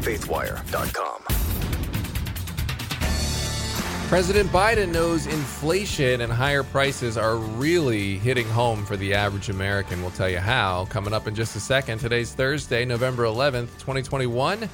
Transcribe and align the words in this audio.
faithwire.com. 0.00 1.22
President 4.08 4.50
Biden 4.50 4.88
knows 4.88 5.28
inflation 5.28 6.22
and 6.22 6.32
higher 6.32 6.64
prices 6.64 7.16
are 7.16 7.36
really 7.36 8.18
hitting 8.18 8.48
home 8.48 8.84
for 8.84 8.96
the 8.96 9.14
average 9.14 9.50
American. 9.50 10.02
We'll 10.02 10.10
tell 10.10 10.28
you 10.28 10.38
how 10.40 10.86
coming 10.86 11.12
up 11.12 11.28
in 11.28 11.34
just 11.36 11.54
a 11.54 11.60
second. 11.60 12.00
Today's 12.00 12.34
Thursday, 12.34 12.84
November 12.84 13.22
11th, 13.22 13.68
2021. 13.78 14.68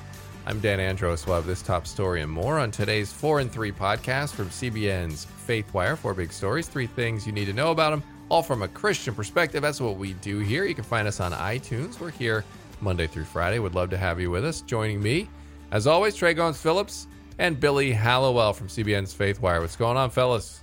I'm 0.46 0.60
Dan 0.60 0.80
Andros. 0.80 1.26
We'll 1.26 1.36
have 1.36 1.44
this 1.44 1.60
top 1.60 1.86
story 1.86 2.22
and 2.22 2.32
more 2.32 2.58
on 2.58 2.70
today's 2.70 3.12
4 3.12 3.40
and 3.40 3.52
3 3.52 3.72
podcast 3.72 4.32
from 4.32 4.48
CBN's 4.48 5.26
Faithwire. 5.46 5.98
Four 5.98 6.14
big 6.14 6.32
stories, 6.32 6.66
three 6.66 6.86
things 6.86 7.26
you 7.26 7.32
need 7.32 7.46
to 7.46 7.52
know 7.52 7.72
about 7.72 7.90
them, 7.90 8.02
all 8.30 8.42
from 8.42 8.62
a 8.62 8.68
Christian 8.68 9.14
perspective. 9.14 9.60
That's 9.60 9.82
what 9.82 9.96
we 9.96 10.14
do 10.14 10.38
here. 10.38 10.64
You 10.64 10.74
can 10.74 10.84
find 10.84 11.06
us 11.06 11.20
on 11.20 11.32
iTunes. 11.32 12.00
We're 12.00 12.10
here 12.10 12.42
Monday 12.80 13.06
through 13.06 13.24
Friday. 13.24 13.58
Would 13.58 13.74
love 13.74 13.90
to 13.90 13.96
have 13.98 14.20
you 14.20 14.30
with 14.30 14.44
us. 14.44 14.60
Joining 14.60 15.02
me, 15.02 15.28
as 15.70 15.86
always, 15.86 16.16
Tré 16.16 16.36
Goins-Phillips 16.36 17.06
and 17.38 17.58
Billy 17.58 17.92
Hallowell 17.92 18.52
from 18.52 18.68
CBN's 18.68 19.14
Faithwire. 19.14 19.60
What's 19.60 19.76
going 19.76 19.96
on, 19.96 20.10
fellas? 20.10 20.60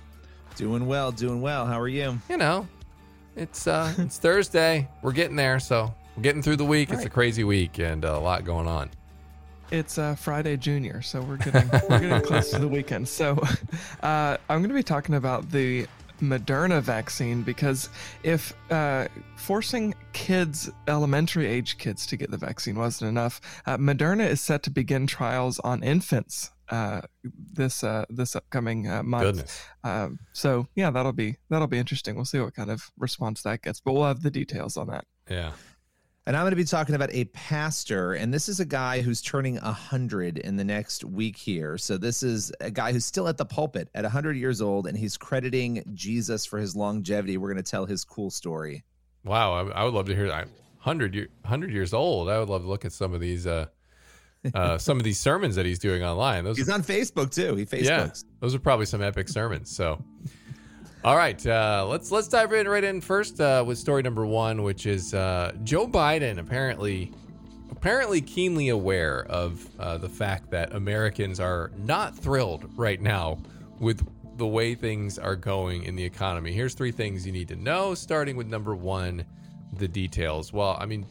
Doing 0.56 0.86
well, 0.86 1.12
doing 1.12 1.40
well. 1.40 1.66
How 1.66 1.80
are 1.80 1.88
you? 1.88 2.18
You 2.28 2.36
know, 2.36 2.68
it's 3.36 3.66
uh 3.66 3.92
it's 3.98 4.18
Thursday. 4.18 4.88
We're 5.02 5.12
getting 5.12 5.36
there, 5.36 5.58
so 5.58 5.92
we're 6.16 6.22
getting 6.22 6.42
through 6.42 6.56
the 6.56 6.64
week. 6.64 6.90
It's 6.90 7.04
a 7.04 7.10
crazy 7.10 7.44
week 7.44 7.78
and 7.78 8.04
a 8.04 8.18
lot 8.18 8.44
going 8.44 8.68
on. 8.68 8.90
It's 9.70 9.98
uh, 9.98 10.14
Friday 10.14 10.56
Junior, 10.56 11.02
so 11.02 11.22
we're 11.22 11.38
getting 11.38 11.68
we're 11.88 11.98
getting 11.98 12.20
close 12.26 12.50
to 12.50 12.58
the 12.58 12.68
weekend. 12.68 13.08
So 13.08 13.32
uh, 14.02 14.36
I'm 14.48 14.58
going 14.60 14.68
to 14.68 14.74
be 14.74 14.82
talking 14.82 15.16
about 15.16 15.50
the 15.50 15.86
Moderna 16.20 16.80
vaccine 16.80 17.42
because 17.42 17.88
if 18.22 18.54
uh, 18.70 19.08
forcing 19.36 19.94
kids, 20.12 20.70
elementary 20.88 21.46
age 21.46 21.78
kids, 21.78 22.06
to 22.06 22.16
get 22.16 22.30
the 22.30 22.36
vaccine 22.36 22.76
wasn't 22.76 23.08
enough, 23.08 23.40
uh, 23.66 23.76
Moderna 23.76 24.26
is 24.28 24.40
set 24.40 24.62
to 24.64 24.70
begin 24.70 25.06
trials 25.06 25.58
on 25.60 25.82
infants 25.82 26.50
uh, 26.70 27.02
this 27.52 27.84
uh, 27.84 28.04
this 28.08 28.36
upcoming 28.36 28.88
uh, 28.88 29.02
month. 29.02 29.24
Um, 29.82 30.18
so 30.32 30.66
yeah, 30.74 30.90
that'll 30.90 31.12
be 31.12 31.36
that'll 31.50 31.68
be 31.68 31.78
interesting. 31.78 32.16
We'll 32.16 32.24
see 32.24 32.40
what 32.40 32.54
kind 32.54 32.70
of 32.70 32.90
response 32.98 33.42
that 33.42 33.62
gets, 33.62 33.80
but 33.80 33.92
we'll 33.92 34.04
have 34.04 34.22
the 34.22 34.30
details 34.30 34.76
on 34.76 34.88
that. 34.88 35.04
Yeah. 35.28 35.52
And 36.26 36.36
I'm 36.36 36.44
going 36.44 36.52
to 36.52 36.56
be 36.56 36.64
talking 36.64 36.94
about 36.94 37.12
a 37.12 37.26
pastor, 37.26 38.14
and 38.14 38.32
this 38.32 38.48
is 38.48 38.58
a 38.58 38.64
guy 38.64 39.02
who's 39.02 39.20
turning 39.20 39.56
100 39.56 40.38
in 40.38 40.56
the 40.56 40.64
next 40.64 41.04
week 41.04 41.36
here. 41.36 41.76
So, 41.76 41.98
this 41.98 42.22
is 42.22 42.50
a 42.60 42.70
guy 42.70 42.92
who's 42.92 43.04
still 43.04 43.28
at 43.28 43.36
the 43.36 43.44
pulpit 43.44 43.90
at 43.94 44.04
100 44.04 44.34
years 44.34 44.62
old, 44.62 44.86
and 44.86 44.96
he's 44.96 45.18
crediting 45.18 45.84
Jesus 45.92 46.46
for 46.46 46.58
his 46.58 46.74
longevity. 46.74 47.36
We're 47.36 47.52
going 47.52 47.62
to 47.62 47.70
tell 47.70 47.84
his 47.84 48.04
cool 48.04 48.30
story. 48.30 48.84
Wow, 49.24 49.52
I, 49.52 49.80
I 49.80 49.84
would 49.84 49.92
love 49.92 50.06
to 50.06 50.14
hear 50.14 50.28
that. 50.28 50.48
100 50.84 51.14
year, 51.14 51.28
100 51.42 51.70
years 51.70 51.92
old. 51.92 52.30
I 52.30 52.38
would 52.38 52.48
love 52.48 52.62
to 52.62 52.68
look 52.68 52.84
at 52.84 52.92
some 52.92 53.14
of 53.14 53.20
these 53.20 53.46
uh 53.46 53.66
uh 54.54 54.76
some 54.78 54.98
of 54.98 55.04
these 55.04 55.18
sermons 55.18 55.56
that 55.56 55.64
he's 55.64 55.78
doing 55.78 56.04
online. 56.04 56.44
Those 56.44 56.58
He's 56.58 56.68
on 56.68 56.82
Facebook 56.82 57.34
too. 57.34 57.56
He 57.56 57.64
Facebooks. 57.64 57.84
yeah, 57.84 58.10
those 58.40 58.54
are 58.54 58.58
probably 58.58 58.86
some 58.86 59.02
epic 59.02 59.28
sermons. 59.28 59.74
So, 59.74 60.02
all 61.04 61.16
right, 61.16 61.46
uh, 61.46 61.84
let's 61.86 62.10
let's 62.10 62.28
dive 62.28 62.54
in 62.54 62.66
right 62.66 62.82
in 62.82 63.02
first 63.02 63.38
uh, 63.38 63.62
with 63.66 63.76
story 63.76 64.02
number 64.02 64.24
one, 64.24 64.62
which 64.62 64.86
is 64.86 65.12
uh, 65.12 65.52
Joe 65.62 65.86
Biden 65.86 66.38
apparently 66.38 67.12
apparently 67.70 68.22
keenly 68.22 68.70
aware 68.70 69.26
of 69.26 69.68
uh, 69.78 69.98
the 69.98 70.08
fact 70.08 70.50
that 70.52 70.72
Americans 70.72 71.40
are 71.40 71.70
not 71.76 72.16
thrilled 72.16 72.70
right 72.74 73.02
now 73.02 73.36
with 73.78 74.06
the 74.38 74.46
way 74.46 74.74
things 74.74 75.18
are 75.18 75.36
going 75.36 75.82
in 75.82 75.94
the 75.94 76.02
economy. 76.02 76.52
Here's 76.52 76.72
three 76.72 76.92
things 76.92 77.26
you 77.26 77.32
need 77.32 77.48
to 77.48 77.56
know, 77.56 77.94
starting 77.94 78.34
with 78.34 78.46
number 78.46 78.74
one, 78.74 79.26
the 79.74 79.86
details. 79.86 80.54
Well, 80.54 80.78
I 80.80 80.86
mean, 80.86 81.04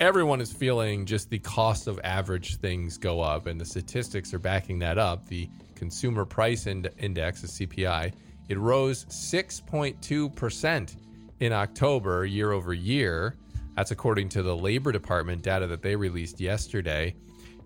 everyone 0.00 0.40
is 0.40 0.52
feeling 0.52 1.06
just 1.06 1.30
the 1.30 1.38
cost 1.38 1.86
of 1.86 2.00
average 2.02 2.56
things 2.56 2.98
go 2.98 3.20
up, 3.20 3.46
and 3.46 3.60
the 3.60 3.64
statistics 3.64 4.34
are 4.34 4.40
backing 4.40 4.80
that 4.80 4.98
up. 4.98 5.28
The 5.28 5.48
Consumer 5.76 6.24
Price 6.24 6.66
Ind- 6.66 6.90
Index, 6.98 7.42
the 7.42 7.66
CPI, 7.66 8.12
it 8.50 8.58
rose 8.58 9.04
6.2% 9.04 10.96
in 11.38 11.52
October 11.52 12.26
year 12.26 12.50
over 12.50 12.74
year. 12.74 13.36
That's 13.76 13.92
according 13.92 14.28
to 14.30 14.42
the 14.42 14.56
Labor 14.56 14.90
Department 14.90 15.40
data 15.42 15.68
that 15.68 15.82
they 15.82 15.94
released 15.94 16.40
yesterday. 16.40 17.14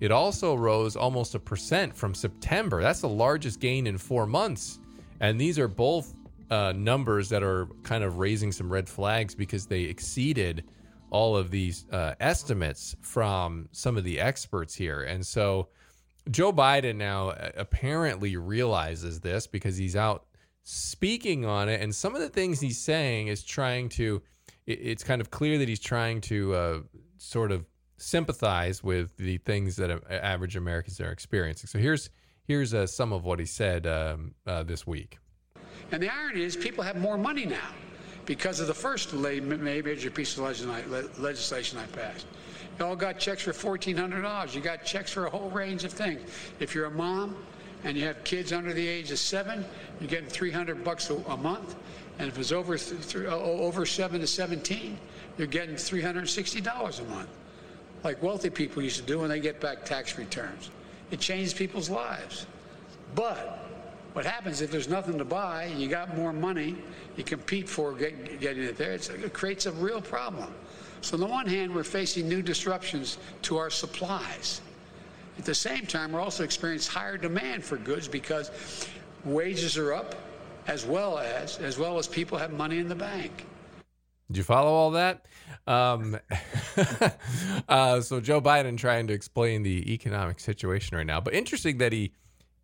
It 0.00 0.12
also 0.12 0.54
rose 0.54 0.94
almost 0.94 1.34
a 1.34 1.38
percent 1.38 1.96
from 1.96 2.14
September. 2.14 2.82
That's 2.82 3.00
the 3.00 3.08
largest 3.08 3.60
gain 3.60 3.86
in 3.86 3.96
four 3.96 4.26
months. 4.26 4.78
And 5.20 5.40
these 5.40 5.58
are 5.58 5.68
both 5.68 6.12
uh, 6.50 6.74
numbers 6.76 7.30
that 7.30 7.42
are 7.42 7.66
kind 7.82 8.04
of 8.04 8.18
raising 8.18 8.52
some 8.52 8.70
red 8.70 8.86
flags 8.86 9.34
because 9.34 9.64
they 9.64 9.84
exceeded 9.84 10.64
all 11.08 11.34
of 11.34 11.50
these 11.50 11.86
uh, 11.92 12.14
estimates 12.20 12.94
from 13.00 13.70
some 13.72 13.96
of 13.96 14.04
the 14.04 14.20
experts 14.20 14.74
here. 14.74 15.00
And 15.04 15.24
so 15.26 15.68
Joe 16.30 16.52
Biden 16.52 16.96
now 16.96 17.30
uh, 17.30 17.52
apparently 17.56 18.36
realizes 18.36 19.20
this 19.20 19.46
because 19.46 19.78
he's 19.78 19.96
out 19.96 20.26
speaking 20.64 21.44
on 21.44 21.68
it. 21.68 21.80
And 21.80 21.94
some 21.94 22.14
of 22.14 22.20
the 22.20 22.28
things 22.28 22.60
he's 22.60 22.78
saying 22.80 23.28
is 23.28 23.42
trying 23.44 23.88
to, 23.90 24.22
it- 24.66 24.80
it's 24.82 25.04
kind 25.04 25.20
of 25.20 25.30
clear 25.30 25.58
that 25.58 25.68
he's 25.68 25.80
trying 25.80 26.20
to 26.22 26.54
uh, 26.54 26.80
sort 27.18 27.52
of 27.52 27.64
sympathize 27.96 28.82
with 28.82 29.16
the 29.16 29.36
things 29.38 29.76
that 29.76 29.90
average 30.10 30.56
Americans 30.56 31.00
are 31.00 31.10
experiencing. 31.12 31.68
So 31.68 31.78
here's 31.78 32.10
here's 32.46 32.74
uh, 32.74 32.86
some 32.86 33.12
of 33.12 33.24
what 33.24 33.38
he 33.38 33.46
said 33.46 33.86
um, 33.86 34.34
uh, 34.46 34.62
this 34.62 34.86
week. 34.86 35.18
And 35.92 36.02
the 36.02 36.12
irony 36.12 36.42
is, 36.42 36.56
people 36.56 36.84
have 36.84 36.96
more 36.96 37.16
money 37.16 37.46
now 37.46 37.70
because 38.26 38.60
of 38.60 38.66
the 38.66 38.74
first 38.74 39.14
major 39.14 40.10
piece 40.10 40.36
of 40.36 40.42
legislation 41.18 41.78
I 41.78 41.86
passed. 41.86 42.26
You 42.78 42.84
all 42.84 42.96
got 42.96 43.18
checks 43.18 43.42
for 43.42 43.52
$1,400. 43.52 44.54
You 44.54 44.60
got 44.60 44.84
checks 44.84 45.12
for 45.12 45.24
a 45.26 45.30
whole 45.30 45.48
range 45.50 45.84
of 45.84 45.92
things. 45.92 46.20
If 46.60 46.74
you're 46.74 46.86
a 46.86 46.90
mom 46.90 47.36
and 47.84 47.96
you 47.96 48.04
have 48.06 48.24
kids 48.24 48.52
under 48.52 48.72
the 48.72 48.86
age 48.86 49.10
of 49.10 49.18
seven, 49.18 49.64
you're 50.00 50.08
getting 50.08 50.28
300 50.28 50.82
bucks 50.82 51.10
a, 51.10 51.14
a 51.14 51.36
month. 51.36 51.76
And 52.18 52.28
if 52.28 52.38
it's 52.38 52.52
over 52.52 52.78
th- 52.78 53.06
th- 53.08 53.26
over 53.26 53.86
seven 53.86 54.20
to 54.20 54.26
17, 54.26 54.98
you're 55.36 55.46
getting 55.46 55.74
$360 55.74 57.00
a 57.00 57.04
month, 57.04 57.28
like 58.02 58.22
wealthy 58.22 58.50
people 58.50 58.82
used 58.82 58.96
to 58.96 59.02
do 59.02 59.20
when 59.20 59.28
they 59.28 59.40
get 59.40 59.60
back 59.60 59.84
tax 59.84 60.16
returns. 60.16 60.70
It 61.10 61.20
changed 61.20 61.56
people's 61.56 61.90
lives. 61.90 62.46
But 63.14 63.64
what 64.14 64.24
happens 64.24 64.60
if 64.60 64.70
there's 64.70 64.88
nothing 64.88 65.18
to 65.18 65.24
buy, 65.24 65.66
you 65.76 65.88
got 65.88 66.16
more 66.16 66.32
money, 66.32 66.76
you 67.16 67.24
compete 67.24 67.68
for 67.68 67.92
get, 67.92 68.40
getting 68.40 68.62
it 68.62 68.76
there, 68.76 68.92
it 68.92 69.32
creates 69.32 69.66
a 69.66 69.72
real 69.72 70.00
problem. 70.00 70.52
So 71.00 71.14
on 71.14 71.20
the 71.20 71.26
one 71.26 71.46
hand, 71.46 71.74
we're 71.74 71.84
facing 71.84 72.28
new 72.28 72.40
disruptions 72.40 73.18
to 73.42 73.58
our 73.58 73.70
supplies. 73.70 74.62
At 75.38 75.44
the 75.44 75.54
same 75.54 75.86
time, 75.86 76.12
we're 76.12 76.20
also 76.20 76.44
experiencing 76.44 76.92
higher 76.92 77.16
demand 77.16 77.64
for 77.64 77.76
goods 77.76 78.08
because 78.08 78.50
wages 79.24 79.76
are 79.76 79.92
up, 79.92 80.14
as 80.66 80.86
well 80.86 81.18
as 81.18 81.58
as 81.58 81.78
well 81.78 81.98
as 81.98 82.06
people 82.06 82.38
have 82.38 82.52
money 82.52 82.78
in 82.78 82.88
the 82.88 82.94
bank. 82.94 83.46
Did 84.28 84.38
you 84.38 84.44
follow 84.44 84.70
all 84.70 84.90
that? 84.92 85.26
Um, 85.66 86.18
uh, 87.68 88.00
so 88.00 88.20
Joe 88.20 88.40
Biden 88.40 88.78
trying 88.78 89.06
to 89.08 89.12
explain 89.12 89.62
the 89.62 89.92
economic 89.92 90.40
situation 90.40 90.96
right 90.96 91.06
now, 91.06 91.20
but 91.20 91.34
interesting 91.34 91.78
that 91.78 91.92
he 91.92 92.12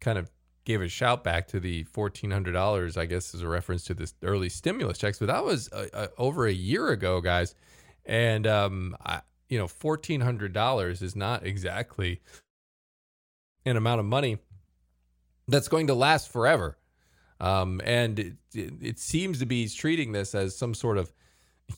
kind 0.01 0.17
of 0.17 0.31
gave 0.65 0.81
a 0.81 0.89
shout 0.89 1.25
back 1.25 1.49
to 1.49 1.61
the 1.61 1.83
fourteen 1.85 2.31
hundred 2.31 2.53
dollars. 2.53 2.97
I 2.97 3.07
guess 3.07 3.35
is 3.35 3.43
a 3.43 3.49
reference 3.49 3.85
to 3.85 3.95
this 3.95 4.15
early 4.23 4.49
stimulus 4.49 4.99
checks, 4.99 5.19
but 5.19 5.27
that 5.27 5.45
was 5.45 5.71
uh, 5.73 5.89
uh, 5.93 6.07
over 6.17 6.47
a 6.47 6.53
year 6.53 6.89
ago, 6.89 7.21
guys. 7.21 7.55
And 8.07 8.47
um, 8.47 8.97
I, 9.05 9.21
you 9.49 9.59
know, 9.59 9.69
fourteen 9.69 10.21
hundred 10.21 10.53
dollars 10.53 11.03
is 11.03 11.15
not 11.15 11.45
exactly 11.45 12.21
an 13.65 13.77
amount 13.77 14.01
of 14.01 14.07
money 14.07 14.39
that's 15.49 15.69
going 15.69 15.89
to 15.89 15.95
last 15.95 16.31
forever. 16.33 16.77
Um, 17.41 17.81
and 17.85 18.19
it, 18.19 18.33
it, 18.55 18.73
it 18.81 18.99
seems 18.99 19.39
to 19.39 19.47
be 19.47 19.63
he's 19.63 19.75
treating 19.75 20.13
this 20.13 20.35
as 20.35 20.57
some 20.57 20.75
sort 20.75 20.99
of, 20.99 21.13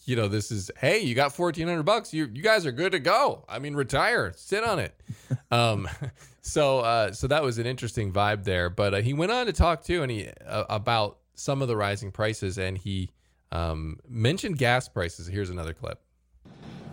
you 0.05 0.17
know, 0.17 0.27
this 0.27 0.51
is 0.51 0.71
hey, 0.79 1.01
you 1.01 1.15
got 1.15 1.35
fourteen 1.35 1.69
hundred 1.69 1.85
bucks, 1.85 2.15
you 2.15 2.29
you 2.33 2.43
guys 2.43 2.65
are 2.67 2.73
good 2.73 2.93
to 2.93 2.99
go. 2.99 3.45
I 3.49 3.59
mean, 3.59 3.75
retire, 3.75 4.33
sit 4.35 4.65
on 4.65 4.79
it. 4.79 4.99
um, 5.51 5.89
so 6.41 6.81
uh, 6.81 7.13
so 7.13 7.27
that 7.29 7.43
was 7.43 7.59
an 7.59 7.67
interesting 7.67 8.13
vibe 8.13 8.45
there. 8.45 8.71
But 8.71 8.95
uh, 8.95 9.03
he 9.03 9.13
went 9.13 9.33
on 9.33 9.47
to 9.47 9.53
talk 9.53 9.85
too, 9.85 10.03
and 10.03 10.11
he 10.11 10.29
uh, 10.47 10.65
about 10.71 11.19
some 11.35 11.63
of 11.63 11.69
the 11.69 11.77
rising 11.77 12.11
prices, 12.11 12.59
and 12.59 12.79
he 12.79 13.11
um, 13.53 13.99
mentioned 14.09 14.59
gas 14.59 14.89
prices. 14.89 15.27
Here's 15.27 15.51
another 15.51 15.75
clip. 15.75 16.01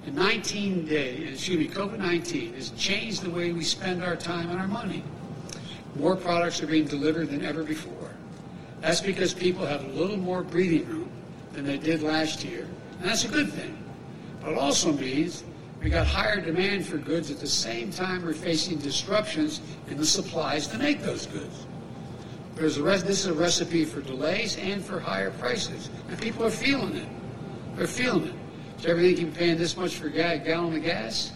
In 0.05 0.15
19 0.15 0.85
days, 0.85 1.33
excuse 1.33 1.57
me, 1.59 1.67
COVID 1.67 1.99
19 1.99 2.53
has 2.53 2.69
changed 2.71 3.21
the 3.21 3.29
way 3.29 3.51
we 3.51 3.63
spend 3.63 4.03
our 4.03 4.15
time 4.15 4.49
and 4.49 4.59
our 4.59 4.67
money. 4.67 5.03
More 5.95 6.15
products 6.15 6.61
are 6.61 6.67
being 6.67 6.85
delivered 6.85 7.29
than 7.29 7.43
ever 7.43 7.63
before. 7.63 8.15
That's 8.81 9.01
because 9.01 9.33
people 9.33 9.65
have 9.65 9.83
a 9.83 9.89
little 9.89 10.17
more 10.17 10.43
breathing 10.43 10.87
room 10.87 11.11
than 11.53 11.65
they 11.65 11.77
did 11.77 12.01
last 12.01 12.43
year. 12.45 12.67
And 12.99 13.09
that's 13.09 13.25
a 13.25 13.27
good 13.27 13.51
thing. 13.51 13.77
But 14.41 14.53
it 14.53 14.57
also 14.57 14.93
means 14.93 15.43
we 15.81 15.89
got 15.89 16.07
higher 16.07 16.39
demand 16.39 16.85
for 16.85 16.97
goods 16.97 17.29
at 17.31 17.39
the 17.39 17.47
same 17.47 17.91
time 17.91 18.23
we're 18.23 18.33
facing 18.33 18.77
disruptions 18.77 19.61
in 19.89 19.97
the 19.97 20.05
supplies 20.05 20.67
to 20.67 20.77
make 20.77 21.01
those 21.01 21.25
goods. 21.25 21.65
There's 22.55 22.77
a 22.77 22.81
this 22.81 23.19
is 23.21 23.27
a 23.27 23.33
recipe 23.33 23.85
for 23.85 24.01
delays 24.01 24.57
and 24.57 24.83
for 24.83 24.99
higher 24.99 25.31
prices. 25.31 25.89
And 26.09 26.19
people 26.19 26.45
are 26.45 26.51
feeling 26.51 26.95
it. 26.95 27.07
They're 27.75 27.87
feeling 27.87 28.27
it. 28.27 28.33
So 28.79 28.89
everything 28.89 29.25
you're 29.25 29.35
paying 29.35 29.57
this 29.57 29.75
much 29.75 29.95
for 29.95 30.07
a 30.07 30.37
gallon 30.39 30.73
of 30.73 30.83
gas? 30.83 31.33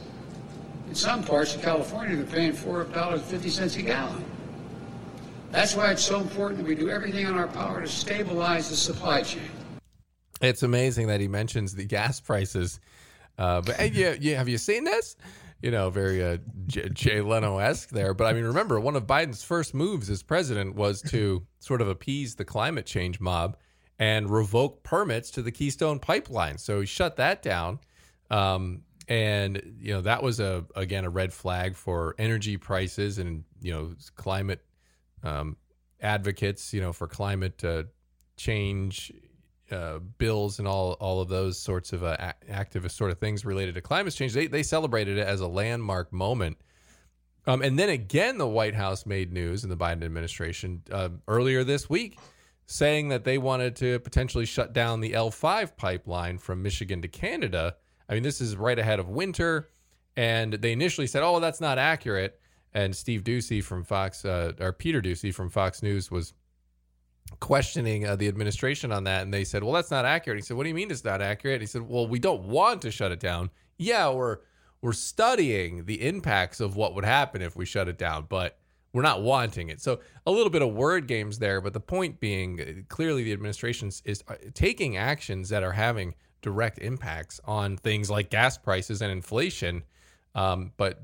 In 0.88 0.96
some 0.96 1.24
parts 1.24 1.54
of 1.56 1.62
California, 1.62 2.16
they're 2.16 2.26
paying 2.26 2.54
$4.50 2.54 3.80
a 3.80 3.82
gallon. 3.82 4.26
That's 5.52 5.76
why 5.76 5.92
it's 5.92 6.04
so 6.04 6.22
important 6.22 6.60
that 6.60 6.68
we 6.68 6.76
do 6.76 6.90
everything 6.90 7.26
in 7.26 7.34
our 7.34 7.48
power 7.48 7.82
to 7.82 7.88
stabilize 7.88 8.70
the 8.70 8.78
supply 8.78 9.24
chain. 9.24 9.50
It's 10.42 10.64
amazing 10.64 11.08
that 11.08 11.20
he 11.20 11.28
mentions 11.28 11.76
the 11.76 11.84
gas 11.84 12.22
prices. 12.22 12.80
Uh, 13.38 13.62
but 13.62 13.94
yeah, 13.94 14.16
yeah, 14.20 14.38
have 14.38 14.48
you 14.48 14.58
seen 14.58 14.86
this? 14.86 15.18
You 15.62 15.72
know, 15.72 15.90
very 15.90 16.24
uh, 16.24 16.38
J- 16.68 16.90
Jay 16.90 17.22
Leno 17.22 17.58
esque 17.58 17.90
there. 17.90 18.14
But 18.14 18.28
I 18.28 18.34
mean, 18.34 18.46
remember, 18.46 18.80
one 18.80 18.96
of 18.96 19.06
Biden's 19.06 19.44
first 19.44 19.74
moves 19.74 20.10
as 20.10 20.24
president 20.24 20.76
was 20.76 21.02
to 21.04 21.46
sort 21.60 21.82
of 21.82 21.90
appease 21.90 22.36
the 22.36 22.46
climate 22.46 22.86
change 22.86 23.20
mob 23.20 23.58
and 24.00 24.30
revoke 24.30 24.84
permits 24.84 25.32
to 25.32 25.42
the 25.42 25.52
Keystone 25.52 26.00
Pipeline. 26.00 26.58
So 26.58 26.82
he 26.82 26.86
shut 26.86 27.18
that 27.18 27.42
down. 27.42 27.80
Um, 28.30 28.82
and 29.08 29.76
you 29.80 29.94
know 29.94 30.02
that 30.02 30.24
was 30.24 30.40
a 30.40 30.66
again 30.76 31.04
a 31.04 31.10
red 31.10 31.34
flag 31.34 31.76
for 31.76 32.16
energy 32.18 32.56
prices 32.56 33.18
and 33.18 33.44
you 33.62 33.74
know 33.74 33.94
climate 34.16 34.64
um, 35.24 35.58
advocates, 36.04 36.74
you 36.74 36.82
know, 36.82 36.94
for 36.94 37.08
climate 37.08 37.64
uh, 37.64 37.84
change 38.36 39.12
uh, 39.72 40.00
bills 40.18 40.60
and 40.60 40.68
all 40.68 40.94
all 40.94 41.22
of 41.22 41.30
those 41.30 41.58
sorts 41.58 41.94
of 41.94 42.04
uh, 42.04 42.34
activist 42.52 42.92
sort 42.92 43.12
of 43.12 43.18
things 43.18 43.46
related 43.46 43.76
to 43.76 43.82
climate 43.82 44.14
change. 44.14 44.34
They 44.34 44.48
they 44.48 44.64
celebrated 44.64 45.18
it 45.18 45.26
as 45.26 45.42
a 45.42 45.48
landmark 45.48 46.12
moment. 46.14 46.58
Um, 47.46 47.62
and 47.62 47.78
then 47.78 47.90
again, 47.90 48.38
the 48.38 48.48
White 48.48 48.76
House 48.76 49.06
made 49.06 49.34
news 49.34 49.64
in 49.66 49.70
the 49.70 49.76
Biden 49.76 50.04
administration 50.04 50.82
uh, 50.92 51.10
earlier 51.28 51.66
this 51.66 51.90
week, 51.90 52.18
saying 52.66 53.10
that 53.10 53.24
they 53.24 53.38
wanted 53.38 53.76
to 53.78 54.00
potentially 54.00 54.46
shut 54.46 54.74
down 54.74 55.00
the 55.00 55.12
L5 55.12 55.76
pipeline 55.76 56.38
from 56.38 56.64
Michigan 56.64 57.02
to 57.02 57.08
Canada. 57.08 57.76
I 58.08 58.14
mean, 58.14 58.24
this 58.24 58.42
is 58.42 58.56
right 58.56 58.78
ahead 58.78 59.00
of 59.00 59.10
winter, 59.10 59.70
and 60.16 60.54
they 60.54 60.72
initially 60.72 61.08
said, 61.08 61.24
"Oh, 61.24 61.40
that's 61.40 61.62
not 61.62 61.78
accurate." 61.78 62.40
and 62.74 62.96
Steve 62.96 63.24
Doocy 63.24 63.64
from 63.64 63.84
Fox, 63.84 64.26
uh, 64.26 64.54
or 64.60 64.74
Peter 64.74 65.02
Doocy 65.02 65.34
from 65.34 65.50
Fox 65.50 65.84
News 65.84 66.10
was 66.10 66.34
questioning 67.40 68.06
uh, 68.06 68.16
the 68.16 68.28
administration 68.28 68.92
on 68.92 69.04
that, 69.06 69.22
and 69.22 69.34
they 69.34 69.44
said, 69.44 69.64
"Well, 69.64 69.74
that's 69.74 69.92
not 69.92 70.06
accurate." 70.06 70.40
He 70.40 70.44
said, 70.44 70.58
"What 70.58 70.64
do 70.64 70.70
you 70.70 70.76
mean 70.76 70.92
it's 70.92 71.04
not 71.04 71.22
accurate?" 71.22 71.62
He 71.62 71.68
said, 71.68 71.84
"Well, 71.84 72.08
we 72.08 72.20
don't 72.20 72.44
want 72.44 72.82
to 72.84 72.92
shut 72.92 73.12
it 73.12 73.20
down. 73.20 73.52
Yeah, 73.78 74.10
we're 74.10 74.40
we're 74.82 74.94
studying 74.94 75.86
the 75.86 76.06
impacts 76.06 76.60
of 76.60 76.76
what 76.76 76.96
would 76.96 77.06
happen 77.06 77.42
if 77.42 77.56
we 77.56 77.66
shut 77.66 77.88
it 77.88 77.98
down, 77.98 78.26
but." 78.28 78.58
We're 78.94 79.02
not 79.02 79.24
wanting 79.24 79.70
it. 79.70 79.82
So 79.82 80.00
a 80.28 80.32
little 80.32 80.52
bit 80.52 80.62
of 80.62 80.74
word 80.74 81.08
games 81.08 81.40
there, 81.40 81.60
but 81.62 81.74
the 81.74 81.80
point 81.80 82.20
being 82.20 82.62
uh, 82.62 82.66
clearly 82.90 83.24
the 83.24 83.34
administration 83.34 83.90
is 84.06 84.24
uh, 84.28 84.36
taking 84.54 84.98
actions 84.98 85.50
that 85.50 85.64
are 85.64 85.72
having 85.72 86.14
direct 86.42 86.78
impacts 86.80 87.42
on 87.46 87.78
things 87.78 88.10
like 88.10 88.30
gas 88.30 88.58
prices 88.58 89.02
and 89.02 89.12
inflation. 89.12 89.84
Um, 90.36 90.72
but 90.78 91.02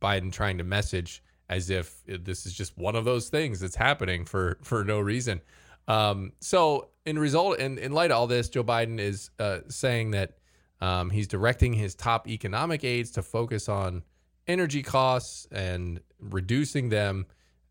Biden 0.00 0.32
trying 0.32 0.58
to 0.58 0.64
message 0.64 1.22
as 1.48 1.70
if 1.70 2.02
this 2.06 2.44
is 2.44 2.52
just 2.52 2.76
one 2.76 2.96
of 2.96 3.04
those 3.04 3.28
things 3.28 3.60
that's 3.60 3.76
happening 3.76 4.24
for 4.24 4.58
for 4.62 4.84
no 4.84 5.00
reason. 5.00 5.40
Um, 5.86 6.32
so 6.40 6.90
in 7.06 7.18
result, 7.18 7.58
in, 7.58 7.78
in 7.78 7.92
light 7.92 8.10
of 8.10 8.18
all 8.18 8.26
this, 8.26 8.48
Joe 8.50 8.62
Biden 8.62 8.98
is 8.98 9.30
uh, 9.38 9.60
saying 9.68 10.10
that 10.10 10.34
um, 10.80 11.10
he's 11.10 11.26
directing 11.26 11.72
his 11.72 11.94
top 11.94 12.28
economic 12.28 12.84
aides 12.84 13.10
to 13.12 13.22
focus 13.22 13.68
on 13.68 14.02
energy 14.46 14.82
costs 14.82 15.46
and 15.50 16.00
reducing 16.20 16.88
them, 16.88 17.26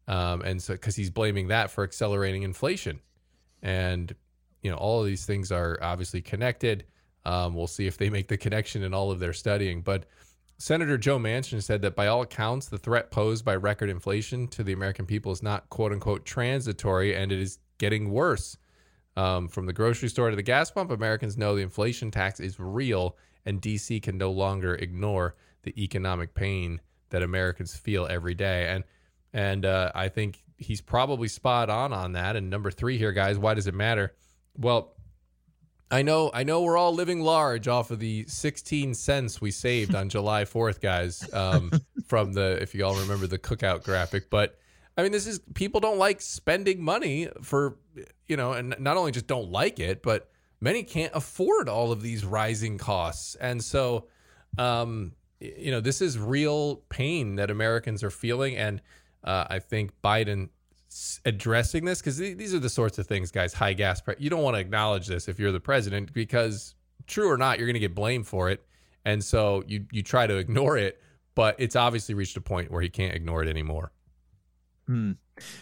um, 0.08 0.42
and 0.42 0.62
so 0.62 0.74
because 0.74 0.96
he's 0.96 1.10
blaming 1.10 1.48
that 1.50 1.72
for 1.72 1.84
accelerating 1.84 2.44
inflation, 2.44 3.00
and 3.62 4.14
you 4.62 4.72
know 4.72 4.78
all 4.78 5.02
of 5.02 5.06
these 5.06 5.26
things 5.26 5.52
are 5.52 5.80
obviously 5.82 6.22
connected. 6.22 6.86
Um, 7.26 7.56
we'll 7.56 7.68
see 7.68 7.88
if 7.88 7.98
they 7.98 8.10
make 8.10 8.30
the 8.30 8.38
connection 8.38 8.84
in 8.84 8.94
all 8.94 9.12
of 9.12 9.20
their 9.20 9.34
studying, 9.34 9.82
but 9.82 10.06
Senator 10.60 10.98
Joe 10.98 11.20
Manchin 11.20 11.62
said 11.62 11.84
that 11.84 11.96
by 11.96 12.08
all 12.08 12.24
accounts, 12.24 12.68
the 12.68 12.80
threat 12.80 13.12
posed 13.12 13.46
by 13.46 13.56
record 13.56 13.90
inflation 13.90 14.48
to 14.50 14.64
the 14.64 14.74
American 14.74 15.06
people 15.06 15.32
is 15.32 15.44
not 15.44 15.70
quote 15.70 15.92
unquote 15.92 16.26
transitory 16.26 17.16
and 17.16 17.32
it 17.32 17.40
is 17.40 17.60
getting 17.78 18.10
worse. 18.10 18.58
Um, 19.16 19.48
from 19.48 19.66
the 19.66 19.74
grocery 19.74 20.10
store 20.10 20.30
to 20.30 20.36
the 20.36 20.42
gas 20.42 20.72
pump, 20.72 20.90
Americans 20.90 21.38
know 21.38 21.56
the 21.56 21.62
inflation 21.62 22.10
tax 22.10 22.40
is 22.40 22.60
real 22.60 23.18
and 23.46 23.62
DC 23.62 24.02
can 24.02 24.18
no 24.18 24.32
longer 24.32 24.76
ignore 24.76 25.36
the 25.64 25.80
economic 25.82 26.34
pain 26.34 26.82
that 27.10 27.24
Americans 27.24 27.76
feel 27.76 28.08
every 28.08 28.34
day. 28.34 28.68
And 28.70 28.84
and 29.34 29.66
uh, 29.66 29.92
I 29.94 30.10
think 30.10 30.44
he's 30.58 30.82
probably 30.82 31.28
spot 31.28 31.70
on 31.70 31.94
on 31.94 32.14
that. 32.14 32.36
And 32.36 32.50
number 32.50 32.72
three 32.72 32.98
here, 32.98 33.12
guys, 33.12 33.38
why 33.38 33.54
does 33.54 33.68
it 33.68 33.74
matter? 33.74 34.14
Well, 34.58 34.94
I 35.90 36.02
know, 36.02 36.32
I 36.34 36.44
know, 36.44 36.64
we're 36.64 36.78
all 36.78 36.94
living 36.94 37.22
large 37.22 37.68
off 37.68 37.92
of 37.92 38.00
the 38.00 38.26
16 38.28 38.94
cents 38.94 39.40
we 39.40 39.52
saved 39.52 39.96
on 39.96 40.10
July 40.10 40.44
4th, 40.46 40.82
guys. 40.82 41.32
Um, 41.34 41.72
from 42.08 42.34
the, 42.34 42.62
if 42.62 42.74
you 42.74 42.86
all 42.86 42.96
remember 42.96 43.28
the 43.28 43.40
cookout 43.40 43.84
graphic, 43.84 44.30
but 44.30 44.58
I 44.98 45.04
mean, 45.04 45.12
this 45.12 45.28
is 45.28 45.40
people 45.54 45.80
don't 45.80 45.98
like 46.00 46.22
spending 46.22 46.82
money 46.82 47.30
for, 47.44 47.78
you 48.28 48.36
know, 48.36 48.54
and 48.54 48.76
not 48.80 48.98
only 48.98 49.12
just 49.12 49.28
don't 49.28 49.52
like 49.52 49.80
it, 49.80 50.02
but 50.02 50.30
many 50.60 50.84
can't 50.84 51.14
afford 51.14 51.70
all 51.70 51.92
of 51.92 52.02
these 52.02 52.26
rising 52.26 52.78
costs, 52.78 53.36
and 53.36 53.64
so, 53.64 54.08
um, 54.58 55.14
you 55.40 55.72
know, 55.72 55.80
this 55.80 56.02
is 56.02 56.18
real 56.18 56.78
pain 56.90 57.36
that 57.36 57.50
Americans 57.52 58.04
are 58.04 58.10
feeling, 58.10 58.56
and 58.56 58.82
uh, 59.24 59.46
I 59.50 59.60
think 59.60 59.92
Biden 60.04 60.50
addressing 61.26 61.86
this 61.86 62.00
because 62.00 62.18
these 62.18 62.54
are 62.54 62.60
the 62.60 62.70
sorts 62.70 62.98
of 62.98 63.08
things, 63.08 63.32
guys. 63.32 63.54
High 63.54 63.74
gas 63.74 64.02
price. 64.02 64.18
You 64.20 64.30
don't 64.30 64.42
want 64.42 64.56
to 64.56 64.60
acknowledge 64.60 65.08
this 65.08 65.28
if 65.28 65.40
you're 65.40 65.52
the 65.52 65.60
president 65.60 66.14
because, 66.14 66.76
true 67.08 67.30
or 67.30 67.38
not, 67.38 67.60
you're 67.60 67.68
going 67.68 67.76
to 67.76 67.80
get 67.80 67.94
blamed 67.94 68.28
for 68.28 68.50
it, 68.50 68.66
and 69.06 69.24
so 69.24 69.64
you 69.68 69.86
you 69.92 70.02
try 70.02 70.28
to 70.28 70.38
ignore 70.38 70.78
it. 70.78 71.02
But 71.36 71.56
it's 71.60 71.76
obviously 71.76 72.16
reached 72.16 72.36
a 72.38 72.42
point 72.42 72.72
where 72.72 72.82
he 72.82 72.90
can't 72.90 73.16
ignore 73.16 73.44
it 73.44 73.50
anymore. 73.50 73.92
Hmm. 74.88 75.14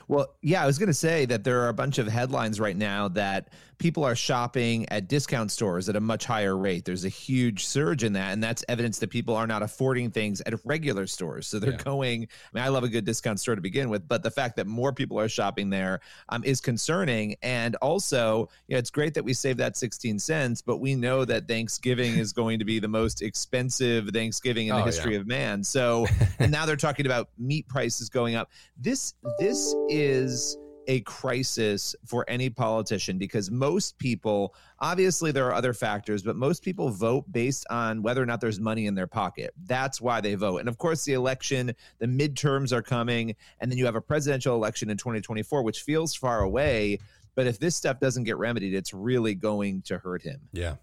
Well, 0.07 0.35
yeah, 0.41 0.63
I 0.63 0.65
was 0.65 0.77
going 0.77 0.87
to 0.87 0.93
say 0.93 1.25
that 1.25 1.43
there 1.43 1.61
are 1.61 1.69
a 1.69 1.73
bunch 1.73 1.97
of 1.97 2.07
headlines 2.07 2.59
right 2.59 2.75
now 2.75 3.07
that 3.09 3.49
people 3.77 4.03
are 4.03 4.15
shopping 4.15 4.87
at 4.89 5.07
discount 5.07 5.51
stores 5.51 5.89
at 5.89 5.95
a 5.95 5.99
much 5.99 6.25
higher 6.25 6.57
rate. 6.57 6.85
There's 6.85 7.05
a 7.05 7.09
huge 7.09 7.65
surge 7.65 8.03
in 8.03 8.13
that, 8.13 8.33
and 8.33 8.43
that's 8.43 8.63
evidence 8.69 8.99
that 8.99 9.09
people 9.09 9.35
are 9.35 9.47
not 9.47 9.63
affording 9.63 10.11
things 10.11 10.41
at 10.41 10.53
regular 10.65 11.07
stores. 11.07 11.47
So 11.47 11.59
they're 11.59 11.71
yeah. 11.71 11.77
going. 11.77 12.23
I 12.23 12.57
mean, 12.57 12.63
I 12.63 12.69
love 12.69 12.83
a 12.83 12.89
good 12.89 13.05
discount 13.05 13.39
store 13.39 13.55
to 13.55 13.61
begin 13.61 13.89
with, 13.89 14.07
but 14.07 14.23
the 14.23 14.31
fact 14.31 14.55
that 14.57 14.67
more 14.67 14.93
people 14.93 15.19
are 15.19 15.29
shopping 15.29 15.69
there 15.69 15.99
um, 16.29 16.43
is 16.43 16.61
concerning. 16.61 17.35
And 17.41 17.75
also, 17.75 18.49
you 18.67 18.75
know, 18.75 18.79
it's 18.79 18.89
great 18.89 19.13
that 19.15 19.23
we 19.23 19.33
saved 19.33 19.59
that 19.59 19.77
16 19.77 20.19
cents, 20.19 20.61
but 20.61 20.77
we 20.77 20.95
know 20.95 21.25
that 21.25 21.47
Thanksgiving 21.47 22.17
is 22.17 22.33
going 22.33 22.59
to 22.59 22.65
be 22.65 22.79
the 22.79 22.87
most 22.87 23.21
expensive 23.21 24.09
Thanksgiving 24.09 24.67
in 24.67 24.75
the 24.75 24.81
oh, 24.81 24.85
history 24.85 25.13
yeah. 25.13 25.19
of 25.19 25.27
man. 25.27 25.63
So, 25.63 26.07
and 26.39 26.51
now 26.51 26.65
they're 26.65 26.75
talking 26.75 27.05
about 27.05 27.29
meat 27.37 27.67
prices 27.67 28.09
going 28.09 28.35
up. 28.35 28.49
This 28.77 29.15
this 29.39 29.64
is 29.89 30.57
a 30.87 31.01
crisis 31.01 31.95
for 32.05 32.25
any 32.27 32.49
politician 32.49 33.17
because 33.17 33.49
most 33.49 33.97
people, 33.97 34.53
obviously, 34.79 35.31
there 35.31 35.45
are 35.47 35.53
other 35.53 35.73
factors, 35.73 36.21
but 36.21 36.35
most 36.35 36.63
people 36.63 36.89
vote 36.89 37.25
based 37.31 37.65
on 37.69 38.01
whether 38.01 38.21
or 38.21 38.25
not 38.25 38.41
there's 38.41 38.59
money 38.59 38.85
in 38.85 38.95
their 38.95 39.07
pocket. 39.07 39.53
That's 39.65 39.99
why 39.99 40.21
they 40.21 40.35
vote. 40.35 40.59
And 40.59 40.69
of 40.69 40.77
course, 40.77 41.03
the 41.03 41.13
election, 41.13 41.73
the 41.99 42.05
midterms 42.05 42.71
are 42.71 42.81
coming, 42.81 43.35
and 43.59 43.71
then 43.71 43.77
you 43.77 43.85
have 43.85 43.95
a 43.95 44.01
presidential 44.01 44.55
election 44.55 44.89
in 44.89 44.97
2024, 44.97 45.63
which 45.63 45.81
feels 45.81 46.15
far 46.15 46.41
away. 46.41 46.99
But 47.35 47.47
if 47.47 47.59
this 47.59 47.75
stuff 47.75 47.99
doesn't 47.99 48.23
get 48.23 48.37
remedied, 48.37 48.73
it's 48.73 48.93
really 48.93 49.35
going 49.35 49.81
to 49.83 49.97
hurt 49.97 50.21
him. 50.21 50.39
Yeah. 50.53 50.75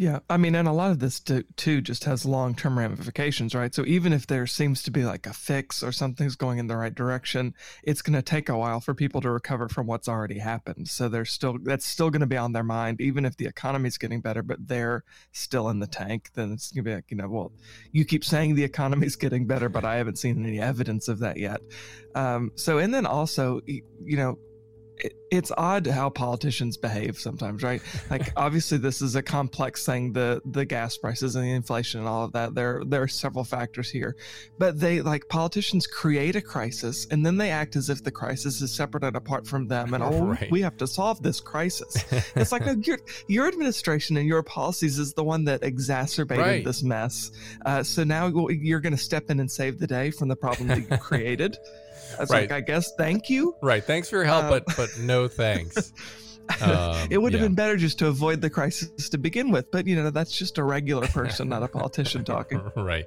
Yeah, 0.00 0.20
I 0.30 0.36
mean, 0.36 0.54
and 0.54 0.68
a 0.68 0.72
lot 0.72 0.92
of 0.92 1.00
this 1.00 1.18
too 1.18 1.80
just 1.80 2.04
has 2.04 2.24
long 2.24 2.54
term 2.54 2.78
ramifications, 2.78 3.52
right? 3.52 3.74
So 3.74 3.84
even 3.84 4.12
if 4.12 4.28
there 4.28 4.46
seems 4.46 4.84
to 4.84 4.92
be 4.92 5.04
like 5.04 5.26
a 5.26 5.32
fix 5.32 5.82
or 5.82 5.90
something's 5.90 6.36
going 6.36 6.58
in 6.58 6.68
the 6.68 6.76
right 6.76 6.94
direction, 6.94 7.52
it's 7.82 8.00
going 8.00 8.14
to 8.14 8.22
take 8.22 8.48
a 8.48 8.56
while 8.56 8.78
for 8.78 8.94
people 8.94 9.20
to 9.22 9.28
recover 9.28 9.68
from 9.68 9.88
what's 9.88 10.06
already 10.06 10.38
happened. 10.38 10.86
So 10.86 11.08
there's 11.08 11.32
still 11.32 11.58
that's 11.60 11.84
still 11.84 12.10
going 12.10 12.20
to 12.20 12.28
be 12.28 12.36
on 12.36 12.52
their 12.52 12.62
mind, 12.62 13.00
even 13.00 13.24
if 13.24 13.36
the 13.38 13.46
economy's 13.46 13.98
getting 13.98 14.20
better, 14.20 14.44
but 14.44 14.68
they're 14.68 15.02
still 15.32 15.68
in 15.68 15.80
the 15.80 15.88
tank. 15.88 16.30
Then 16.34 16.52
it's 16.52 16.70
going 16.70 16.84
to 16.84 16.90
be 16.90 16.94
like, 16.94 17.10
you 17.10 17.16
know, 17.16 17.28
well, 17.28 17.50
you 17.90 18.04
keep 18.04 18.24
saying 18.24 18.54
the 18.54 18.62
economy's 18.62 19.16
getting 19.24 19.48
better, 19.48 19.68
but 19.68 19.84
I 19.84 19.96
haven't 19.96 20.18
seen 20.18 20.46
any 20.46 20.60
evidence 20.60 21.08
of 21.08 21.18
that 21.18 21.38
yet. 21.38 21.60
Um, 22.14 22.52
so 22.54 22.78
and 22.78 22.94
then 22.94 23.04
also, 23.04 23.62
you 23.66 23.82
know, 24.16 24.38
it's 25.30 25.52
odd 25.56 25.86
how 25.86 26.08
politicians 26.10 26.76
behave 26.76 27.18
sometimes, 27.18 27.62
right? 27.62 27.82
Like 28.10 28.32
obviously 28.36 28.78
this 28.78 29.02
is 29.02 29.14
a 29.16 29.22
complex 29.22 29.84
thing, 29.84 30.12
the 30.12 30.40
the 30.44 30.64
gas 30.64 30.96
prices 30.96 31.36
and 31.36 31.44
the 31.44 31.52
inflation 31.52 32.00
and 32.00 32.08
all 32.08 32.24
of 32.24 32.32
that. 32.32 32.54
There 32.54 32.82
there 32.86 33.02
are 33.02 33.08
several 33.08 33.44
factors 33.44 33.90
here. 33.90 34.16
But 34.58 34.80
they 34.80 35.00
like 35.02 35.28
politicians 35.28 35.86
create 35.86 36.36
a 36.36 36.40
crisis 36.40 37.06
and 37.10 37.24
then 37.24 37.36
they 37.36 37.50
act 37.50 37.76
as 37.76 37.90
if 37.90 38.02
the 38.02 38.10
crisis 38.10 38.60
is 38.60 38.72
separate 38.72 39.04
and 39.04 39.16
apart 39.16 39.46
from 39.46 39.66
them 39.68 39.94
and 39.94 40.02
oh 40.08 40.26
right. 40.26 40.50
we 40.50 40.60
have 40.62 40.76
to 40.78 40.86
solve 40.86 41.22
this 41.22 41.40
crisis. 41.40 42.04
it's 42.34 42.52
like 42.52 42.64
no, 42.64 42.72
your 42.82 42.98
your 43.26 43.48
administration 43.48 44.16
and 44.16 44.26
your 44.26 44.42
policies 44.42 44.98
is 44.98 45.12
the 45.12 45.24
one 45.24 45.44
that 45.44 45.62
exacerbated 45.62 46.44
right. 46.44 46.64
this 46.64 46.82
mess. 46.82 47.30
Uh, 47.66 47.82
so 47.82 48.04
now 48.04 48.28
you're 48.48 48.80
going 48.80 48.96
to 48.96 49.02
step 49.02 49.30
in 49.30 49.40
and 49.40 49.50
save 49.50 49.78
the 49.78 49.86
day 49.86 50.10
from 50.10 50.28
the 50.28 50.36
problem 50.36 50.68
that 50.68 50.78
you 50.78 50.96
created. 50.98 51.56
That's 52.16 52.30
right. 52.30 52.50
like, 52.50 52.52
I 52.52 52.60
guess, 52.60 52.92
thank 52.96 53.28
you. 53.28 53.56
Right. 53.60 53.82
Thanks 53.82 54.08
for 54.08 54.16
your 54.16 54.24
help, 54.24 54.44
uh, 54.44 54.50
but 54.50 54.76
but 54.76 54.98
no 54.98 55.28
thanks. 55.28 55.92
Um, 56.60 57.08
it 57.10 57.18
would 57.18 57.32
have 57.32 57.42
yeah. 57.42 57.48
been 57.48 57.54
better 57.54 57.76
just 57.76 57.98
to 57.98 58.06
avoid 58.06 58.40
the 58.40 58.50
crisis 58.50 59.08
to 59.10 59.18
begin 59.18 59.50
with, 59.50 59.70
but 59.70 59.86
you 59.86 59.96
know 59.96 60.10
that's 60.10 60.36
just 60.36 60.58
a 60.58 60.64
regular 60.64 61.06
person, 61.08 61.48
not 61.48 61.62
a 61.62 61.68
politician 61.68 62.24
talking. 62.24 62.60
right. 62.76 63.06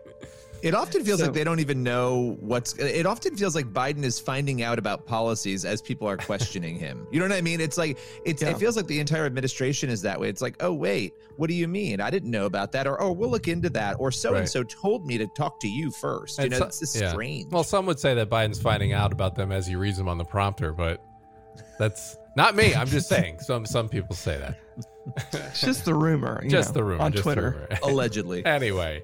It 0.63 0.75
often 0.75 1.03
feels 1.03 1.19
So- 1.19 1.25
like 1.25 1.33
they 1.33 1.43
don't 1.43 1.59
even 1.59 1.81
know 1.83 2.37
what's. 2.39 2.73
It 2.77 3.05
often 3.05 3.35
feels 3.35 3.55
like 3.55 3.73
Biden 3.73 4.03
is 4.03 4.19
finding 4.19 4.61
out 4.61 4.77
about 4.77 5.05
policies 5.05 5.65
as 5.65 5.81
people 5.81 6.07
are 6.07 6.17
questioning 6.17 6.75
him. 6.75 7.07
You 7.11 7.19
know 7.19 7.25
what 7.27 7.35
I 7.35 7.41
mean? 7.41 7.59
It's 7.59 7.77
like 7.77 7.97
it's. 8.25 8.41
Yeah. 8.41 8.49
It 8.49 8.57
feels 8.57 8.77
like 8.77 8.85
the 8.87 8.99
entire 8.99 9.25
administration 9.25 9.89
is 9.89 10.01
that 10.03 10.19
way. 10.19 10.29
It's 10.29 10.41
like, 10.41 10.55
oh 10.59 10.71
wait, 10.73 11.13
what 11.37 11.47
do 11.47 11.55
you 11.55 11.67
mean? 11.67 11.99
I 11.99 12.09
didn't 12.11 12.29
know 12.31 12.45
about 12.45 12.71
that, 12.73 12.85
or 12.87 13.01
oh, 13.01 13.11
we'll 13.11 13.29
look 13.31 13.47
into 13.47 13.69
that, 13.71 13.95
or 13.99 14.11
so 14.11 14.35
and 14.35 14.47
so 14.47 14.63
told 14.63 15.05
me 15.07 15.17
to 15.17 15.27
talk 15.35 15.59
to 15.61 15.67
you 15.67 15.89
first. 15.91 16.37
You 16.37 16.43
And 16.43 16.51
know, 16.51 16.57
so- 16.59 16.65
it's 16.65 16.79
just 16.79 16.95
yeah. 17.01 17.09
strange. 17.09 17.51
Well, 17.51 17.63
some 17.63 17.85
would 17.87 17.99
say 17.99 18.13
that 18.13 18.29
Biden's 18.29 18.61
finding 18.61 18.93
out 18.93 19.11
about 19.11 19.35
them 19.35 19.51
as 19.51 19.65
he 19.65 19.75
reads 19.75 19.97
them 19.97 20.07
on 20.07 20.17
the 20.17 20.25
prompter, 20.25 20.73
but 20.73 21.03
that's 21.79 22.17
not 22.37 22.55
me. 22.55 22.73
I'm 22.75 22.87
just 22.87 23.09
saying. 23.09 23.39
Some 23.41 23.65
some 23.65 23.89
people 23.89 24.15
say 24.15 24.37
that. 24.37 24.57
It's 25.33 25.61
just 25.61 25.83
the 25.85 25.95
rumor. 25.95 26.39
you 26.43 26.49
Just 26.51 26.69
know, 26.69 26.73
the 26.75 26.83
rumor 26.83 27.03
on 27.03 27.11
just 27.11 27.23
Twitter. 27.23 27.67
rumor. 27.69 27.79
allegedly. 27.83 28.45
anyway, 28.45 29.01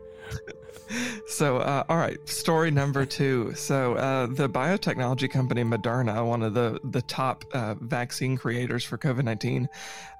So, 1.27 1.57
uh, 1.57 1.83
all 1.89 1.97
right, 1.97 2.17
story 2.27 2.71
number 2.71 3.05
two. 3.05 3.53
So, 3.55 3.95
uh, 3.95 4.27
the 4.27 4.49
biotechnology 4.49 5.29
company 5.29 5.63
Moderna, 5.63 6.25
one 6.25 6.41
of 6.41 6.53
the 6.53 6.79
the 6.83 7.01
top 7.01 7.43
uh, 7.53 7.75
vaccine 7.81 8.37
creators 8.37 8.83
for 8.83 8.97
COVID 8.97 9.23
nineteen, 9.23 9.67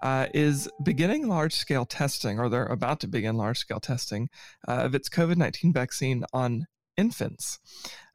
uh, 0.02 0.28
is 0.34 0.70
beginning 0.84 1.28
large 1.28 1.54
scale 1.54 1.86
testing, 1.86 2.40
or 2.40 2.50
they're 2.50 2.66
about 2.66 3.00
to 3.02 3.08
begin 3.08 3.38
large 3.38 3.60
scale 3.60 3.80
testing 3.80 4.30
uh, 4.68 4.74
of 4.74 4.96
its 4.96 5.10
COVID 5.10 5.38
nineteen 5.38 5.74
vaccine 5.74 6.24
on 6.34 6.68
infants. 6.98 7.60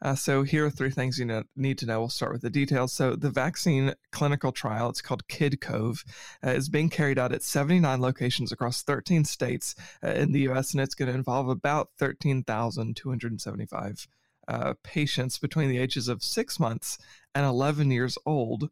Uh, 0.03 0.15
so 0.17 0.43
here 0.43 0.67
are 0.67 0.71
three 0.71 0.91
things 0.91 1.19
you 1.19 1.25
know, 1.25 1.45
need 1.57 1.79
to 1.79 1.87
know. 1.87 2.01
We'll 2.01 2.09
start 2.09 2.33
with 2.33 2.43
the 2.43 2.51
details. 2.51 2.93
So 2.93 3.15
the 3.15 3.31
vaccine 3.31 3.95
clinical 4.11 4.51
trial, 4.51 4.91
it's 4.91 5.01
called 5.01 5.29
KidCove, 5.29 6.05
uh, 6.45 6.51
is 6.51 6.69
being 6.69 6.91
carried 6.91 7.19
out 7.19 7.33
at 7.33 7.43
79 7.43 8.01
locations 8.01 8.51
across 8.51 8.83
13 8.83 9.25
states 9.25 9.77
uh, 10.03 10.09
in 10.09 10.33
the 10.33 10.41
U.S., 10.41 10.73
and 10.73 10.83
it's 10.83 10.97
going 10.97 11.09
to 11.09 11.15
involve 11.15 11.49
about 11.49 11.91
13,275 11.99 14.09
uh, 14.49 14.75
patients 14.83 15.39
between 15.39 15.69
the 15.69 15.79
ages 15.79 16.09
of 16.09 16.21
six 16.23 16.59
months 16.59 16.99
and 17.35 17.47
11 17.47 17.91
years 17.91 18.19
old. 18.27 18.71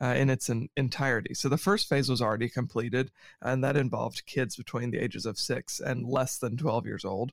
Uh, 0.00 0.14
in 0.16 0.30
its 0.30 0.48
en- 0.48 0.68
entirety. 0.76 1.34
So 1.34 1.48
the 1.48 1.58
first 1.58 1.88
phase 1.88 2.08
was 2.08 2.22
already 2.22 2.48
completed, 2.48 3.10
and 3.42 3.64
that 3.64 3.76
involved 3.76 4.26
kids 4.26 4.54
between 4.54 4.92
the 4.92 5.02
ages 5.02 5.26
of 5.26 5.40
six 5.40 5.80
and 5.80 6.06
less 6.06 6.38
than 6.38 6.56
12 6.56 6.86
years 6.86 7.04
old. 7.04 7.32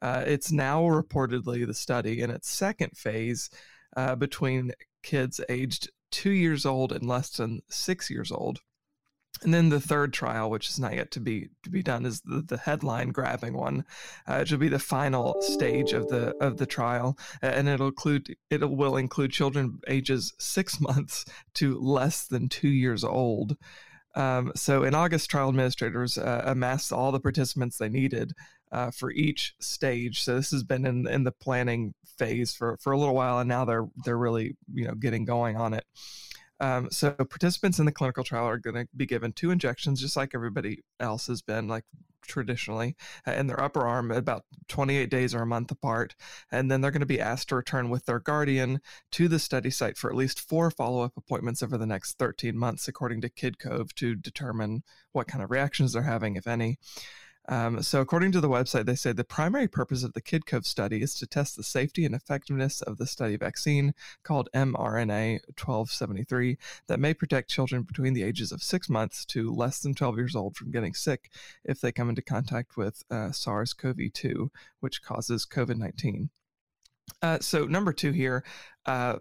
Uh, 0.00 0.24
it's 0.26 0.50
now 0.50 0.84
reportedly 0.84 1.66
the 1.66 1.74
study 1.74 2.22
in 2.22 2.30
its 2.30 2.48
second 2.48 2.96
phase 2.96 3.50
uh, 3.94 4.14
between 4.14 4.72
kids 5.02 5.38
aged 5.50 5.90
two 6.10 6.30
years 6.30 6.64
old 6.64 6.92
and 6.92 7.06
less 7.06 7.30
than 7.36 7.60
six 7.68 8.08
years 8.08 8.32
old. 8.32 8.60
And 9.42 9.54
then 9.54 9.68
the 9.68 9.80
third 9.80 10.12
trial, 10.12 10.50
which 10.50 10.68
is 10.68 10.78
not 10.78 10.94
yet 10.94 11.10
to 11.12 11.20
be 11.20 11.50
to 11.62 11.70
be 11.70 11.82
done, 11.82 12.04
is 12.04 12.20
the, 12.22 12.42
the 12.42 12.56
headline 12.56 13.10
grabbing 13.10 13.54
one. 13.54 13.84
Uh, 14.28 14.40
it 14.42 14.50
will 14.50 14.58
be 14.58 14.68
the 14.68 14.78
final 14.78 15.40
stage 15.42 15.92
of 15.92 16.08
the 16.08 16.34
of 16.40 16.56
the 16.56 16.66
trial, 16.66 17.18
and 17.42 17.68
it'll 17.68 17.88
include 17.88 18.36
it 18.50 18.68
will 18.68 18.96
include 18.96 19.30
children 19.30 19.80
ages 19.88 20.34
six 20.38 20.80
months 20.80 21.24
to 21.54 21.78
less 21.78 22.26
than 22.26 22.48
two 22.48 22.68
years 22.68 23.04
old. 23.04 23.56
Um, 24.14 24.52
so 24.56 24.82
in 24.82 24.94
August, 24.94 25.30
trial 25.30 25.48
administrators 25.48 26.18
uh, 26.18 26.42
amassed 26.44 26.92
all 26.92 27.12
the 27.12 27.20
participants 27.20 27.78
they 27.78 27.88
needed 27.88 28.32
uh, 28.72 28.90
for 28.90 29.10
each 29.12 29.54
stage. 29.60 30.22
So 30.22 30.36
this 30.36 30.50
has 30.50 30.64
been 30.64 30.84
in 30.84 31.06
in 31.06 31.24
the 31.24 31.32
planning 31.32 31.94
phase 32.18 32.52
for 32.54 32.76
for 32.78 32.92
a 32.92 32.98
little 32.98 33.14
while, 33.14 33.38
and 33.38 33.48
now 33.48 33.64
they're 33.64 33.88
they're 34.04 34.18
really 34.18 34.56
you 34.72 34.86
know 34.86 34.94
getting 34.94 35.24
going 35.24 35.56
on 35.56 35.74
it. 35.74 35.84
Um, 36.60 36.90
so 36.90 37.12
participants 37.12 37.78
in 37.78 37.86
the 37.86 37.92
clinical 37.92 38.24
trial 38.24 38.46
are 38.46 38.58
going 38.58 38.74
to 38.74 38.88
be 38.96 39.06
given 39.06 39.32
two 39.32 39.50
injections, 39.50 40.00
just 40.00 40.16
like 40.16 40.34
everybody 40.34 40.82
else 41.00 41.26
has 41.28 41.42
been, 41.42 41.68
like 41.68 41.84
traditionally, 42.22 42.96
in 43.26 43.46
their 43.46 43.60
upper 43.60 43.86
arm, 43.86 44.10
about 44.10 44.44
28 44.68 45.10
days 45.10 45.34
or 45.34 45.42
a 45.42 45.46
month 45.46 45.70
apart, 45.70 46.14
and 46.52 46.70
then 46.70 46.80
they're 46.80 46.90
going 46.90 47.00
to 47.00 47.06
be 47.06 47.20
asked 47.20 47.48
to 47.48 47.56
return 47.56 47.90
with 47.90 48.04
their 48.04 48.20
guardian 48.20 48.80
to 49.12 49.28
the 49.28 49.38
study 49.38 49.70
site 49.70 49.96
for 49.96 50.10
at 50.10 50.16
least 50.16 50.40
four 50.40 50.70
follow-up 50.70 51.12
appointments 51.16 51.62
over 51.62 51.78
the 51.78 51.86
next 51.86 52.18
13 52.18 52.56
months, 52.56 52.86
according 52.86 53.20
to 53.22 53.30
KidCove, 53.30 53.92
to 53.94 54.14
determine 54.14 54.82
what 55.12 55.26
kind 55.26 55.42
of 55.42 55.50
reactions 55.50 55.92
they're 55.92 56.02
having, 56.02 56.36
if 56.36 56.46
any. 56.46 56.78
Um, 57.48 57.82
so, 57.82 58.02
according 58.02 58.32
to 58.32 58.42
the 58.42 58.48
website, 58.48 58.84
they 58.84 58.94
say 58.94 59.12
the 59.12 59.24
primary 59.24 59.68
purpose 59.68 60.02
of 60.04 60.12
the 60.12 60.20
KidCove 60.20 60.66
study 60.66 61.00
is 61.00 61.14
to 61.14 61.26
test 61.26 61.56
the 61.56 61.62
safety 61.62 62.04
and 62.04 62.14
effectiveness 62.14 62.82
of 62.82 62.98
the 62.98 63.06
study 63.06 63.36
vaccine 63.36 63.94
called 64.22 64.50
mRNA 64.54 65.40
1273 65.56 66.58
that 66.88 67.00
may 67.00 67.14
protect 67.14 67.48
children 67.50 67.82
between 67.82 68.12
the 68.12 68.22
ages 68.22 68.52
of 68.52 68.62
six 68.62 68.90
months 68.90 69.24
to 69.24 69.50
less 69.50 69.80
than 69.80 69.94
12 69.94 70.18
years 70.18 70.36
old 70.36 70.56
from 70.56 70.70
getting 70.70 70.92
sick 70.92 71.30
if 71.64 71.80
they 71.80 71.90
come 71.90 72.10
into 72.10 72.20
contact 72.20 72.76
with 72.76 73.02
uh, 73.10 73.32
SARS 73.32 73.72
CoV 73.72 74.12
2, 74.12 74.50
which 74.80 75.02
causes 75.02 75.46
COVID 75.46 75.78
19. 75.78 76.28
Uh, 77.22 77.38
so, 77.40 77.64
number 77.64 77.94
two 77.94 78.12
here, 78.12 78.44
uh, 78.84 79.16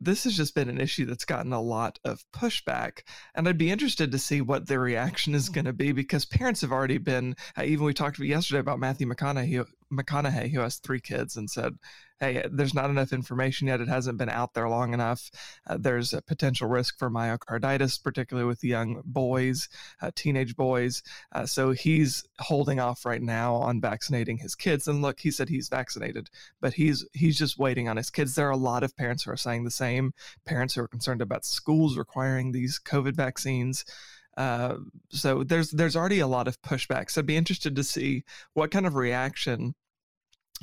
this 0.00 0.24
has 0.24 0.36
just 0.36 0.54
been 0.54 0.68
an 0.68 0.80
issue 0.80 1.04
that's 1.04 1.24
gotten 1.24 1.52
a 1.52 1.60
lot 1.60 1.98
of 2.04 2.24
pushback 2.32 3.00
and 3.34 3.48
i'd 3.48 3.58
be 3.58 3.70
interested 3.70 4.10
to 4.10 4.18
see 4.18 4.40
what 4.40 4.66
their 4.66 4.80
reaction 4.80 5.34
is 5.34 5.48
going 5.48 5.64
to 5.64 5.72
be 5.72 5.92
because 5.92 6.24
parents 6.24 6.60
have 6.60 6.72
already 6.72 6.98
been 6.98 7.34
uh, 7.58 7.62
even 7.62 7.84
we 7.84 7.94
talked 7.94 8.18
yesterday 8.18 8.60
about 8.60 8.78
matthew 8.78 9.06
mcconaughey, 9.06 9.64
mcconaughey 9.92 10.50
who 10.50 10.60
has 10.60 10.76
three 10.78 11.00
kids 11.00 11.36
and 11.36 11.50
said 11.50 11.74
hey 12.20 12.44
there's 12.50 12.74
not 12.74 12.90
enough 12.90 13.12
information 13.12 13.68
yet. 13.68 13.80
It 13.80 13.88
hasn't 13.88 14.18
been 14.18 14.28
out 14.28 14.54
there 14.54 14.68
long 14.68 14.94
enough. 14.94 15.30
Uh, 15.66 15.76
there's 15.78 16.12
a 16.12 16.22
potential 16.22 16.68
risk 16.68 16.98
for 16.98 17.10
myocarditis 17.10 18.02
particularly 18.02 18.46
with 18.46 18.64
young 18.64 19.02
boys 19.04 19.68
uh, 20.00 20.10
teenage 20.14 20.56
boys. 20.56 21.02
Uh, 21.32 21.46
so 21.46 21.72
he's 21.72 22.24
holding 22.38 22.80
off 22.80 23.04
right 23.04 23.22
now 23.22 23.54
on 23.54 23.80
vaccinating 23.80 24.38
his 24.38 24.54
kids. 24.54 24.88
And 24.88 25.02
look 25.02 25.20
he 25.20 25.30
said 25.30 25.48
he's 25.48 25.68
vaccinated 25.68 26.30
but 26.60 26.74
he's 26.74 27.06
he's 27.12 27.38
just 27.38 27.58
waiting 27.58 27.88
on 27.88 27.96
his 27.96 28.10
kids. 28.10 28.34
There 28.34 28.48
are 28.48 28.52
a 28.52 28.56
lot 28.56 28.82
of 28.84 28.96
parents 28.96 29.24
who 29.24 29.32
are 29.32 29.36
saying 29.36 29.64
the 29.64 29.70
same. 29.70 30.12
Parents 30.44 30.74
who 30.74 30.82
are 30.82 30.88
concerned 30.88 31.22
about 31.22 31.44
schools 31.44 31.98
requiring 31.98 32.52
these 32.52 32.80
covid 32.84 33.16
vaccines 33.16 33.84
uh, 34.36 34.76
so 35.10 35.44
there's 35.44 35.70
there's 35.70 35.96
already 35.96 36.20
a 36.20 36.26
lot 36.26 36.48
of 36.48 36.60
pushback. 36.62 37.10
So 37.10 37.20
i'd 37.20 37.26
be 37.26 37.36
interested 37.36 37.76
to 37.76 37.84
see 37.84 38.24
what 38.54 38.70
kind 38.70 38.86
of 38.86 38.94
reaction 38.94 39.74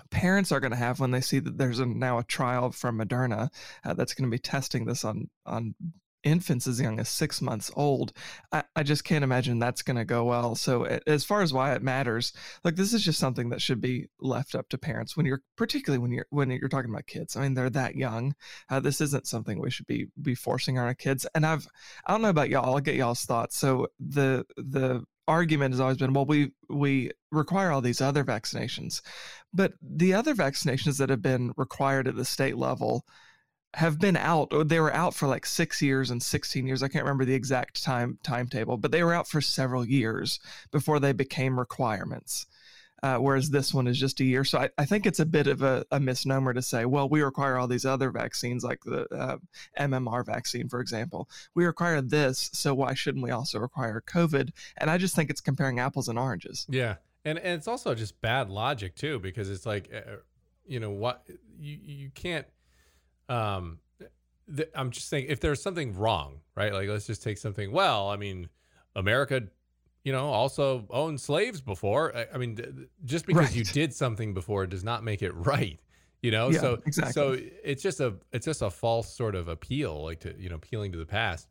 parents 0.10 0.51
are 0.51 0.60
going 0.60 0.72
to 0.72 0.78
have 0.78 1.00
when 1.00 1.12
they 1.12 1.22
see 1.22 1.40
that 1.40 1.58
there's 1.58 1.80
a, 1.80 1.86
now 1.86 2.18
a 2.18 2.24
trial 2.24 2.72
from 2.72 3.00
Moderna 3.00 3.50
uh, 3.84 3.94
that's 3.94 4.13
going 4.13 4.30
to 4.30 4.34
be 4.34 4.40
testing 4.40 4.86
this 4.86 5.04
on 5.04 5.30
on 5.46 5.75
infants 6.24 6.68
as 6.68 6.80
young 6.80 7.00
as 7.00 7.10
six 7.10 7.42
months 7.42 7.72
old. 7.75 8.13
I, 8.51 8.63
I 8.75 8.84
just 8.84 9.04
can't 9.04 9.24
imagine 9.24 9.60
that's 9.60 9.82
going 9.82 9.98
to 9.98 10.06
go 10.06 10.25
well. 10.25 10.56
So 10.56 10.84
as 11.08 11.24
far 11.24 11.42
as 11.42 11.54
why 11.54 11.74
it 11.74 11.84
matters, 11.84 12.34
like 12.63 12.75
this 12.75 12.94
is 12.94 13.04
just 13.04 13.20
something 13.20 13.50
that 13.50 13.62
should 13.62 13.82
be 13.82 14.08
left 14.20 14.56
up 14.56 14.70
to 14.70 14.78
parents 14.78 15.16
when 15.18 15.25
you're 15.25 15.42
particularly 15.58 16.01
when 16.01 16.12
you're 16.12 16.28
when 16.30 16.50
you're 16.51 16.70
talking 16.70 16.92
about 16.92 17.08
kids. 17.08 17.36
I 17.36 17.42
mean, 17.42 17.54
they're 17.54 17.70
that 17.72 17.96
young. 17.96 18.36
Uh, 18.70 18.80
this 18.80 19.01
isn't 19.01 19.28
something 19.28 19.60
we 19.60 19.72
should 19.72 19.88
be 19.88 20.08
be 20.22 20.36
forcing 20.36 20.78
on 20.78 20.86
our 20.86 20.94
kids. 20.94 21.25
And 21.36 21.46
I've 21.46 21.68
I 22.06 22.12
don't 22.12 22.22
know 22.22 22.30
about 22.30 22.50
y'all. 22.50 22.74
I'll 22.74 22.80
get 22.80 22.96
y'all's 22.96 23.25
thoughts. 23.25 23.58
So 23.58 23.88
the 24.00 24.46
the 24.58 25.04
argument 25.28 25.74
has 25.74 25.80
always 25.80 25.98
been, 25.98 26.13
well, 26.13 26.25
we 26.25 26.51
we 26.70 27.12
require 27.32 27.72
all 27.72 27.82
these 27.82 28.01
other 28.01 28.24
vaccinations, 28.24 29.01
but 29.54 29.74
the 29.82 30.13
other 30.13 30.36
vaccinations 30.36 30.98
that 30.98 31.10
have 31.10 31.22
been 31.22 31.54
required 31.58 32.08
at 32.08 32.16
the 32.16 32.25
state 32.25 32.58
level 32.58 33.06
have 33.75 34.00
been 34.00 34.18
out 34.18 34.51
or 34.51 34.63
they 34.63 34.80
were 34.80 34.94
out 34.94 35.13
for 35.13 35.28
like 35.28 35.46
six 35.46 35.82
years 35.82 36.12
and 36.12 36.22
16 36.22 36.68
years 36.68 36.84
i 36.84 36.88
can't 36.88 37.06
remember 37.06 37.25
the 37.25 37.34
exact 37.34 37.82
time 37.84 38.18
timetable 38.24 38.78
but 38.78 38.92
they 38.92 39.04
were 39.04 39.13
out 39.13 39.28
for 39.28 39.40
several 39.40 39.86
years 39.86 40.40
before 40.72 41.00
they 41.00 41.13
became 41.13 41.58
requirements 41.58 42.48
uh, 43.04 43.18
whereas 43.18 43.50
this 43.50 43.74
one 43.74 43.88
is 43.88 43.98
just 43.98 44.20
a 44.20 44.24
year. 44.24 44.44
So 44.44 44.60
i, 44.60 44.70
I 44.78 44.86
think 44.86 45.06
it's 45.06 45.20
a 45.20 45.25
bit 45.25 45.48
of 45.48 45.62
a, 45.63 45.86
a, 45.92 46.00
misnomer 46.00 46.54
to 46.54 46.62
say 46.62 46.86
well 46.86 47.10
we 47.10 47.22
require 47.22 47.58
all 47.58 47.68
these 47.68 47.86
other 47.86 48.12
vaccines 48.12 48.63
like 48.63 48.82
the 48.84 49.08
uh, 49.13 49.38
mmr 49.80 50.25
vaccine 50.25 50.70
for 50.70 50.80
example. 50.80 51.30
We 51.56 51.66
require 51.66 52.01
this 52.01 52.50
so 52.54 52.74
why 52.74 52.94
shouldn't 52.94 53.24
we 53.24 53.32
also 53.32 53.60
require 53.60 54.04
covid? 54.06 54.51
And 54.78 54.90
i 54.90 54.98
just 54.98 55.16
think 55.16 55.30
it's 55.30 55.42
comparing 55.42 55.80
apples 55.80 56.10
and 56.10 56.20
oranges. 56.20 56.68
Yeah, 56.70 56.96
and 57.25 57.38
and 57.40 57.54
it's 57.54 57.68
also 57.68 57.96
just 57.96 58.22
bad 58.22 58.50
logic 58.50 58.96
too 58.96 59.20
because 59.20 59.50
it's 59.50 59.66
like, 59.66 59.90
uh, 59.94 60.18
you 60.66 60.80
know, 60.80 60.92
what 60.92 61.28
you 61.60 61.80
you 61.84 62.10
can't. 62.12 62.46
Um, 63.32 63.80
th- 64.56 64.70
I'm 64.76 64.92
just 64.92 65.08
saying 65.10 65.26
if 65.30 65.40
there's 65.40 65.62
something 65.62 65.96
wrong, 65.96 66.42
right? 66.56 66.74
Like 66.74 66.90
let's 66.90 67.08
just 67.08 67.24
take 67.24 67.38
something. 67.38 67.72
Well, 67.72 68.10
I 68.10 68.18
mean, 68.18 68.50
America, 68.96 69.44
you 70.04 70.12
know, 70.12 70.28
also 70.28 70.86
owned 70.90 71.20
slaves 71.22 71.62
before. 71.62 72.16
I, 72.16 72.28
I 72.34 72.38
mean, 72.38 72.56
th- 72.56 72.70
just 73.06 73.26
because 73.26 73.56
you 73.56 73.64
did 73.64 73.94
something 73.94 74.34
before 74.34 74.66
does 74.68 74.84
not 74.84 75.04
make 75.04 75.22
it 75.22 75.32
right. 75.36 75.80
You 76.22 76.32
know, 76.32 76.52
Yeah, 76.52 76.60
so 76.60 76.78
exactly. 76.86 77.14
so 77.14 77.38
it's 77.64 77.82
just 77.82 78.00
a 78.00 78.16
it's 78.32 78.46
just 78.46 78.62
a 78.62 78.70
false 78.70 79.12
sort 79.12 79.34
of 79.34 79.48
appeal, 79.48 80.04
like 80.04 80.20
to 80.20 80.36
you 80.38 80.50
know, 80.50 80.56
appealing 80.56 80.92
to 80.92 80.98
the 81.00 81.06
past 81.06 81.48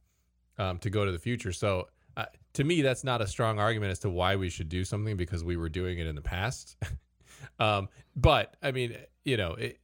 um, 0.59 0.79
to 0.79 0.91
go 0.91 1.05
to 1.05 1.11
the 1.11 1.19
future. 1.19 1.53
So 1.53 1.89
uh, 2.17 2.27
to 2.53 2.63
me, 2.65 2.83
that's 2.83 3.03
not 3.03 3.21
a 3.21 3.27
strong 3.27 3.59
argument 3.59 3.91
as 3.91 3.99
to 4.01 4.11
why 4.11 4.37
we 4.37 4.49
should 4.51 4.69
do 4.69 4.85
something 4.85 5.17
because 5.17 5.43
we 5.43 5.57
were 5.57 5.69
doing 5.69 5.99
it 5.99 6.07
in 6.07 6.15
the 6.15 6.23
past. 6.23 6.77
um, 7.59 7.89
but 8.15 8.55
I 8.63 8.71
mean, 8.71 8.97
you 9.25 9.37
know, 9.37 9.55
it, 9.55 9.80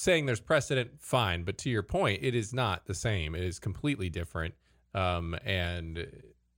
saying 0.00 0.26
there's 0.26 0.40
precedent, 0.40 0.90
fine. 0.98 1.44
But 1.44 1.58
to 1.58 1.70
your 1.70 1.82
point, 1.82 2.22
it 2.22 2.34
is 2.34 2.52
not 2.52 2.86
the 2.86 2.94
same. 2.94 3.34
It 3.34 3.44
is 3.44 3.58
completely 3.58 4.10
different. 4.10 4.54
Um, 4.94 5.36
and 5.44 6.06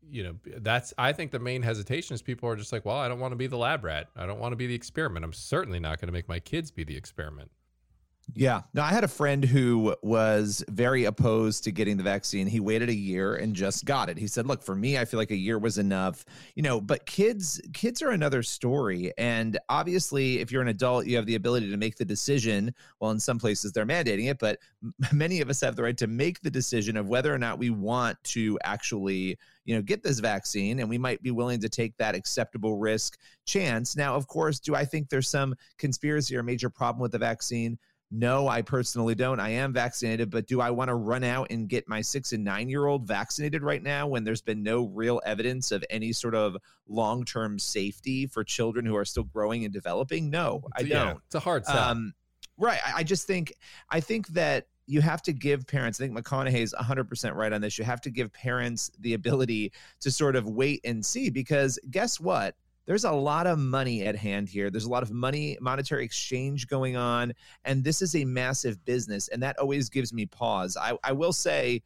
you 0.09 0.23
know, 0.25 0.35
that's 0.59 0.93
I 0.99 1.13
think 1.13 1.31
the 1.31 1.39
main 1.39 1.63
hesitation 1.63 2.15
is 2.15 2.23
people 2.23 2.49
are 2.49 2.57
just 2.57 2.73
like, 2.73 2.85
well, 2.85 2.97
I 2.97 3.09
don't 3.09 3.21
want 3.21 3.33
to 3.33 3.37
be 3.37 3.47
the 3.47 3.57
lab 3.57 3.85
rat. 3.85 4.09
I 4.17 4.27
don't 4.27 4.39
want 4.39 4.53
to 4.53 4.57
be 4.57 4.67
the 4.67 4.75
experiment. 4.75 5.25
I'm 5.25 5.33
certainly 5.33 5.81
not 5.81 6.01
going 6.01 6.09
to 6.09 6.13
make 6.13 6.29
my 6.29 6.41
kids 6.41 6.71
be 6.71 6.85
the 6.85 6.97
experiment. 6.97 7.51
Yeah. 8.35 8.63
No, 8.73 8.83
I 8.83 8.91
had 8.91 9.05
a 9.05 9.09
friend 9.09 9.45
who 9.45 9.95
was 10.03 10.65
very 10.69 11.05
opposed 11.05 11.65
to 11.65 11.73
getting 11.73 11.97
the 11.97 12.03
vaccine. 12.03 12.47
He 12.47 12.61
waited 12.61 12.89
a 12.89 12.95
year 12.95 13.35
and 13.35 13.55
just 13.55 13.85
got 13.85 14.09
it. 14.09 14.17
He 14.17 14.27
said, 14.27 14.47
"Look, 14.47 14.63
for 14.63 14.75
me, 14.75 14.97
I 14.97 15.05
feel 15.05 15.19
like 15.19 15.31
a 15.31 15.37
year 15.37 15.59
was 15.59 15.77
enough." 15.77 16.25
You 16.55 16.63
know, 16.63 16.81
but 16.81 17.05
kids 17.05 17.61
kids 17.75 18.01
are 18.01 18.11
another 18.11 18.43
story. 18.43 19.13
And 19.19 19.59
obviously, 19.69 20.39
if 20.39 20.51
you're 20.51 20.63
an 20.63 20.69
adult, 20.69 21.07
you 21.07 21.17
have 21.17 21.27
the 21.27 21.35
ability 21.35 21.71
to 21.71 21.77
make 21.77 21.97
the 21.97 22.05
decision. 22.05 22.75
Well, 23.01 23.11
in 23.11 23.21
some 23.21 23.39
places 23.39 23.73
they're 23.73 23.85
mandating 23.85 24.31
it, 24.31 24.39
but 24.39 24.59
many 25.13 25.41
of 25.41 25.51
us 25.51 25.61
have 25.61 25.77
the 25.77 25.83
right 25.83 25.97
to 25.99 26.07
make 26.07 26.41
the 26.41 26.51
decision 26.51 26.97
of 26.97 27.09
whether 27.09 27.33
or 27.33 27.39
not 27.39 27.59
we 27.59 27.71
want 27.71 28.23
to 28.25 28.59
actually 28.65 29.37
you 29.65 29.75
know 29.75 29.83
get 29.83 30.03
this 30.03 30.19
vaccine 30.19 30.81
and 30.81 30.89
we 30.89 30.99
might 30.99 31.23
be 31.23 31.31
willing 31.31 31.61
to 31.61 31.69
take 31.69 31.97
that 31.97 32.15
acceptable 32.15 32.79
risk 32.79 33.19
chance 33.45 33.97
now 33.97 34.15
of 34.15 34.27
course 34.27 34.59
do 34.59 34.75
i 34.75 34.85
think 34.85 35.09
there's 35.09 35.29
some 35.29 35.55
conspiracy 35.79 36.37
or 36.37 36.43
major 36.43 36.69
problem 36.69 37.01
with 37.01 37.13
the 37.13 37.19
vaccine 37.19 37.79
no, 38.15 38.47
I 38.47 38.61
personally 38.61 39.15
don't. 39.15 39.41
I 39.41 39.49
am 39.51 39.73
vaccinated, 39.73 40.29
but 40.29 40.47
do 40.47 40.61
I 40.61 40.71
want 40.71 40.89
to 40.89 40.95
run 40.95 41.25
out 41.25 41.47
and 41.51 41.67
get 41.67 41.89
my 41.89 42.03
six 42.03 42.33
and 42.33 42.45
nine 42.45 42.69
year 42.69 42.85
old 42.85 43.07
vaccinated 43.07 43.63
right 43.63 43.83
now 43.83 44.07
when 44.07 44.23
there's 44.23 44.43
been 44.43 44.63
no 44.63 44.85
real 44.89 45.23
evidence 45.25 45.73
of 45.73 45.83
any 45.89 46.13
sort 46.13 46.35
of 46.35 46.59
long 46.87 47.25
term 47.25 47.59
safety 47.59 48.27
for 48.27 48.45
children 48.45 48.85
who 48.85 48.95
are 48.97 49.07
still 49.07 49.25
growing 49.25 49.65
and 49.65 49.73
developing? 49.73 50.29
No, 50.29 50.63
I 50.77 50.83
Yeah, 50.83 51.05
don't. 51.05 51.23
it's 51.25 51.35
a 51.35 51.41
hard 51.41 51.65
sell. 51.65 51.89
Um, 51.89 52.13
right. 52.59 52.81
I, 52.87 52.99
I 52.99 53.03
just 53.03 53.27
think 53.27 53.55
I 53.89 54.01
think 54.01 54.29
that 54.29 54.67
you 54.87 55.01
have 55.01 55.23
to 55.23 55.33
give 55.33 55.67
parents. 55.67 55.99
I 55.99 56.05
think 56.05 56.15
McConaughey's 56.19 56.75
100 56.75 57.09
percent 57.09 57.35
right 57.35 57.53
on 57.53 57.63
this. 57.63 57.79
You 57.79 57.85
have 57.85 58.03
to 58.03 58.11
give 58.11 58.31
parents 58.31 58.91
the 59.01 59.15
ability 59.15 59.73
to 60.01 60.11
sort 60.11 60.37
of 60.37 60.47
wait 60.51 60.83
and 60.85 61.05
see 61.05 61.31
because 61.31 61.79
guess 61.91 62.21
what? 62.21 62.57
There's 62.87 63.05
a 63.05 63.13
lot 63.13 63.47
of 63.47 63.59
money 63.59 64.05
at 64.05 64.17
hand 64.17 64.49
here. 64.49 64.71
There's 64.71 64.85
a 64.87 64.91
lot 64.91 65.03
of 65.03 65.11
money, 65.13 65.57
monetary 65.61 66.05
exchange 66.05 66.67
going 66.67 66.97
on, 66.97 67.33
and 67.65 67.85
this 67.85 68.03
is 68.03 68.15
a 68.17 68.25
massive 68.25 68.85
business, 68.85 69.29
and 69.29 69.43
that 69.43 69.59
always 69.59 69.89
gives 69.89 70.13
me 70.13 70.27
pause. 70.27 70.77
I, 70.81 70.97
I 71.05 71.13
will 71.13 71.33
say, 71.33 71.83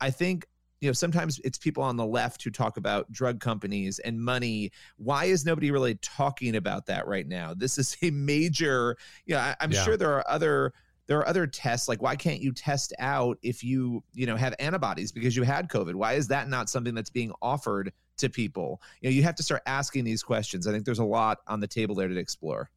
I 0.00 0.10
think 0.10 0.46
you 0.80 0.88
know 0.88 0.92
sometimes 0.94 1.38
it's 1.44 1.58
people 1.58 1.82
on 1.82 1.96
the 1.96 2.06
left 2.06 2.42
who 2.42 2.50
talk 2.50 2.78
about 2.78 3.10
drug 3.12 3.38
companies 3.38 3.98
and 3.98 4.18
money 4.18 4.70
why 4.96 5.26
is 5.26 5.44
nobody 5.44 5.70
really 5.70 5.96
talking 5.96 6.56
about 6.56 6.86
that 6.86 7.06
right 7.06 7.28
now 7.28 7.52
this 7.52 7.76
is 7.76 7.98
a 8.02 8.10
major 8.10 8.96
you 9.26 9.34
know 9.34 9.40
I, 9.42 9.54
i'm 9.60 9.70
Yeah. 9.72 9.84
sure 9.84 9.98
there 9.98 10.14
are 10.14 10.24
other 10.26 10.72
there 11.06 11.18
are 11.18 11.28
other 11.28 11.46
tests 11.46 11.86
like 11.86 12.00
why 12.00 12.16
can't 12.16 12.40
you 12.40 12.50
test 12.52 12.94
out 12.98 13.36
if 13.42 13.62
you 13.62 14.02
you 14.14 14.24
know 14.24 14.36
have 14.36 14.54
antibodies 14.58 15.12
because 15.12 15.36
you 15.36 15.42
had 15.42 15.68
covid 15.68 15.94
why 15.96 16.14
is 16.14 16.28
that 16.28 16.48
not 16.48 16.70
something 16.70 16.94
that's 16.94 17.10
being 17.10 17.32
offered 17.42 17.92
to 18.20 18.30
people. 18.30 18.80
You 19.00 19.10
know 19.10 19.14
you 19.14 19.22
have 19.22 19.34
to 19.36 19.42
start 19.42 19.62
asking 19.66 20.04
these 20.04 20.22
questions. 20.22 20.66
I 20.66 20.72
think 20.72 20.84
there's 20.84 20.98
a 20.98 21.04
lot 21.04 21.38
on 21.46 21.60
the 21.60 21.66
table 21.66 21.94
there 21.94 22.08
to 22.08 22.16
explore. 22.16 22.70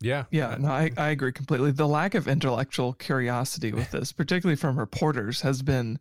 Yeah, 0.00 0.24
Yeah, 0.30 0.56
no, 0.58 0.68
I, 0.68 0.90
I 0.96 1.10
agree 1.10 1.32
completely. 1.32 1.72
The 1.72 1.86
lack 1.86 2.14
of 2.14 2.26
intellectual 2.26 2.94
curiosity 2.94 3.72
with 3.72 3.90
this, 3.92 4.12
particularly 4.12 4.56
from 4.56 4.78
reporters, 4.78 5.42
has 5.42 5.60
been 5.60 5.98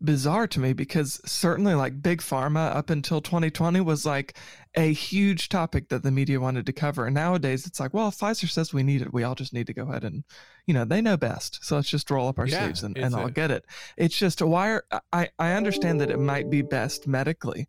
bizarre 0.00 0.46
to 0.46 0.60
me 0.60 0.72
because 0.72 1.20
certainly 1.24 1.74
like 1.74 2.02
big 2.02 2.20
pharma 2.20 2.74
up 2.74 2.90
until 2.90 3.20
2020 3.20 3.80
was 3.80 4.06
like 4.06 4.36
a 4.76 4.92
huge 4.92 5.48
topic 5.48 5.88
that 5.88 6.02
the 6.02 6.10
media 6.10 6.38
wanted 6.38 6.66
to 6.66 6.72
cover. 6.72 7.06
And 7.06 7.14
nowadays 7.14 7.66
it's 7.66 7.80
like 7.80 7.92
well 7.92 8.08
if 8.08 8.18
pfizer 8.18 8.48
says 8.48 8.72
we 8.72 8.84
need 8.84 9.02
it 9.02 9.12
we 9.12 9.24
all 9.24 9.34
just 9.34 9.52
need 9.52 9.66
to 9.66 9.74
go 9.74 9.88
ahead 9.88 10.04
and 10.04 10.22
you 10.68 10.74
know 10.74 10.84
they 10.84 11.00
know 11.00 11.16
best 11.16 11.58
so 11.64 11.74
let's 11.76 11.88
just 11.88 12.08
roll 12.10 12.28
up 12.28 12.38
our 12.38 12.46
Yeah, 12.46 12.64
sleeves 12.64 12.82
and, 12.84 12.96
it's 12.96 13.04
and 13.06 13.14
a- 13.14 13.18
i'll 13.18 13.28
get 13.30 13.50
it 13.50 13.64
it's 13.96 14.16
just 14.16 14.40
why 14.42 14.68
are 14.70 14.84
i 15.12 15.28
i 15.38 15.52
understand 15.52 16.00
that 16.00 16.10
it 16.10 16.18
might 16.18 16.48
be 16.50 16.62
best 16.62 17.08
medically 17.08 17.66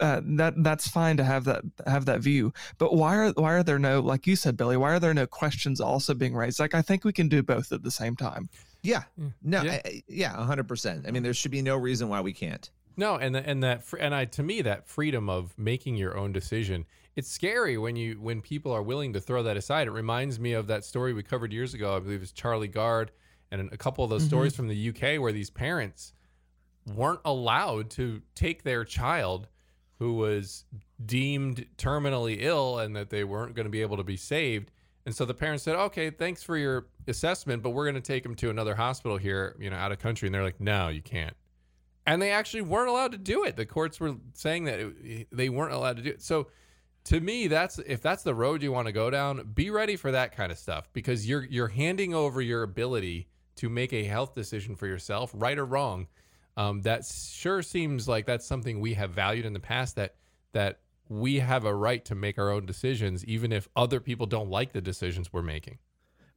uh, 0.00 0.20
that 0.24 0.54
that's 0.62 0.86
fine 0.88 1.16
to 1.16 1.24
have 1.24 1.42
that 1.44 1.64
have 1.84 2.04
that 2.04 2.20
view. 2.20 2.52
But 2.78 2.94
why 2.94 3.16
are 3.16 3.32
why 3.32 3.54
are 3.54 3.64
there 3.64 3.80
no 3.80 3.98
like 3.98 4.24
you 4.24 4.36
said, 4.36 4.56
Billy? 4.56 4.76
Why 4.76 4.92
are 4.92 5.00
there 5.00 5.12
no 5.12 5.26
questions 5.26 5.80
also 5.80 6.14
being 6.14 6.32
raised? 6.32 6.60
Like 6.60 6.74
I 6.76 6.80
think 6.82 7.02
we 7.02 7.12
can 7.12 7.26
do 7.26 7.42
both 7.42 7.72
at 7.72 7.82
the 7.82 7.90
same 7.90 8.14
time. 8.14 8.48
yeah 8.84 9.02
no 9.42 9.62
Yeah. 9.62 9.72
I- 9.72 9.82
I- 9.84 10.02
yeah 10.06 10.36
100% 10.36 11.08
i 11.08 11.10
mean 11.10 11.24
there 11.24 11.34
should 11.34 11.50
be 11.50 11.60
no 11.60 11.76
reason 11.76 12.08
why 12.08 12.20
we 12.20 12.32
can't 12.32 12.70
No, 12.96 13.16
and 13.16 13.34
the, 13.34 13.44
and 13.50 13.64
that 13.64 13.82
and 13.98 14.14
I 14.14 14.26
to 14.26 14.44
me 14.44 14.62
that 14.62 14.86
freedom 14.86 15.28
of 15.28 15.52
making 15.58 15.96
your 15.96 16.16
own 16.16 16.30
decision. 16.32 16.86
It's 17.16 17.30
scary 17.30 17.78
when 17.78 17.96
you 17.96 18.14
when 18.20 18.40
people 18.40 18.72
are 18.72 18.82
willing 18.82 19.12
to 19.12 19.20
throw 19.20 19.42
that 19.44 19.56
aside. 19.56 19.86
It 19.86 19.92
reminds 19.92 20.40
me 20.40 20.52
of 20.52 20.66
that 20.66 20.84
story 20.84 21.12
we 21.12 21.22
covered 21.22 21.52
years 21.52 21.74
ago. 21.74 21.96
I 21.96 22.00
believe 22.00 22.18
it 22.18 22.20
was 22.20 22.32
Charlie 22.32 22.68
Gard 22.68 23.12
and 23.50 23.72
a 23.72 23.76
couple 23.76 24.02
of 24.02 24.10
those 24.10 24.22
mm-hmm. 24.22 24.28
stories 24.28 24.56
from 24.56 24.68
the 24.68 24.88
UK 24.88 25.20
where 25.20 25.32
these 25.32 25.50
parents 25.50 26.12
weren't 26.94 27.20
allowed 27.24 27.90
to 27.90 28.20
take 28.34 28.62
their 28.62 28.84
child 28.84 29.48
who 29.98 30.14
was 30.14 30.64
deemed 31.06 31.64
terminally 31.78 32.38
ill 32.40 32.80
and 32.80 32.96
that 32.96 33.10
they 33.10 33.22
weren't 33.22 33.54
going 33.54 33.66
to 33.66 33.70
be 33.70 33.80
able 33.80 33.96
to 33.96 34.04
be 34.04 34.16
saved. 34.16 34.72
And 35.06 35.14
so 35.14 35.24
the 35.24 35.34
parents 35.34 35.62
said, 35.62 35.76
"Okay, 35.76 36.10
thanks 36.10 36.42
for 36.42 36.56
your 36.56 36.86
assessment, 37.06 37.62
but 37.62 37.70
we're 37.70 37.84
going 37.84 37.94
to 37.94 38.00
take 38.00 38.24
him 38.26 38.34
to 38.36 38.50
another 38.50 38.74
hospital 38.74 39.18
here, 39.18 39.54
you 39.60 39.70
know, 39.70 39.76
out 39.76 39.92
of 39.92 39.98
country." 39.98 40.26
And 40.26 40.34
they're 40.34 40.42
like, 40.42 40.60
"No, 40.60 40.88
you 40.88 41.02
can't." 41.02 41.36
and 42.06 42.20
they 42.20 42.30
actually 42.30 42.62
weren't 42.62 42.88
allowed 42.88 43.12
to 43.12 43.18
do 43.18 43.44
it. 43.44 43.56
The 43.56 43.66
courts 43.66 43.98
were 43.98 44.16
saying 44.34 44.64
that 44.64 44.80
it, 44.80 45.28
they 45.32 45.48
weren't 45.48 45.72
allowed 45.72 45.96
to 45.96 46.02
do 46.02 46.10
it. 46.10 46.22
So, 46.22 46.48
to 47.04 47.20
me, 47.20 47.48
that's 47.48 47.78
if 47.78 48.00
that's 48.00 48.22
the 48.22 48.34
road 48.34 48.62
you 48.62 48.72
want 48.72 48.86
to 48.86 48.92
go 48.92 49.10
down, 49.10 49.50
be 49.54 49.70
ready 49.70 49.96
for 49.96 50.12
that 50.12 50.34
kind 50.34 50.50
of 50.50 50.58
stuff 50.58 50.88
because 50.92 51.28
you're 51.28 51.44
you're 51.44 51.68
handing 51.68 52.14
over 52.14 52.40
your 52.40 52.62
ability 52.62 53.28
to 53.56 53.68
make 53.68 53.92
a 53.92 54.04
health 54.04 54.34
decision 54.34 54.74
for 54.74 54.86
yourself, 54.86 55.30
right 55.34 55.58
or 55.58 55.64
wrong. 55.64 56.06
Um, 56.56 56.82
that 56.82 57.04
sure 57.04 57.62
seems 57.62 58.08
like 58.08 58.26
that's 58.26 58.46
something 58.46 58.80
we 58.80 58.94
have 58.94 59.10
valued 59.10 59.44
in 59.44 59.52
the 59.52 59.60
past. 59.60 59.96
That 59.96 60.14
that 60.52 60.80
we 61.08 61.40
have 61.40 61.64
a 61.64 61.74
right 61.74 62.04
to 62.06 62.14
make 62.14 62.38
our 62.38 62.50
own 62.50 62.64
decisions, 62.64 63.24
even 63.26 63.52
if 63.52 63.68
other 63.76 64.00
people 64.00 64.26
don't 64.26 64.48
like 64.48 64.72
the 64.72 64.80
decisions 64.80 65.32
we're 65.32 65.42
making. 65.42 65.78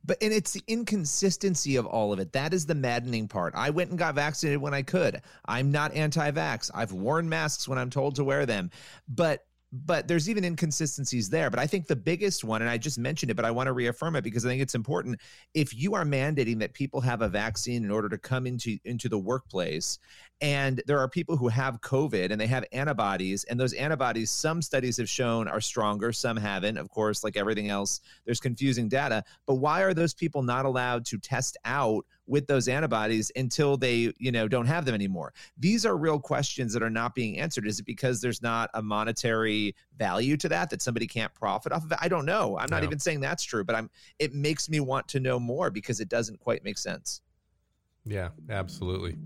But 0.03 0.17
and 0.21 0.33
it's 0.33 0.51
the 0.51 0.63
inconsistency 0.67 1.77
of 1.77 1.85
all 1.85 2.11
of 2.11 2.19
it. 2.19 2.33
That 2.33 2.53
is 2.53 2.65
the 2.65 2.75
maddening 2.75 3.27
part. 3.27 3.53
I 3.55 3.69
went 3.69 3.89
and 3.89 3.99
got 3.99 4.15
vaccinated 4.15 4.61
when 4.61 4.73
I 4.73 4.81
could. 4.81 5.21
I'm 5.45 5.71
not 5.71 5.93
anti-vax. 5.93 6.71
I've 6.73 6.91
worn 6.91 7.29
masks 7.29 7.67
when 7.67 7.77
I'm 7.77 7.89
told 7.89 8.15
to 8.15 8.23
wear 8.23 8.45
them. 8.45 8.71
But 9.07 9.45
but 9.71 10.07
there's 10.07 10.29
even 10.29 10.45
inconsistencies 10.45 11.29
there. 11.29 11.49
But 11.49 11.59
I 11.59 11.67
think 11.67 11.87
the 11.87 11.95
biggest 11.95 12.43
one, 12.43 12.61
and 12.61 12.71
I 12.71 12.77
just 12.77 12.97
mentioned 12.97 13.31
it, 13.31 13.35
but 13.35 13.45
I 13.45 13.51
want 13.51 13.67
to 13.67 13.73
reaffirm 13.73 14.15
it 14.15 14.23
because 14.23 14.45
I 14.45 14.49
think 14.49 14.61
it's 14.61 14.75
important. 14.75 15.19
If 15.53 15.75
you 15.75 15.93
are 15.93 16.05
mandating 16.05 16.59
that 16.59 16.73
people 16.73 17.01
have 17.01 17.21
a 17.21 17.27
vaccine 17.27 17.83
in 17.83 17.91
order 17.91 18.07
to 18.09 18.17
come 18.17 18.47
into 18.47 18.77
into 18.85 19.09
the 19.09 19.17
workplace, 19.17 19.99
and 20.39 20.81
there 20.87 20.99
are 20.99 21.09
people 21.09 21.35
who 21.35 21.49
have 21.49 21.81
COVID 21.81 22.31
and 22.31 22.39
they 22.39 22.47
have 22.47 22.63
antibodies, 22.71 23.43
and 23.45 23.59
those 23.59 23.73
antibodies, 23.73 24.31
some 24.31 24.61
studies 24.61 24.97
have 24.97 25.09
shown 25.09 25.47
are 25.47 25.61
stronger, 25.61 26.13
some 26.13 26.37
haven't. 26.37 26.77
Of 26.77 26.89
course, 26.89 27.23
like 27.23 27.35
everything 27.35 27.69
else, 27.69 27.99
there's 28.25 28.39
confusing 28.39 28.87
data. 28.87 29.23
But 29.45 29.55
why 29.55 29.81
are 29.81 29.93
those 29.93 30.13
people 30.13 30.43
not 30.43 30.65
allowed 30.65 31.05
to 31.07 31.17
test 31.17 31.57
out 31.65 32.05
with 32.27 32.45
those 32.47 32.67
antibodies 32.67 33.31
until 33.35 33.77
they, 33.77 34.11
you 34.17 34.31
know, 34.31 34.47
don't 34.47 34.65
have 34.65 34.85
them 34.85 34.93
anymore? 34.93 35.33
These 35.57 35.85
are 35.85 35.97
real 35.97 36.19
questions 36.19 36.73
that 36.73 36.83
are 36.83 36.89
not 36.89 37.15
being 37.15 37.39
answered. 37.39 37.65
Is 37.65 37.79
it 37.79 37.85
because 37.85 38.21
there's 38.21 38.41
not 38.41 38.69
a 38.73 38.81
monetary 38.81 39.75
value 39.97 40.37
to 40.37 40.49
that 40.49 40.69
that 40.69 40.81
somebody 40.81 41.07
can't 41.07 41.33
profit 41.33 41.71
off 41.71 41.85
of 41.85 41.91
it? 41.91 41.97
I 42.01 42.07
don't 42.07 42.25
know. 42.25 42.57
I'm 42.57 42.69
not 42.69 42.81
No. 42.81 42.87
even 42.87 42.99
saying 42.99 43.21
that's 43.21 43.43
true, 43.43 43.63
but 43.63 43.75
I'm. 43.75 43.89
It 44.19 44.33
makes 44.33 44.69
me 44.69 44.79
want 44.79 45.07
to 45.09 45.19
know 45.19 45.39
more 45.39 45.69
because 45.69 45.99
it 45.99 46.09
doesn't 46.09 46.39
quite 46.39 46.63
make 46.63 46.77
sense. 46.77 47.21
Yeah, 48.05 48.29
absolutely. 48.49 49.17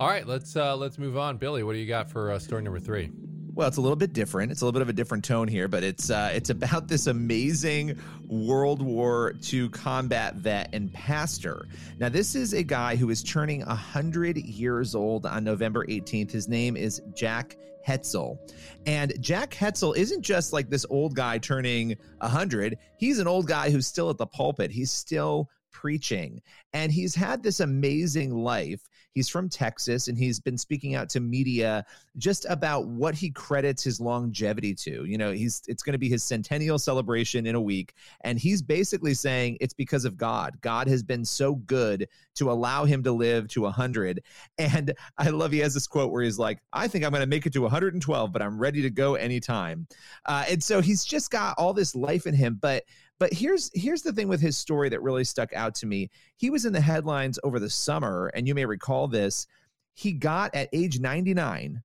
All 0.00 0.08
right, 0.08 0.26
let's 0.26 0.54
uh, 0.56 0.76
let's 0.76 0.98
move 0.98 1.16
on. 1.16 1.36
Billy, 1.38 1.62
what 1.62 1.72
do 1.72 1.78
you 1.78 1.86
got 1.86 2.10
for 2.10 2.30
uh, 2.30 2.38
story 2.38 2.62
number 2.62 2.80
three? 2.80 3.10
Well, 3.58 3.66
it's 3.66 3.76
a 3.76 3.80
little 3.80 3.96
bit 3.96 4.12
different. 4.12 4.52
It's 4.52 4.60
a 4.60 4.64
little 4.64 4.78
bit 4.78 4.82
of 4.82 4.88
a 4.88 4.92
different 4.92 5.24
tone 5.24 5.48
here, 5.48 5.66
but 5.66 5.82
it's 5.82 6.10
uh, 6.10 6.30
it's 6.32 6.48
about 6.48 6.86
this 6.86 7.08
amazing 7.08 7.98
World 8.28 8.80
War 8.80 9.34
II 9.52 9.68
combat 9.70 10.36
vet 10.36 10.72
and 10.72 10.92
pastor. 10.92 11.66
Now, 11.98 12.08
this 12.08 12.36
is 12.36 12.52
a 12.52 12.62
guy 12.62 12.94
who 12.94 13.10
is 13.10 13.20
turning 13.20 13.62
hundred 13.62 14.36
years 14.36 14.94
old 14.94 15.26
on 15.26 15.42
November 15.42 15.84
18th. 15.86 16.30
His 16.30 16.46
name 16.46 16.76
is 16.76 17.02
Jack 17.16 17.56
Hetzel, 17.84 18.38
and 18.86 19.20
Jack 19.20 19.50
Hetzel 19.54 19.96
isn't 19.96 20.22
just 20.22 20.52
like 20.52 20.70
this 20.70 20.86
old 20.88 21.16
guy 21.16 21.38
turning 21.38 21.96
hundred. 22.22 22.78
He's 22.96 23.18
an 23.18 23.26
old 23.26 23.48
guy 23.48 23.70
who's 23.70 23.88
still 23.88 24.08
at 24.08 24.18
the 24.18 24.26
pulpit. 24.28 24.70
He's 24.70 24.92
still 24.92 25.50
preaching, 25.72 26.42
and 26.74 26.92
he's 26.92 27.16
had 27.16 27.42
this 27.42 27.58
amazing 27.58 28.36
life. 28.36 28.88
He's 29.18 29.28
from 29.28 29.48
Texas, 29.48 30.06
and 30.06 30.16
he's 30.16 30.38
been 30.38 30.56
speaking 30.56 30.94
out 30.94 31.08
to 31.08 31.18
media 31.18 31.84
just 32.18 32.46
about 32.48 32.86
what 32.86 33.16
he 33.16 33.30
credits 33.30 33.82
his 33.82 34.00
longevity 34.00 34.72
to. 34.76 35.04
You 35.06 35.18
know, 35.18 35.32
he's 35.32 35.60
it's 35.66 35.82
going 35.82 35.94
to 35.94 35.98
be 35.98 36.08
his 36.08 36.22
centennial 36.22 36.78
celebration 36.78 37.44
in 37.44 37.56
a 37.56 37.60
week, 37.60 37.94
and 38.20 38.38
he's 38.38 38.62
basically 38.62 39.14
saying 39.14 39.56
it's 39.60 39.74
because 39.74 40.04
of 40.04 40.16
God. 40.16 40.56
God 40.60 40.86
has 40.86 41.02
been 41.02 41.24
so 41.24 41.56
good 41.56 42.06
to 42.36 42.48
allow 42.52 42.84
him 42.84 43.02
to 43.02 43.10
live 43.10 43.48
to 43.48 43.62
100. 43.62 44.22
And 44.56 44.94
I 45.18 45.30
love 45.30 45.50
he 45.50 45.58
has 45.58 45.74
this 45.74 45.88
quote 45.88 46.12
where 46.12 46.22
he's 46.22 46.38
like, 46.38 46.60
"I 46.72 46.86
think 46.86 47.04
I'm 47.04 47.10
going 47.10 47.20
to 47.20 47.26
make 47.26 47.44
it 47.44 47.52
to 47.54 47.62
112, 47.62 48.32
but 48.32 48.40
I'm 48.40 48.56
ready 48.56 48.82
to 48.82 48.90
go 48.90 49.16
anytime." 49.16 49.88
Uh, 50.26 50.44
and 50.48 50.62
so 50.62 50.80
he's 50.80 51.04
just 51.04 51.32
got 51.32 51.56
all 51.58 51.72
this 51.72 51.96
life 51.96 52.28
in 52.28 52.34
him, 52.36 52.56
but 52.62 52.84
but 53.18 53.32
here's 53.32 53.70
here's 53.74 54.02
the 54.02 54.12
thing 54.12 54.28
with 54.28 54.40
his 54.40 54.56
story 54.56 54.88
that 54.88 55.02
really 55.02 55.24
stuck 55.24 55.52
out 55.52 55.74
to 55.76 55.86
me. 55.86 56.10
He 56.36 56.50
was 56.50 56.64
in 56.64 56.72
the 56.72 56.80
headlines 56.80 57.38
over 57.42 57.58
the 57.58 57.70
summer, 57.70 58.30
and 58.34 58.46
you 58.46 58.54
may 58.54 58.64
recall 58.64 59.08
this. 59.08 59.46
He 59.94 60.12
got 60.12 60.54
at 60.54 60.68
age 60.72 61.00
99 61.00 61.82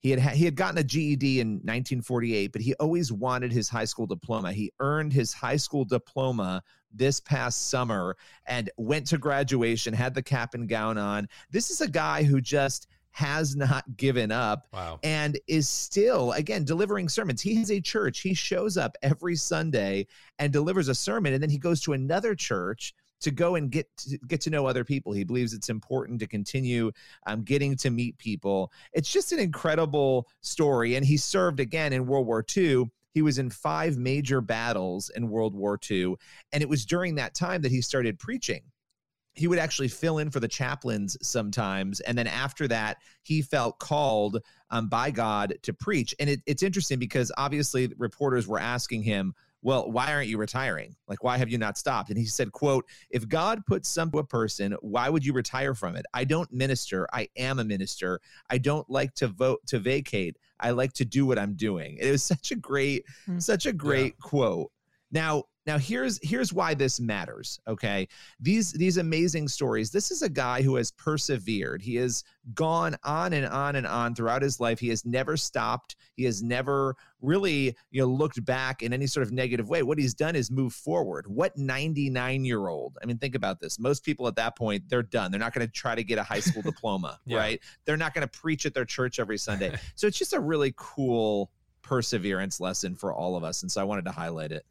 He 0.00 0.10
had 0.10 0.20
he 0.20 0.44
had 0.44 0.56
gotten 0.56 0.78
a 0.78 0.84
GED 0.84 1.40
in 1.40 1.54
1948, 1.54 2.52
but 2.52 2.60
he 2.60 2.74
always 2.74 3.10
wanted 3.10 3.52
his 3.52 3.68
high 3.68 3.86
school 3.86 4.06
diploma. 4.06 4.52
He 4.52 4.70
earned 4.80 5.12
his 5.12 5.32
high 5.32 5.56
school 5.56 5.84
diploma 5.84 6.62
this 6.92 7.20
past 7.20 7.70
summer 7.70 8.16
and 8.46 8.70
went 8.76 9.06
to 9.06 9.18
graduation, 9.18 9.94
had 9.94 10.14
the 10.14 10.22
cap 10.22 10.54
and 10.54 10.68
gown 10.68 10.98
on. 10.98 11.28
This 11.50 11.70
is 11.70 11.80
a 11.80 11.88
guy 11.88 12.22
who 12.22 12.40
just 12.40 12.86
has 13.14 13.54
not 13.54 13.96
given 13.96 14.32
up 14.32 14.66
Wow. 14.72 14.98
and 15.04 15.38
is 15.46 15.68
still 15.68 16.32
again 16.32 16.64
delivering 16.64 17.08
sermons. 17.08 17.40
He 17.40 17.54
has 17.54 17.70
a 17.70 17.80
church. 17.80 18.20
He 18.20 18.34
shows 18.34 18.76
up 18.76 18.96
every 19.02 19.36
Sunday 19.36 20.08
and 20.40 20.52
delivers 20.52 20.88
a 20.88 20.96
sermon 20.96 21.32
and 21.32 21.40
then 21.40 21.48
he 21.48 21.56
goes 21.58 21.80
to 21.82 21.92
another 21.92 22.34
church 22.34 22.92
to 23.20 23.30
go 23.30 23.54
and 23.54 23.70
get 23.70 23.86
to, 23.98 24.18
get 24.26 24.40
to 24.40 24.50
know 24.50 24.66
other 24.66 24.84
people. 24.84 25.12
He 25.12 25.22
believes 25.22 25.54
it's 25.54 25.68
important 25.68 26.18
to 26.20 26.26
continue 26.26 26.90
um, 27.28 27.44
getting 27.44 27.76
to 27.76 27.90
meet 27.90 28.18
people. 28.18 28.72
It's 28.92 29.12
just 29.12 29.30
an 29.30 29.38
incredible 29.38 30.26
story 30.40 30.96
and 30.96 31.06
he 31.06 31.16
served 31.16 31.60
again 31.60 31.92
in 31.92 32.06
World 32.06 32.26
War 32.26 32.44
II. 32.56 32.90
He 33.12 33.22
was 33.22 33.38
in 33.38 33.48
five 33.48 33.96
major 33.96 34.40
battles 34.40 35.08
in 35.14 35.30
World 35.30 35.54
War 35.54 35.78
II 35.88 36.16
and 36.52 36.64
it 36.64 36.68
was 36.68 36.84
during 36.84 37.14
that 37.14 37.34
time 37.36 37.62
that 37.62 37.70
he 37.70 37.80
started 37.80 38.18
preaching 38.18 38.62
he 39.34 39.48
would 39.48 39.58
actually 39.58 39.88
fill 39.88 40.18
in 40.18 40.30
for 40.30 40.40
the 40.40 40.48
chaplains 40.48 41.16
sometimes 41.20 42.00
and 42.00 42.16
then 42.16 42.26
after 42.26 42.68
that 42.68 42.98
he 43.22 43.42
felt 43.42 43.78
called 43.78 44.40
um, 44.70 44.88
by 44.88 45.10
god 45.10 45.54
to 45.62 45.72
preach. 45.72 46.14
And 46.18 46.30
it, 46.30 46.40
it's 46.46 46.62
interesting 46.62 46.98
because 46.98 47.30
obviously 47.36 47.92
reporters 47.98 48.46
were 48.46 48.60
asking 48.60 49.02
him 49.02 49.34
well 49.62 49.90
why 49.90 50.12
aren't 50.12 50.28
you 50.28 50.36
retiring? 50.38 50.94
Like 51.08 51.24
why 51.24 51.38
have 51.38 51.48
you 51.48 51.58
not 51.58 51.78
stopped? 51.78 52.10
And 52.10 52.18
he 52.18 52.26
said 52.26 52.52
quote 52.52 52.84
if 53.10 53.28
god 53.28 53.64
puts 53.66 53.88
some 53.88 54.10
to 54.12 54.18
a 54.18 54.24
person 54.24 54.76
why 54.80 55.08
would 55.08 55.24
you 55.24 55.32
retire 55.32 55.74
from 55.74 55.96
it? 55.96 56.06
I 56.14 56.24
don't 56.24 56.52
minister. 56.52 57.06
I 57.12 57.28
am 57.36 57.58
a 57.58 57.64
minister. 57.64 58.20
I 58.50 58.58
don't 58.58 58.88
like 58.88 59.14
to 59.16 59.28
vote 59.28 59.60
to 59.68 59.78
vacate. 59.78 60.36
I 60.60 60.70
like 60.70 60.92
to 60.94 61.04
do 61.04 61.26
what 61.26 61.38
i'm 61.38 61.54
doing. 61.54 61.98
It 62.00 62.10
was 62.10 62.22
such 62.22 62.50
a 62.50 62.56
great 62.56 63.04
Hmm. 63.26 63.38
such 63.38 63.66
a 63.66 63.72
great 63.72 64.18
quote. 64.18 64.70
Now 65.10 65.44
now 65.66 65.78
here's 65.78 66.18
here's 66.22 66.52
why 66.52 66.74
this 66.74 67.00
matters 67.00 67.58
okay? 67.66 68.06
These 68.40 68.72
these 68.72 68.96
amazing 68.98 69.48
stories 69.48 69.90
this 69.90 70.10
is 70.10 70.22
a 70.22 70.28
guy 70.28 70.62
who 70.62 70.76
has 70.76 70.90
persevered. 70.90 71.80
He 71.82 71.96
has 71.96 72.22
gone 72.54 72.96
on 73.04 73.32
and 73.32 73.46
on 73.46 73.76
and 73.76 73.86
on 73.86 74.14
throughout 74.14 74.42
his 74.42 74.60
life. 74.60 74.78
He 74.78 74.88
has 74.90 75.04
never 75.06 75.36
stopped. 75.36 75.96
He 76.16 76.24
has 76.24 76.42
never 76.42 76.96
really 77.20 77.74
you 77.90 78.02
know 78.02 78.06
looked 78.06 78.44
back 78.44 78.82
in 78.82 78.92
any 78.92 79.06
sort 79.06 79.26
of 79.26 79.32
negative 79.32 79.68
way. 79.68 79.82
What 79.82 79.98
he's 79.98 80.14
done 80.14 80.36
is 80.36 80.50
move 80.50 80.72
forward. 80.74 81.26
What 81.26 81.56
99 81.56 82.44
year 82.44 82.68
old 82.68 82.98
i 83.02 83.06
mean 83.06 83.18
think 83.18 83.34
about 83.34 83.60
this. 83.60 83.78
Most 83.78 84.04
people 84.04 84.26
at 84.28 84.36
that 84.36 84.56
point 84.56 84.84
they're 84.88 85.02
done. 85.02 85.30
They're 85.30 85.40
not 85.40 85.54
going 85.54 85.66
to 85.66 85.72
try 85.72 85.94
to 85.94 86.04
get 86.04 86.18
a 86.18 86.22
high 86.22 86.40
school 86.40 86.62
diploma 86.70 87.18
Yeah. 87.26 87.38
right? 87.38 87.60
They're 87.84 87.96
not 87.96 88.12
going 88.14 88.26
to 88.28 88.38
preach 88.40 88.66
at 88.66 88.74
their 88.74 88.84
church 88.84 89.18
every 89.18 89.38
sunday. 89.38 89.74
So 89.96 90.06
it's 90.06 90.18
just 90.18 90.32
a 90.32 90.40
really 90.40 90.74
cool 90.76 91.50
perseverance 91.82 92.60
lesson 92.60 92.94
for 92.96 93.12
all 93.12 93.36
of 93.36 93.44
us 93.44 93.62
and 93.62 93.70
so 93.70 93.80
i 93.80 93.84
wanted 93.84 94.04
to 94.06 94.10
highlight 94.10 94.50
it 94.52 94.64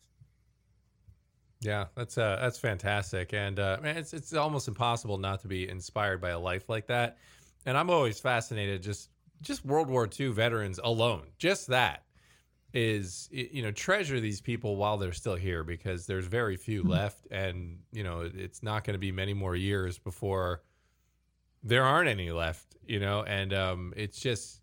Yeah, 1.63 1.85
that's 1.95 2.17
uh, 2.17 2.37
that's 2.41 2.59
fantastic, 2.59 3.33
and 3.33 3.57
uh, 3.59 3.77
man, 3.81 3.95
it's 3.97 4.13
it's 4.13 4.33
almost 4.33 4.67
impossible 4.67 5.17
not 5.17 5.41
to 5.41 5.47
be 5.47 5.69
inspired 5.69 6.19
by 6.19 6.29
a 6.31 6.39
life 6.39 6.67
like 6.67 6.87
that. 6.87 7.17
And 7.65 7.77
I'm 7.77 7.89
always 7.89 8.19
fascinated 8.19 8.83
just 8.83 9.09
just 9.41 9.63
World 9.63 9.89
War 9.89 10.09
II 10.19 10.29
veterans 10.29 10.79
alone, 10.83 11.27
just 11.37 11.67
that 11.67 12.03
is 12.73 13.29
you 13.31 13.61
know 13.61 13.71
treasure 13.71 14.19
these 14.19 14.41
people 14.41 14.75
while 14.75 14.97
they're 14.97 15.13
still 15.13 15.35
here 15.35 15.63
because 15.63 16.05
there's 16.05 16.25
very 16.25 16.57
few 16.57 16.83
left, 16.83 17.27
and 17.31 17.79
you 17.93 18.03
know 18.03 18.29
it's 18.33 18.61
not 18.61 18.83
going 18.83 18.95
to 18.95 18.99
be 18.99 19.11
many 19.11 19.33
more 19.33 19.55
years 19.55 19.97
before 19.97 20.63
there 21.63 21.83
aren't 21.83 22.09
any 22.09 22.31
left. 22.31 22.75
You 22.85 22.99
know, 22.99 23.23
and 23.23 23.53
um, 23.53 23.93
it's 23.95 24.19
just 24.19 24.62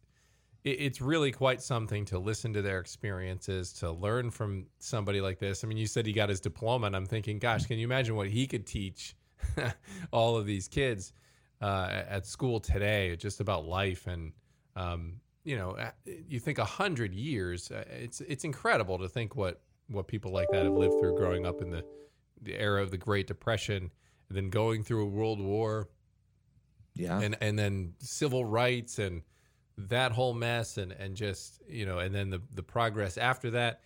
it's 0.64 1.00
really 1.00 1.32
quite 1.32 1.62
something 1.62 2.04
to 2.06 2.18
listen 2.18 2.52
to 2.52 2.62
their 2.62 2.80
experiences, 2.80 3.72
to 3.74 3.90
learn 3.90 4.30
from 4.30 4.66
somebody 4.78 5.20
like 5.20 5.38
this. 5.38 5.64
I 5.64 5.66
mean, 5.66 5.78
you 5.78 5.86
said 5.86 6.06
he 6.06 6.12
got 6.12 6.28
his 6.28 6.40
diploma, 6.40 6.86
and 6.88 6.96
I'm 6.96 7.06
thinking, 7.06 7.38
gosh, 7.38 7.66
can 7.66 7.78
you 7.78 7.84
imagine 7.84 8.14
what 8.14 8.28
he 8.28 8.46
could 8.46 8.66
teach 8.66 9.16
all 10.12 10.36
of 10.36 10.44
these 10.46 10.68
kids 10.68 11.12
uh, 11.62 12.02
at 12.08 12.26
school 12.26 12.60
today, 12.60 13.16
just 13.16 13.40
about 13.40 13.64
life 13.64 14.06
and 14.06 14.32
um, 14.76 15.20
you 15.44 15.56
know, 15.56 15.76
you 16.04 16.38
think 16.38 16.58
a 16.58 16.64
hundred 16.64 17.14
years. 17.14 17.70
uh, 17.70 17.84
It's 17.88 18.20
it's 18.20 18.44
incredible 18.44 18.98
to 18.98 19.08
think 19.08 19.34
what 19.36 19.62
what 19.88 20.06
people 20.06 20.32
like 20.32 20.48
that 20.50 20.64
have 20.64 20.74
lived 20.74 20.94
through 21.00 21.16
growing 21.16 21.46
up 21.46 21.62
in 21.62 21.70
the 21.70 21.84
the 22.42 22.54
era 22.58 22.82
of 22.82 22.90
the 22.90 22.98
Great 22.98 23.26
Depression, 23.26 23.90
and 24.28 24.36
then 24.36 24.50
going 24.50 24.82
through 24.84 25.04
a 25.04 25.08
world 25.08 25.40
war 25.40 25.88
yeah 26.94 27.20
and 27.20 27.36
and 27.40 27.58
then 27.58 27.94
civil 28.00 28.44
rights 28.44 28.98
and 28.98 29.22
that 29.88 30.12
whole 30.12 30.34
mess 30.34 30.76
and 30.76 30.92
and 30.92 31.16
just 31.16 31.62
you 31.68 31.86
know 31.86 31.98
and 31.98 32.14
then 32.14 32.30
the 32.30 32.40
the 32.54 32.62
progress 32.62 33.16
after 33.16 33.50
that 33.50 33.80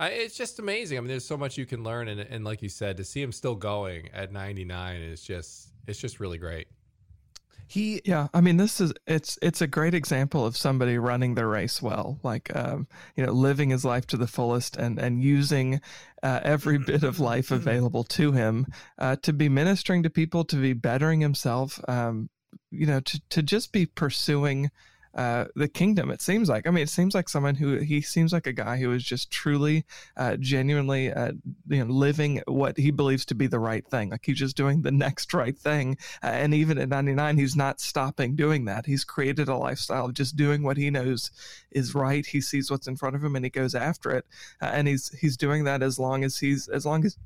I, 0.00 0.08
it's 0.08 0.36
just 0.36 0.58
amazing. 0.58 0.96
I 0.96 1.02
mean 1.02 1.08
there's 1.08 1.26
so 1.26 1.36
much 1.36 1.58
you 1.58 1.66
can 1.66 1.84
learn. 1.84 2.08
And 2.08 2.20
and 2.20 2.42
like 2.42 2.62
you 2.62 2.70
said 2.70 2.96
to 2.96 3.04
see 3.04 3.22
him 3.22 3.32
still 3.32 3.54
going 3.54 4.08
at 4.12 4.32
99 4.32 5.02
is 5.02 5.22
just 5.22 5.68
it's 5.86 6.00
just 6.00 6.18
really 6.18 6.38
great. 6.38 6.68
He 7.66 8.00
Yeah, 8.04 8.26
I 8.34 8.40
mean, 8.40 8.56
this 8.56 8.80
is 8.80 8.92
it's 9.06 9.38
it's 9.42 9.60
a 9.60 9.66
great 9.68 9.94
example 9.94 10.44
of 10.44 10.56
somebody 10.56 10.98
running 10.98 11.34
their 11.34 11.46
race 11.46 11.80
well, 11.80 12.18
like 12.24 12.54
um, 12.56 12.88
you 13.14 13.24
know, 13.24 13.30
living 13.30 13.70
his 13.70 13.84
life 13.84 14.06
to 14.08 14.16
the 14.16 14.26
fullest 14.26 14.76
and 14.76 14.98
and 14.98 15.22
using 15.22 15.80
uh, 16.22 16.40
every 16.42 16.78
bit 16.78 17.04
of 17.04 17.20
life 17.20 17.50
available 17.52 18.02
to 18.04 18.32
him 18.32 18.66
uh, 18.98 19.16
to 19.22 19.32
be 19.32 19.48
ministering 19.48 20.02
to 20.02 20.10
people, 20.10 20.44
to 20.46 20.56
be 20.56 20.72
bettering 20.72 21.20
himself, 21.20 21.78
um, 21.86 22.28
you 22.72 22.86
know, 22.86 22.98
to 23.00 23.20
to 23.28 23.42
just 23.42 23.70
be 23.70 23.86
pursuing 23.86 24.70
uh, 25.14 25.46
the 25.56 25.68
kingdom. 25.68 26.10
It 26.10 26.22
seems 26.22 26.48
like. 26.48 26.66
I 26.66 26.70
mean, 26.70 26.82
it 26.82 26.88
seems 26.88 27.14
like 27.14 27.28
someone 27.28 27.54
who 27.54 27.78
he 27.78 28.00
seems 28.00 28.32
like 28.32 28.46
a 28.46 28.52
guy 28.52 28.76
who 28.78 28.92
is 28.92 29.02
just 29.02 29.30
truly, 29.30 29.84
uh, 30.16 30.36
genuinely, 30.36 31.12
uh, 31.12 31.32
you 31.68 31.84
know, 31.84 31.92
living 31.92 32.42
what 32.46 32.76
he 32.76 32.90
believes 32.90 33.24
to 33.26 33.34
be 33.34 33.46
the 33.46 33.58
right 33.58 33.86
thing. 33.86 34.10
Like 34.10 34.24
he's 34.24 34.38
just 34.38 34.56
doing 34.56 34.82
the 34.82 34.90
next 35.06 35.34
right 35.34 35.56
thing. 35.56 35.96
Uh, 36.22 36.28
and 36.28 36.54
even 36.54 36.78
at 36.78 36.88
99, 36.88 37.36
he's 37.36 37.56
not 37.56 37.80
stopping 37.80 38.36
doing 38.36 38.66
that. 38.66 38.86
He's 38.86 39.04
created 39.04 39.48
a 39.48 39.56
lifestyle 39.56 40.06
of 40.06 40.14
just 40.14 40.36
doing 40.36 40.62
what 40.62 40.76
he 40.76 40.90
knows 40.90 41.30
is 41.70 41.94
right. 41.94 42.24
He 42.24 42.40
sees 42.40 42.70
what's 42.70 42.86
in 42.86 42.96
front 42.96 43.16
of 43.16 43.24
him 43.24 43.36
and 43.36 43.44
he 43.44 43.50
goes 43.50 43.74
after 43.74 44.10
it. 44.10 44.26
Uh, 44.62 44.66
and 44.66 44.86
he's 44.86 45.08
he's 45.18 45.36
doing 45.36 45.64
that 45.64 45.82
as 45.82 45.98
long 45.98 46.24
as 46.24 46.38
he's 46.38 46.68
as 46.68 46.86
long 46.86 47.04
as 47.04 47.16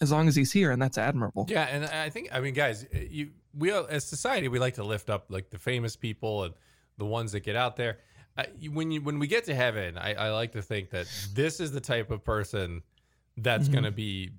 as 0.00 0.12
long 0.12 0.28
as 0.28 0.36
he's 0.36 0.52
here, 0.52 0.70
and 0.70 0.80
that's 0.80 0.98
admirable. 0.98 1.46
yeah 1.48 1.64
and 1.64 1.84
i 1.84 2.08
think 2.08 2.28
i 2.32 2.40
mean 2.40 2.54
guys 2.54 2.86
you 2.92 3.30
we 3.56 3.72
as 3.72 4.04
society 4.04 4.46
we 4.48 4.58
like 4.58 4.74
to 4.74 4.84
lift 4.84 5.10
up 5.10 5.26
like 5.28 5.50
the 5.50 5.58
famous 5.58 5.96
people 5.96 6.44
and 6.44 6.54
the 6.98 7.06
ones 7.06 7.32
that 7.32 7.40
get 7.40 7.56
out 7.56 7.76
there 7.76 7.98
you- 8.58 8.70
when 8.70 8.90
you 8.90 9.00
when 9.00 9.18
we 9.18 9.26
get 9.26 9.44
to 9.44 9.54
heaven 9.54 9.96
I, 9.98 10.14
I 10.14 10.30
like 10.30 10.52
to 10.52 10.62
think 10.62 10.90
that 10.90 11.06
this 11.34 11.58
is 11.60 11.72
the 11.72 11.80
type 11.80 12.10
of 12.10 12.22
person 12.24 12.82
that's 13.36 13.68
Mhm. 13.68 13.72
going 13.72 13.84
to 13.84 13.90
be 13.90 14.30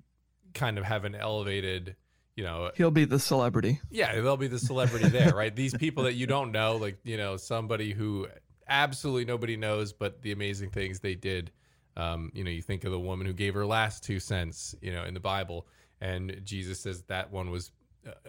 kind 0.54 0.78
of 0.78 0.84
have 0.84 1.04
an 1.04 1.14
elevated 1.14 1.96
you 2.36 2.44
know 2.44 2.70
He'll 2.76 2.90
be 2.90 3.04
the 3.04 3.18
celebrity. 3.18 3.80
yeah, 3.90 4.14
they'll 4.14 4.36
be 4.36 4.46
the 4.46 4.58
celebrity 4.58 5.08
there, 5.18 5.34
right? 5.34 5.54
These 5.54 5.74
people 5.74 6.04
that 6.04 6.14
you 6.14 6.26
don't 6.26 6.52
know, 6.52 6.76
like 6.76 6.98
you 7.04 7.16
know, 7.16 7.36
somebody 7.36 7.92
who 7.92 8.28
absolutely 8.68 9.24
nobody 9.24 9.56
knows, 9.56 9.92
but 9.92 10.22
the 10.22 10.32
amazing 10.32 10.70
things 10.70 11.00
they 11.00 11.14
did. 11.14 11.50
Um, 11.96 12.30
you 12.34 12.44
know, 12.44 12.50
you 12.50 12.62
think 12.62 12.84
of 12.84 12.92
the 12.92 13.00
woman 13.00 13.26
who 13.26 13.32
gave 13.32 13.52
her 13.54 13.66
last 13.66 14.04
two 14.04 14.20
cents, 14.20 14.74
you 14.80 14.92
know, 14.92 15.04
in 15.04 15.12
the 15.12 15.20
Bible, 15.20 15.66
and 16.00 16.40
Jesus 16.44 16.80
says 16.80 17.02
that 17.08 17.30
one 17.32 17.50
was 17.50 17.72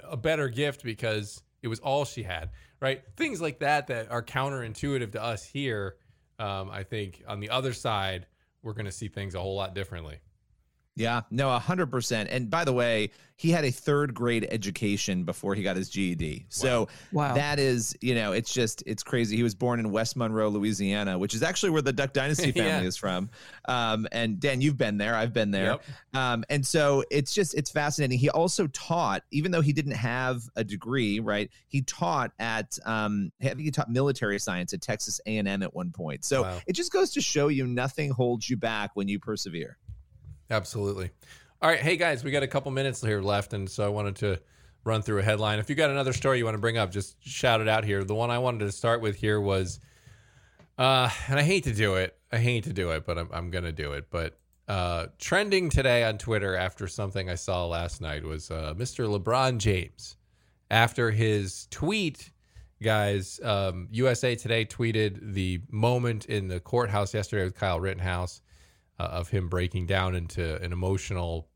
a 0.04 0.18
better 0.18 0.50
gift 0.50 0.84
because 0.84 1.42
it 1.62 1.68
was 1.68 1.80
all 1.80 2.06
she 2.06 2.24
had, 2.24 2.50
right? 2.80 3.04
Things 3.16 3.42
like 3.42 3.60
that 3.60 3.88
that 3.88 4.12
are 4.12 4.24
counterintuitive 4.24 5.12
to 5.14 5.24
us 5.24 5.46
here. 5.46 5.96
Um, 6.40 6.70
I 6.72 6.84
think 6.84 7.24
on 7.28 7.40
the 7.40 7.50
other 7.50 7.74
side, 7.74 8.26
we're 8.64 8.74
going 8.74 8.86
to 8.86 8.92
see 8.92 9.08
things 9.08 9.36
a 9.36 9.40
whole 9.40 9.56
lot 9.56 9.76
differently. 9.76 10.20
Yeah, 10.96 11.22
no, 11.32 11.50
a 11.56 11.60
hundred 11.60 11.88
percent. 11.88 12.30
And 12.30 12.50
by 12.50 12.66
the 12.66 12.74
way, 12.74 13.12
he 13.38 13.50
had 13.50 13.64
a 13.64 13.72
third 13.72 14.14
grade 14.14 14.46
education 14.52 15.24
before 15.24 15.56
he 15.56 15.64
got 15.64 15.76
his 15.78 15.90
GED. 15.90 16.46
So 16.50 16.90
Wow. 17.14 17.34
that 17.34 17.60
is, 17.60 17.96
you 18.02 18.14
know, 18.14 18.34
it's 18.34 18.54
just 18.54 18.84
it's 18.86 19.02
crazy. 19.02 19.38
He 19.38 19.42
was 19.42 19.56
born 19.56 19.80
in 19.80 19.90
West 19.92 20.18
Monroe, 20.18 20.50
Louisiana, 20.50 21.18
which 21.18 21.34
is 21.34 21.42
actually 21.44 21.70
where 21.70 21.82
the 21.82 21.94
Duck 21.94 22.12
Dynasty 22.14 22.52
family 22.52 22.70
Yeah. 22.70 22.82
is 22.82 22.98
from. 22.98 23.30
Um, 23.70 24.06
and 24.12 24.40
Dan, 24.40 24.60
you've 24.60 24.78
been 24.78 24.98
there. 24.98 25.16
I've 25.16 25.32
been 25.34 25.50
there. 25.52 25.66
Yep. 25.66 25.84
Um, 26.14 26.44
and 26.50 26.68
so 26.68 27.04
it's 27.10 27.34
just 27.34 27.54
it's 27.54 27.72
fascinating. 27.72 28.20
He 28.20 28.30
also 28.30 28.68
taught, 28.68 29.24
even 29.32 29.52
though 29.52 29.62
he 29.62 29.72
didn't 29.74 29.94
have 29.96 30.44
a 30.58 30.64
degree, 30.64 31.20
right? 31.22 31.50
He 31.70 31.82
taught 31.84 32.32
at 32.38 32.78
um, 32.86 33.32
I 33.42 33.46
think 33.46 33.62
he 33.62 33.72
taught 33.72 33.90
military 33.90 34.40
science 34.40 34.74
at 34.74 34.82
Texas 34.82 35.22
A 35.26 35.38
and 35.38 35.48
M 35.48 35.64
at 35.64 35.74
one 35.74 35.92
point. 35.92 36.26
So 36.26 36.44
Wow. 36.44 36.60
it 36.68 36.74
just 36.74 36.92
goes 36.92 37.12
to 37.12 37.22
show 37.22 37.48
you 37.48 37.66
nothing 37.66 38.12
holds 38.12 38.50
you 38.50 38.58
back 38.58 38.92
when 38.94 39.08
you 39.08 39.20
persevere. 39.20 39.78
Absolutely. 40.52 41.12
All 41.62 41.70
right, 41.70 41.80
hey 41.80 41.96
guys, 41.96 42.26
we 42.26 42.32
got 42.32 42.44
a 42.44 42.48
couple 42.48 42.72
minutes 42.72 43.02
here 43.02 43.22
left, 43.22 43.54
and 43.54 43.70
so 43.70 43.86
I 43.86 43.88
wanted 43.88 44.18
to 44.18 44.42
run 44.84 45.02
through 45.02 45.20
a 45.20 45.24
headline. 45.24 45.60
If 45.60 45.70
you 45.70 45.76
got 45.76 45.90
another 45.90 46.12
story 46.12 46.40
you 46.40 46.44
want 46.44 46.56
to 46.56 46.62
bring 46.62 46.78
up, 46.78 46.92
just 46.92 47.16
shout 47.26 47.62
it 47.62 47.70
out 47.70 47.86
here. 47.86 48.04
The 48.04 48.16
one 48.16 48.30
I 48.30 48.38
wanted 48.40 48.66
to 48.66 48.72
start 48.74 49.00
with 49.00 49.16
here 49.16 49.40
was, 49.40 49.80
uh, 50.78 51.10
and 51.30 51.40
I 51.40 51.44
hate 51.44 51.64
to 51.64 51.74
do 51.74 51.96
it, 51.96 52.18
I 52.34 52.38
hate 52.38 52.66
to 52.66 52.74
do 52.74 52.92
it, 52.92 53.06
but 53.06 53.18
I'm 53.18 53.30
I'm 53.32 53.50
gonna 53.50 53.72
do 53.72 53.94
it. 53.94 54.08
But 54.12 54.40
uh, 54.68 55.08
trending 55.20 55.70
today 55.70 56.04
on 56.04 56.18
Twitter 56.18 56.58
after 56.58 56.86
something 56.86 57.30
I 57.30 57.36
saw 57.36 57.66
last 57.66 58.02
night 58.02 58.26
was 58.26 58.52
uh, 58.52 58.74
Mr. 58.76 59.08
LeBron 59.08 59.58
James 59.58 60.18
after 60.70 61.12
his 61.12 61.68
tweet 61.72 62.30
guys. 62.84 63.40
Um, 63.42 63.88
USA 63.92 64.36
Today 64.36 64.66
tweeted 64.66 65.34
the 65.34 65.62
moment 65.70 66.26
in 66.26 66.50
the 66.50 66.60
courthouse 66.60 67.14
yesterday 67.14 67.46
with 67.46 67.56
Kyle 67.56 67.80
Rittenhouse 67.80 68.42
uh, 69.02 69.08
of 69.08 69.30
him 69.30 69.50
breaking 69.50 69.88
down 69.88 70.16
into 70.16 70.62
an 70.62 70.72
emotional 70.72 71.48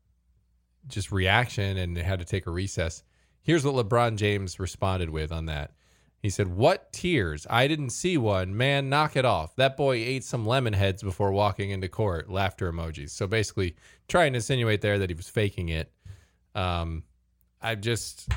just 0.88 1.12
reaction 1.12 1.76
and 1.76 1.96
had 1.96 2.18
to 2.18 2.24
take 2.24 2.46
a 2.46 2.50
recess. 2.50 3.02
Here's 3.42 3.64
what 3.64 3.74
LeBron 3.74 4.16
James 4.16 4.58
responded 4.58 5.10
with 5.10 5.30
on 5.30 5.46
that. 5.46 5.72
He 6.20 6.30
said, 6.30 6.48
What 6.48 6.92
tears? 6.92 7.46
I 7.48 7.68
didn't 7.68 7.90
see 7.90 8.16
one. 8.16 8.56
Man, 8.56 8.88
knock 8.88 9.14
it 9.14 9.24
off. 9.24 9.54
That 9.56 9.76
boy 9.76 9.96
ate 9.96 10.24
some 10.24 10.44
lemon 10.44 10.72
heads 10.72 11.02
before 11.02 11.30
walking 11.30 11.70
into 11.70 11.88
court. 11.88 12.28
Laughter 12.28 12.72
emojis. 12.72 13.10
So 13.10 13.28
basically, 13.28 13.76
trying 14.08 14.32
to 14.32 14.38
insinuate 14.38 14.80
there 14.80 14.98
that 14.98 15.10
he 15.10 15.14
was 15.14 15.28
faking 15.28 15.68
it. 15.68 15.92
Um, 16.54 17.04
I 17.62 17.76
just, 17.76 18.28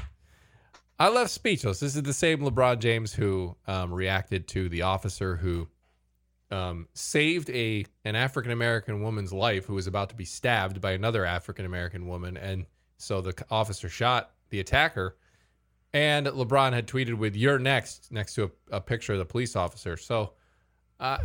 I 1.00 1.10
left 1.10 1.32
speechless. 1.32 1.80
This 1.80 1.96
is 1.96 2.04
the 2.04 2.14
same 2.14 2.42
LeBron 2.42 2.80
James 2.80 3.14
who 3.14 3.56
um, 3.66 3.92
reacted 3.92 4.48
to 4.50 4.70
the 4.70 4.84
officer 4.84 5.38
who 5.38 5.68
um, 6.52 6.88
saved 6.94 7.50
a 7.50 7.86
an 8.06 8.16
African 8.16 8.52
American 8.52 9.02
woman's 9.02 9.32
life 9.32 9.66
who 9.66 9.76
was 9.76 9.88
about 9.88 10.10
to 10.10 10.16
be 10.16 10.26
stabbed 10.26 10.82
by 10.82 10.92
another 10.92 11.26
African 11.26 11.66
American 11.66 12.08
woman, 12.08 12.38
and 12.38 12.66
so 12.98 13.22
the 13.22 13.34
officer 13.52 13.90
shot 13.90 14.32
the 14.50 14.60
attacker. 14.60 15.16
And 15.94 16.28
LeBron 16.28 16.74
had 16.74 16.88
tweeted 16.88 17.16
with 17.16 17.36
"You're 17.36 17.60
next" 17.60 18.12
next 18.12 18.36
to 18.36 18.46
a, 18.46 18.78
a 18.78 18.82
picture 18.82 19.14
of 19.14 19.20
the 19.20 19.26
police 19.26 19.56
officer. 19.56 19.98
So, 19.98 20.34
uh, 21.00 21.18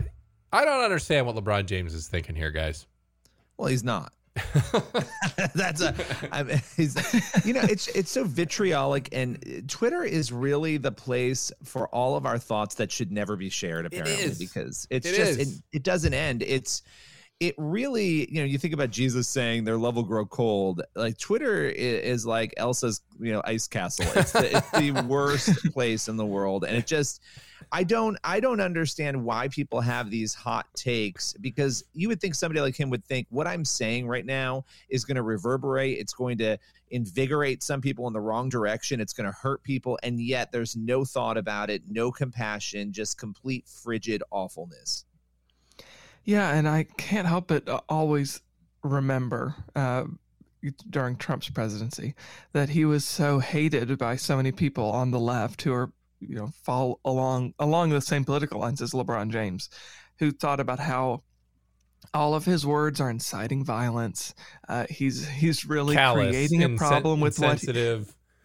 I 0.53 0.65
don't 0.65 0.83
understand 0.83 1.27
what 1.27 1.37
LeBron 1.37 1.67
James 1.67 1.95
is 1.95 2.09
thinking 2.09 2.35
here, 2.35 2.51
guys. 2.51 2.87
Well, 3.57 3.69
he's 3.69 3.85
not. 3.85 4.13
That's 5.55 5.81
a, 5.81 5.95
I 6.33 6.43
mean, 6.43 6.61
you 7.45 7.53
know, 7.53 7.61
it's 7.63 7.87
it's 7.89 8.11
so 8.11 8.25
vitriolic, 8.25 9.09
and 9.13 9.65
Twitter 9.69 10.03
is 10.03 10.33
really 10.33 10.77
the 10.77 10.91
place 10.91 11.53
for 11.63 11.87
all 11.89 12.17
of 12.17 12.27
our 12.27 12.39
thoughts 12.39 12.75
that 12.77 12.91
should 12.91 13.13
never 13.13 13.37
be 13.37 13.49
shared. 13.49 13.87
Apparently, 13.87 14.35
because 14.39 14.89
it's 14.91 15.07
It 15.07 15.15
just. 15.15 15.41
It, 15.41 15.49
it 15.73 15.83
doesn't 15.85 16.15
end. 16.15 16.43
It's 16.43 16.83
it 17.41 17.55
really, 17.59 18.33
you 18.33 18.41
know, 18.41 18.47
you 18.47 18.59
think 18.59 18.75
about 18.75 18.91
Jesus 18.91 19.29
saying 19.29 19.65
their 19.65 19.77
love 19.77 19.97
will 19.97 20.05
grow 20.05 20.25
cold. 20.25 20.83
Like 20.95 21.19
Twitter 21.19 21.69
is, 21.69 22.21
is 22.21 22.27
like 22.27 22.55
Elsa's, 22.57 23.03
you 23.19 23.33
know, 23.33 23.43
ice 23.45 23.67
castle. 23.67 24.07
It's 24.15 24.33
the, 24.33 24.57
it's 24.57 24.71
the 24.71 24.93
worst 25.09 25.73
place 25.73 26.09
in 26.09 26.17
the 26.17 26.27
world, 26.27 26.65
and 26.65 26.77
it 26.77 26.87
just. 26.87 27.21
I 27.73 27.83
don't 27.83 28.19
I 28.23 28.41
don't 28.41 28.61
understand 28.61 29.25
why 29.25 29.49
people 29.49 29.81
have 29.81 30.11
these 30.11 30.35
hot 30.35 30.67
takes 30.75 31.33
because 31.33 31.83
you 31.95 32.09
would 32.09 32.21
think 32.21 32.35
somebody 32.35 32.61
like 32.61 32.79
him 32.79 32.91
would 32.91 33.05
think 33.05 33.27
what 33.31 33.47
I'm 33.47 33.65
saying 33.65 34.07
right 34.07 34.27
now 34.27 34.65
is 34.91 35.05
going 35.05 35.17
to 35.17 35.23
reverberate, 35.23 35.99
it's 35.99 36.13
going 36.13 36.37
to 36.39 36.59
invigorate 36.91 37.63
some 37.63 37.81
people 37.81 38.07
in 38.07 38.13
the 38.13 38.21
wrong 38.21 38.51
direction, 38.51 39.01
it's 39.01 39.15
going 39.15 39.27
to 39.27 39.33
hurt 39.33 39.63
people 39.63 39.99
and 40.03 40.21
yet 40.21 40.53
there's 40.53 40.77
no 40.77 41.05
thought 41.07 41.39
about 41.39 41.71
it, 41.71 41.83
no 41.89 42.13
compassion, 42.13 42.93
just 42.93 43.19
complete 43.19 43.67
frigid 43.67 44.23
awfulness. 44.31 45.07
Yeah, 46.25 46.55
and 46.55 46.69
I 46.69 46.85
can't 46.97 47.27
help 47.27 47.49
but 47.49 47.69
uh, 47.69 47.81
always 47.89 48.41
remember 48.83 49.55
uh, 49.77 50.05
during 50.91 51.17
Trump's 51.17 51.51
presidency 51.51 52.15
that 52.53 52.71
he 52.71 52.85
was 52.85 53.05
so 53.05 53.39
hated 53.39 53.97
by 53.99 54.17
so 54.17 54.37
many 54.37 54.53
people 54.53 54.91
on 54.91 55.11
the 55.11 55.21
left 55.21 55.63
who 55.63 55.73
are, 55.73 55.93
you 56.21 56.35
know, 56.35 56.53
fall 56.63 57.01
along 57.05 57.55
along 57.59 57.91
the 57.91 58.01
same 58.01 58.25
political 58.25 58.61
lines 58.61 58.81
as 58.81 58.93
LeBron 58.93 59.31
James, 59.31 59.69
who 60.19 60.31
thought 60.31 60.61
about 60.61 60.79
how 60.79 61.23
all 62.13 62.35
of 62.35 62.45
his 62.45 62.65
words 62.67 63.01
are 63.01 63.11
inciting 63.11 63.65
violence. 63.65 64.35
Uh, 64.69 64.87
he's 64.89 65.29
he's 65.29 65.65
really 65.67 65.95
Callous, 65.95 66.29
creating 66.29 66.63
a 66.63 66.69
insen- 66.69 66.79
problem 66.79 67.21
with 67.21 67.39
what. 67.39 67.61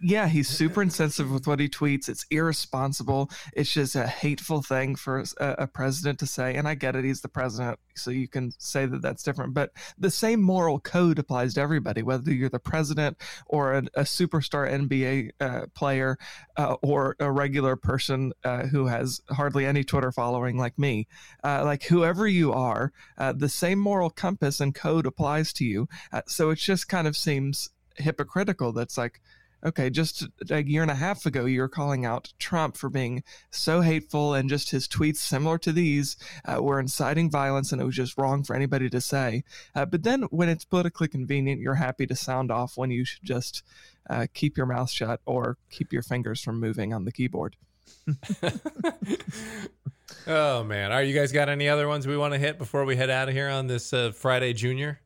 Yeah, 0.01 0.27
he's 0.27 0.47
super 0.47 0.81
insensitive 0.81 1.31
with 1.31 1.47
what 1.47 1.59
he 1.59 1.67
tweets. 1.67 2.07
It's 2.07 2.25
irresponsible. 2.31 3.29
It's 3.53 3.73
just 3.73 3.95
a 3.95 4.07
hateful 4.07 4.61
thing 4.61 4.95
for 4.95 5.23
a, 5.39 5.55
a 5.59 5.67
president 5.67 6.19
to 6.19 6.25
say. 6.25 6.55
And 6.55 6.67
I 6.67 6.75
get 6.75 6.95
it. 6.95 7.03
He's 7.03 7.21
the 7.21 7.27
president. 7.27 7.79
So 7.95 8.11
you 8.11 8.27
can 8.27 8.53
say 8.57 8.85
that 8.85 9.01
that's 9.01 9.23
different. 9.23 9.53
But 9.53 9.71
the 9.97 10.09
same 10.11 10.41
moral 10.41 10.79
code 10.79 11.19
applies 11.19 11.55
to 11.55 11.61
everybody, 11.61 12.01
whether 12.01 12.33
you're 12.33 12.49
the 12.49 12.59
president 12.59 13.17
or 13.47 13.73
a, 13.73 13.77
a 13.93 14.03
superstar 14.03 14.71
NBA 14.71 15.31
uh, 15.41 15.65
player 15.75 16.17
uh, 16.55 16.75
or 16.81 17.15
a 17.19 17.31
regular 17.31 17.75
person 17.75 18.31
uh, 18.43 18.67
who 18.67 18.87
has 18.87 19.21
hardly 19.29 19.65
any 19.65 19.83
Twitter 19.83 20.11
following 20.11 20.57
like 20.57 20.79
me. 20.79 21.07
Uh, 21.43 21.63
like 21.65 21.83
whoever 21.83 22.27
you 22.27 22.53
are, 22.53 22.93
uh, 23.17 23.33
the 23.33 23.49
same 23.49 23.79
moral 23.79 24.09
compass 24.09 24.61
and 24.61 24.73
code 24.73 25.05
applies 25.05 25.51
to 25.53 25.65
you. 25.65 25.89
Uh, 26.13 26.21
so 26.27 26.51
it 26.51 26.55
just 26.55 26.87
kind 26.87 27.07
of 27.07 27.17
seems 27.17 27.69
hypocritical 27.97 28.71
that's 28.71 28.97
like, 28.97 29.19
okay, 29.63 29.89
just 29.89 30.27
a 30.49 30.63
year 30.63 30.81
and 30.81 30.91
a 30.91 30.95
half 30.95 31.25
ago, 31.25 31.45
you 31.45 31.61
were 31.61 31.69
calling 31.69 32.05
out 32.05 32.33
Trump 32.39 32.77
for 32.77 32.89
being 32.89 33.23
so 33.51 33.81
hateful, 33.81 34.33
and 34.33 34.49
just 34.49 34.71
his 34.71 34.87
tweets, 34.87 35.17
similar 35.17 35.57
to 35.59 35.71
these, 35.71 36.17
uh, 36.45 36.61
were 36.61 36.79
inciting 36.79 37.29
violence, 37.29 37.71
and 37.71 37.81
it 37.81 37.85
was 37.85 37.95
just 37.95 38.17
wrong 38.17 38.43
for 38.43 38.55
anybody 38.55 38.89
to 38.89 39.01
say. 39.01 39.43
Uh, 39.75 39.85
but 39.85 40.03
then, 40.03 40.23
when 40.31 40.49
it's 40.49 40.65
politically 40.65 41.07
convenient, 41.07 41.61
you're 41.61 41.75
happy 41.75 42.05
to 42.07 42.15
sound 42.15 42.51
off 42.51 42.77
when 42.77 42.91
you 42.91 43.05
should 43.05 43.23
just 43.23 43.63
uh, 44.09 44.27
keep 44.33 44.57
your 44.57 44.65
mouth 44.65 44.89
shut 44.89 45.21
or 45.25 45.57
keep 45.69 45.93
your 45.93 46.03
fingers 46.03 46.41
from 46.41 46.59
moving 46.59 46.93
on 46.93 47.05
the 47.05 47.11
keyboard. 47.11 47.55
oh 50.27 50.63
man! 50.63 50.91
Right, 50.91 51.07
you 51.07 51.13
guys 51.13 51.31
got 51.31 51.49
any 51.49 51.69
other 51.69 51.87
ones 51.87 52.07
we 52.07 52.17
want 52.17 52.33
to 52.33 52.39
hit 52.39 52.57
before 52.57 52.85
we 52.85 52.95
head 52.95 53.09
out 53.09 53.29
of 53.29 53.35
here 53.35 53.49
on 53.49 53.67
this 53.67 53.93
uh, 53.93 54.11
Friday 54.11 54.53
Junior? 54.53 55.01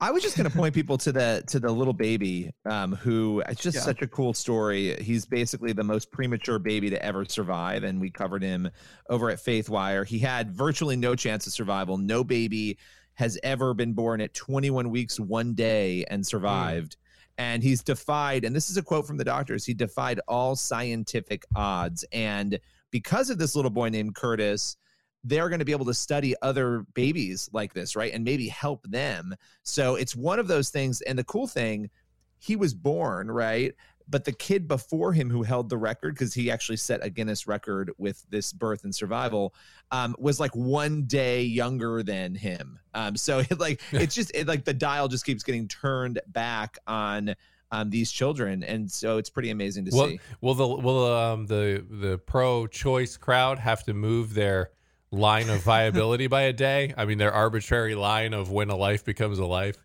I 0.00 0.10
was 0.10 0.22
just 0.22 0.36
going 0.36 0.48
to 0.48 0.56
point 0.56 0.74
people 0.74 0.96
to 0.98 1.12
the 1.12 1.42
to 1.48 1.58
the 1.58 1.70
little 1.70 1.92
baby 1.92 2.50
um, 2.64 2.94
who 2.94 3.42
it's 3.48 3.60
just 3.60 3.76
Yeah. 3.76 3.82
such 3.82 4.02
a 4.02 4.06
cool 4.06 4.32
story. 4.34 4.94
He's 5.02 5.26
basically 5.26 5.72
the 5.72 5.84
most 5.84 6.10
premature 6.12 6.58
baby 6.58 6.90
to 6.90 7.02
ever 7.04 7.24
survive, 7.24 7.82
and 7.84 8.00
we 8.00 8.10
covered 8.10 8.42
him 8.42 8.70
over 9.10 9.30
at 9.30 9.38
Faithwire. 9.38 10.06
He 10.06 10.18
had 10.18 10.50
virtually 10.52 10.96
no 10.96 11.14
chance 11.14 11.46
of 11.46 11.52
survival. 11.52 11.98
No 11.98 12.22
baby 12.24 12.78
has 13.14 13.38
ever 13.42 13.74
been 13.74 13.92
born 13.92 14.20
at 14.20 14.32
21 14.34 14.90
weeks 14.90 15.18
one 15.18 15.52
day 15.54 16.04
and 16.04 16.24
survived. 16.24 16.96
And 17.36 17.62
he's 17.62 17.82
defied, 17.82 18.44
and 18.44 18.54
this 18.54 18.68
is 18.70 18.76
a 18.76 18.82
quote 18.82 19.06
from 19.06 19.16
the 19.16 19.24
doctors. 19.24 19.64
He 19.64 19.72
defied 19.74 20.20
all 20.26 20.56
scientific 20.56 21.44
odds, 21.54 22.04
and 22.12 22.58
because 22.90 23.30
of 23.30 23.38
this 23.38 23.54
little 23.54 23.70
boy 23.70 23.90
named 23.90 24.14
Curtis, 24.16 24.76
they're 25.24 25.48
going 25.48 25.58
to 25.58 25.64
be 25.64 25.72
able 25.72 25.86
to 25.86 25.94
study 25.94 26.34
other 26.42 26.84
babies 26.94 27.48
like 27.52 27.74
this, 27.74 27.96
right? 27.96 28.12
And 28.12 28.24
maybe 28.24 28.48
help 28.48 28.84
them. 28.86 29.34
So 29.62 29.96
it's 29.96 30.14
one 30.14 30.38
of 30.38 30.48
those 30.48 30.70
things. 30.70 31.00
And 31.02 31.18
the 31.18 31.24
cool 31.24 31.46
thing, 31.46 31.90
he 32.38 32.56
was 32.56 32.74
born, 32.74 33.30
right? 33.30 33.74
But 34.10 34.24
the 34.24 34.32
kid 34.32 34.66
before 34.68 35.12
him 35.12 35.28
who 35.28 35.42
held 35.42 35.68
the 35.68 35.76
record, 35.76 36.14
because 36.14 36.32
he 36.32 36.50
actually 36.50 36.76
set 36.76 37.04
a 37.04 37.10
Guinness 37.10 37.46
record 37.46 37.90
with 37.98 38.24
this 38.30 38.52
birth 38.52 38.84
and 38.84 38.94
survival, 38.94 39.54
um, 39.90 40.14
was 40.18 40.40
like 40.40 40.54
one 40.54 41.02
day 41.04 41.42
younger 41.42 42.02
than 42.02 42.34
him. 42.34 42.78
Um, 42.94 43.16
so 43.16 43.40
it 43.40 43.58
like 43.60 43.82
it's 43.92 44.14
just 44.14 44.30
it, 44.34 44.46
like 44.46 44.64
the 44.64 44.72
dial 44.72 45.08
just 45.08 45.26
keeps 45.26 45.42
getting 45.42 45.68
turned 45.68 46.20
back 46.28 46.78
on 46.86 47.34
um, 47.70 47.90
these 47.90 48.10
children, 48.10 48.62
and 48.62 48.90
so 48.90 49.18
it's 49.18 49.28
pretty 49.28 49.50
amazing 49.50 49.84
to 49.84 49.90
Will 49.94 50.08
see. 50.08 50.20
will 50.40 50.54
the 50.54 50.66
will 50.66 51.14
um 51.14 51.46
the 51.46 51.84
the 51.90 52.16
pro-choice 52.16 53.18
crowd 53.18 53.58
have 53.58 53.84
to 53.84 53.92
move 53.92 54.32
their 54.32 54.70
line 55.10 55.48
of 55.48 55.62
viability 55.62 56.26
by 56.26 56.42
a 56.42 56.52
day? 56.52 56.94
I 56.96 57.04
mean, 57.04 57.18
their 57.18 57.32
arbitrary 57.32 57.94
line 57.94 58.34
of 58.34 58.50
when 58.50 58.70
a 58.70 58.76
life 58.76 59.04
becomes 59.04 59.38
a 59.38 59.46
life. 59.46 59.76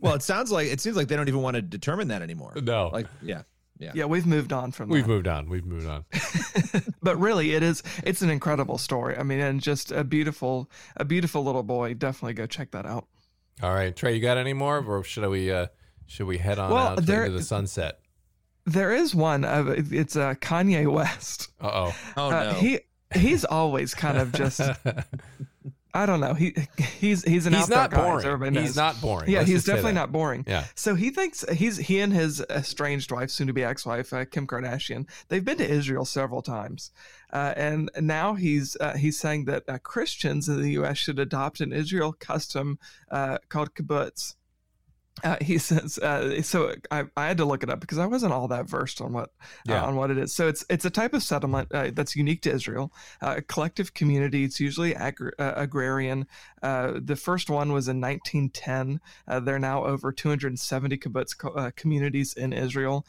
Well, 0.00 0.14
it 0.14 0.22
sounds 0.22 0.50
like 0.50 0.68
it 0.68 0.80
seems 0.80 0.96
like 0.96 1.08
they 1.08 1.16
don't 1.16 1.28
even 1.28 1.42
want 1.42 1.54
to 1.56 1.62
determine 1.62 2.08
that 2.08 2.22
anymore. 2.22 2.54
No, 2.60 2.90
Like, 2.92 3.06
yeah, 3.22 3.42
yeah. 3.78 3.92
Yeah, 3.94 4.04
we've 4.06 4.26
moved 4.26 4.52
on 4.52 4.72
from 4.72 4.88
we've 4.88 5.02
that. 5.04 5.08
moved 5.08 5.28
on. 5.28 5.48
We've 5.48 5.64
moved 5.64 5.86
on. 5.86 6.04
but 7.02 7.16
really 7.18 7.52
it 7.54 7.62
is 7.62 7.82
it's 8.04 8.22
an 8.22 8.30
incredible 8.30 8.78
story 8.78 9.16
i 9.16 9.22
mean 9.24 9.40
and 9.40 9.60
just 9.60 9.90
a 9.90 10.04
beautiful 10.04 10.70
a 10.96 11.04
beautiful 11.04 11.42
little 11.42 11.64
boy 11.64 11.92
definitely 11.94 12.32
go 12.34 12.46
check 12.46 12.70
that 12.70 12.86
out 12.86 13.06
All 13.62 13.74
right, 13.74 13.94
Tré, 13.94 14.14
you 14.14 14.20
got 14.20 14.36
any 14.38 14.52
more, 14.52 14.84
or 14.84 15.02
should 15.04 15.28
we 15.28 15.50
uh 15.50 15.66
should 16.06 16.26
we 16.26 16.38
head 16.38 16.58
on 16.60 16.70
Well, 16.70 16.86
out 16.88 17.06
there- 17.06 17.24
into 17.24 17.36
the 17.38 17.42
sunset? 17.44 17.98
there 18.66 18.92
is 18.92 19.12
one 19.14 19.44
of 19.44 19.92
it's 19.92 20.14
uh, 20.16 20.34
kanye 20.34 20.86
west 20.90 21.50
Uh 21.60 21.70
oh. 21.90 21.94
Oh 22.16 22.26
Uh, 22.30 22.44
no. 22.44 22.52
he 22.52 22.80
he's 23.14 23.44
always 23.44 23.94
kind 23.94 24.18
of 24.18 24.32
just 24.32 24.60
i 25.94 26.06
don't 26.06 26.20
know 26.20 26.32
he 26.34 26.54
he's 26.98 27.22
he's 27.24 27.46
an 27.46 27.52
he's 27.52 27.64
out 27.64 27.68
there 27.68 27.78
not 27.78 27.90
guy, 27.90 28.02
boring. 28.36 28.54
He's 28.54 28.76
not 28.76 29.00
boring. 29.00 29.30
yeah 29.30 29.40
Let's 29.40 29.50
he's 29.50 29.64
definitely 29.64 29.92
not 29.92 30.10
boring 30.10 30.44
Yeah. 30.48 30.64
so 30.74 30.94
he 30.94 31.10
thinks 31.10 31.44
he's 31.52 31.76
he 31.76 32.00
and 32.00 32.12
his 32.12 32.40
estranged 32.48 33.12
wife 33.12 33.30
soon 33.30 33.46
to 33.48 33.52
be 33.52 33.62
ex-wife 33.62 34.12
uh, 34.12 34.24
kim 34.24 34.46
kardashian 34.46 35.06
they've 35.28 35.44
been 35.44 35.58
to 35.58 35.68
israel 35.70 36.04
several 36.06 36.40
times 36.42 36.90
uh, 37.32 37.52
and 37.56 37.90
now 38.00 38.34
he's 38.34 38.76
uh, 38.80 38.96
he's 38.96 39.18
saying 39.18 39.44
that 39.46 39.64
uh, 39.68 39.78
christians 39.82 40.48
in 40.48 40.62
the 40.62 40.70
us 40.72 40.96
should 40.96 41.18
adopt 41.18 41.60
an 41.60 41.72
israel 41.72 42.14
custom 42.18 42.78
uh, 43.10 43.36
called 43.50 43.74
kibbutz 43.74 44.34
uh, 45.24 45.36
he 45.40 45.58
says 45.68 45.98
uh, 45.98 46.40
so 46.42 46.74
I, 46.90 47.04
I 47.16 47.26
had 47.28 47.36
to 47.38 47.44
look 47.44 47.62
it 47.62 47.70
up 47.70 47.80
because 47.80 47.98
I 47.98 48.06
wasn't 48.06 48.32
all 48.32 48.48
that 48.48 48.68
versed 48.68 49.00
on 49.00 49.12
what 49.12 49.30
Yeah. 49.66 49.82
uh, 49.82 49.86
on 49.86 49.96
what 49.96 50.10
it 50.10 50.18
is. 50.18 50.34
So 50.34 50.48
it's 50.48 50.64
it's 50.70 50.84
a 50.84 50.90
type 50.90 51.14
of 51.14 51.22
settlement 51.22 51.68
uh, 51.72 51.90
that's 51.92 52.16
unique 52.16 52.42
to 52.42 52.50
Israel, 52.52 52.92
uh, 53.20 53.34
a 53.38 53.42
collective 53.42 53.94
community. 53.94 54.44
It's 54.44 54.58
usually 54.60 54.94
agr- 54.94 55.32
uh, 55.38 55.52
agrarian. 55.56 56.26
Uh, 56.62 56.94
the 57.02 57.16
first 57.16 57.50
one 57.50 57.72
was 57.72 57.88
in 57.88 58.00
1910. 58.00 59.00
Uh, 59.28 59.40
there 59.40 59.56
are 59.56 59.58
now 59.58 59.84
over 59.84 60.12
270 60.12 60.96
kibbutz 60.98 61.36
co- 61.36 61.50
uh, 61.50 61.70
communities 61.76 62.34
in 62.34 62.52
Israel. 62.52 63.06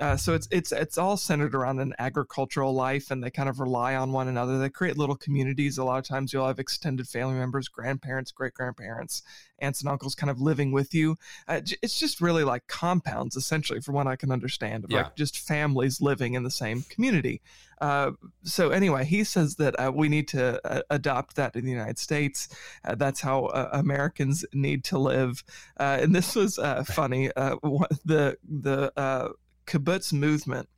Uh, 0.00 0.16
so 0.16 0.34
it's 0.34 0.46
it's 0.50 0.70
it's 0.72 0.96
all 0.98 1.16
centered 1.16 1.54
around 1.54 1.80
an 1.80 1.94
agricultural 1.98 2.72
life, 2.72 3.10
and 3.10 3.22
they 3.22 3.30
kind 3.30 3.48
of 3.48 3.58
rely 3.60 3.94
on 3.94 4.12
one 4.12 4.28
another. 4.28 4.58
They 4.58 4.70
create 4.70 4.96
little 4.96 5.16
communities. 5.16 5.78
A 5.78 5.84
lot 5.84 5.98
of 5.98 6.04
times, 6.04 6.32
you'll 6.32 6.46
have 6.46 6.58
extended 6.58 7.08
family 7.08 7.34
members, 7.34 7.68
grandparents, 7.68 8.30
great 8.30 8.54
grandparents, 8.54 9.22
aunts 9.58 9.80
and 9.80 9.88
uncles, 9.90 10.14
kind 10.14 10.30
of 10.30 10.40
living 10.40 10.70
with 10.72 10.94
you. 10.94 11.16
Uh, 11.48 11.60
it's 11.82 11.98
just 11.98 12.20
really 12.20 12.44
like 12.44 12.66
compounds, 12.68 13.36
essentially, 13.36 13.80
from 13.80 13.94
what 13.94 14.06
I 14.06 14.16
can 14.16 14.30
understand, 14.30 14.84
of 14.84 14.90
Yeah. 14.90 15.02
like 15.02 15.16
just 15.16 15.38
families 15.38 16.00
living 16.00 16.34
in 16.34 16.44
the 16.44 16.50
same 16.50 16.84
community. 16.88 17.40
Uh, 17.80 18.12
so 18.42 18.70
anyway, 18.70 19.04
he 19.04 19.22
says 19.24 19.56
that 19.56 19.74
uh, 19.78 19.92
we 19.94 20.08
need 20.08 20.26
to 20.28 20.60
uh, 20.68 20.82
adopt 20.90 21.36
that 21.36 21.54
in 21.54 21.64
the 21.64 21.70
United 21.70 21.98
States. 21.98 22.48
Uh, 22.84 22.94
that's 22.94 23.20
how 23.20 23.46
uh, 23.46 23.68
Americans 23.72 24.44
need 24.52 24.82
to 24.84 24.98
live. 24.98 25.44
Uh, 25.78 25.98
and 26.00 26.14
this 26.14 26.34
was 26.34 26.58
uh, 26.58 26.82
funny. 26.84 27.30
Uh, 27.36 27.56
the 28.04 28.36
the 28.48 28.92
uh, 28.96 29.28
kibbutz 29.68 30.12
movement, 30.12 30.68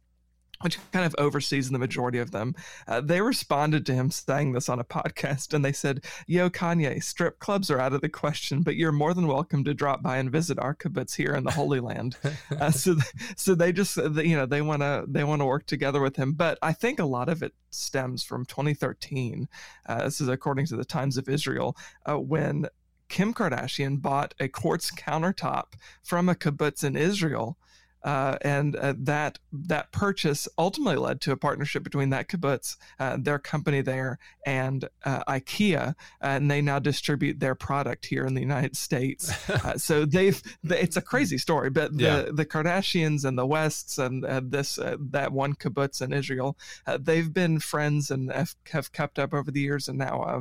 which 0.62 0.78
kind 0.92 1.06
of 1.06 1.14
oversees 1.16 1.70
the 1.70 1.78
majority 1.78 2.18
of 2.18 2.32
them, 2.32 2.54
uh, 2.86 3.00
they 3.00 3.20
responded 3.22 3.86
to 3.86 3.94
him 3.94 4.10
saying 4.10 4.52
this 4.52 4.68
on 4.68 4.78
a 4.78 4.84
podcast, 4.84 5.54
and 5.54 5.64
they 5.64 5.72
said, 5.72 6.04
"Yo, 6.26 6.50
Kanye, 6.50 7.02
strip 7.02 7.38
clubs 7.38 7.70
are 7.70 7.80
out 7.80 7.94
of 7.94 8.02
the 8.02 8.08
question, 8.08 8.62
but 8.62 8.76
you're 8.76 8.92
more 8.92 9.14
than 9.14 9.26
welcome 9.26 9.64
to 9.64 9.72
drop 9.72 10.02
by 10.02 10.18
and 10.18 10.30
visit 10.30 10.58
our 10.58 10.74
kibbutz 10.74 11.14
here 11.14 11.34
in 11.34 11.44
the 11.44 11.50
Holy 11.52 11.80
Land." 11.80 12.16
uh, 12.60 12.70
so, 12.70 12.96
so 13.36 13.54
they 13.54 13.72
just, 13.72 13.96
uh, 13.96 14.10
you 14.10 14.36
know, 14.36 14.46
they 14.46 14.60
want 14.60 14.82
to 14.82 15.04
they 15.08 15.24
want 15.24 15.40
to 15.40 15.46
work 15.46 15.66
together 15.66 16.00
with 16.00 16.16
him. 16.16 16.34
But 16.34 16.58
I 16.60 16.72
think 16.72 16.98
a 16.98 17.04
lot 17.04 17.28
of 17.28 17.42
it 17.42 17.54
stems 17.70 18.22
from 18.22 18.44
2013. 18.44 19.48
Uh, 19.86 20.04
this 20.04 20.20
is 20.20 20.28
according 20.28 20.66
to 20.66 20.76
the 20.76 20.84
Times 20.84 21.16
of 21.16 21.28
Israel, 21.28 21.76
uh, 22.06 22.18
when 22.18 22.66
Kim 23.10 23.34
Kardashian 23.34 24.00
bought 24.00 24.34
a 24.38 24.48
quartz 24.48 24.90
countertop 24.90 25.74
from 26.02 26.28
a 26.28 26.34
kibbutz 26.34 26.84
in 26.84 26.96
Israel. 26.96 27.58
Uh, 28.02 28.36
and 28.42 28.76
uh, 28.76 28.94
that 28.96 29.38
that 29.52 29.92
purchase 29.92 30.48
ultimately 30.56 30.96
led 30.96 31.20
to 31.20 31.32
a 31.32 31.36
partnership 31.36 31.82
between 31.82 32.10
that 32.10 32.28
kibbutz, 32.28 32.76
uh, 32.98 33.16
their 33.20 33.38
company 33.38 33.82
there, 33.82 34.18
and 34.46 34.88
uh, 35.04 35.22
IKEA, 35.28 35.94
and 36.20 36.50
they 36.50 36.62
now 36.62 36.78
distribute 36.78 37.40
their 37.40 37.54
product 37.54 38.06
here 38.06 38.24
in 38.24 38.34
the 38.34 38.40
United 38.40 38.76
States. 38.76 39.32
Uh, 39.62 39.76
so 39.76 40.06
they've 40.06 40.40
the, 40.62 40.80
it's 40.82 40.96
a 40.96 41.02
crazy 41.02 41.36
story, 41.36 41.68
but 41.68 41.94
the 41.96 42.02
Yeah. 42.04 42.24
the 42.32 42.46
Kardashians 42.46 43.24
and 43.24 43.36
the 43.36 43.44
Wests 43.44 43.98
and 43.98 44.24
uh, 44.24 44.40
this 44.42 44.78
uh, 44.78 44.96
that 45.10 45.32
one 45.32 45.54
kibbutz 45.54 46.00
in 46.00 46.12
Israel, 46.12 46.56
uh, 46.86 46.98
they've 47.00 47.32
been 47.32 47.58
friends 47.58 48.10
and 48.10 48.32
have, 48.32 48.54
have 48.72 48.92
kept 48.92 49.18
up 49.18 49.34
over 49.34 49.50
the 49.50 49.60
years, 49.60 49.88
and 49.88 49.98
now 49.98 50.22
uh, 50.22 50.40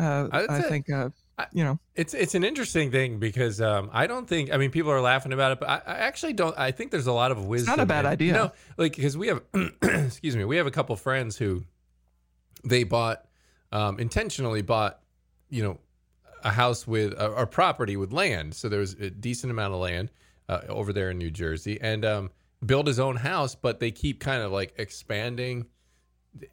uh, 0.00 0.46
I 0.48 0.60
think 0.62 0.88
uh, 0.90 1.10
you 1.52 1.62
know 1.64 1.78
It's 1.94 2.14
it's 2.14 2.34
an 2.34 2.44
interesting 2.44 2.90
thing 2.90 3.18
because 3.18 3.60
um, 3.60 3.90
I 3.92 4.06
don't 4.06 4.26
think 4.28 4.52
I 4.52 4.56
mean 4.56 4.70
people 4.70 4.90
are 4.90 5.00
laughing 5.00 5.32
about 5.32 5.52
it, 5.52 5.60
but 5.60 5.68
I, 5.68 5.82
I 5.86 5.94
actually 5.98 6.32
don't. 6.32 6.56
I 6.58 6.70
think 6.70 6.90
there's 6.90 7.06
a 7.06 7.12
lot 7.12 7.30
of 7.30 7.44
wisdom. 7.44 7.76
not 7.76 7.82
a 7.82 7.86
bad 7.86 8.04
in- 8.04 8.10
idea. 8.10 8.32
No, 8.32 8.52
like 8.76 8.96
because 8.96 9.16
we 9.16 9.28
have 9.28 9.42
excuse 9.82 10.36
me, 10.36 10.44
we 10.44 10.56
have 10.56 10.66
a 10.66 10.70
couple 10.70 10.96
friends 10.96 11.36
who 11.36 11.64
they 12.64 12.84
bought 12.84 13.26
um, 13.72 13.98
intentionally 13.98 14.62
bought 14.62 15.00
you 15.50 15.62
know 15.62 15.78
a 16.42 16.50
house 16.50 16.86
with 16.86 17.12
a, 17.14 17.32
a 17.32 17.46
property 17.46 17.96
with 17.96 18.12
land, 18.12 18.54
so 18.54 18.68
there 18.68 18.80
was 18.80 18.94
a 18.94 19.10
decent 19.10 19.50
amount 19.50 19.74
of 19.74 19.80
land 19.80 20.10
uh, 20.48 20.60
over 20.68 20.92
there 20.92 21.10
in 21.10 21.18
New 21.18 21.30
Jersey, 21.30 21.78
and 21.80 22.04
um, 22.04 22.30
build 22.64 22.86
his 22.86 22.98
own 22.98 23.16
house, 23.16 23.54
but 23.54 23.80
they 23.80 23.90
keep 23.90 24.20
kind 24.20 24.42
of 24.42 24.52
like 24.52 24.72
expanding 24.78 25.66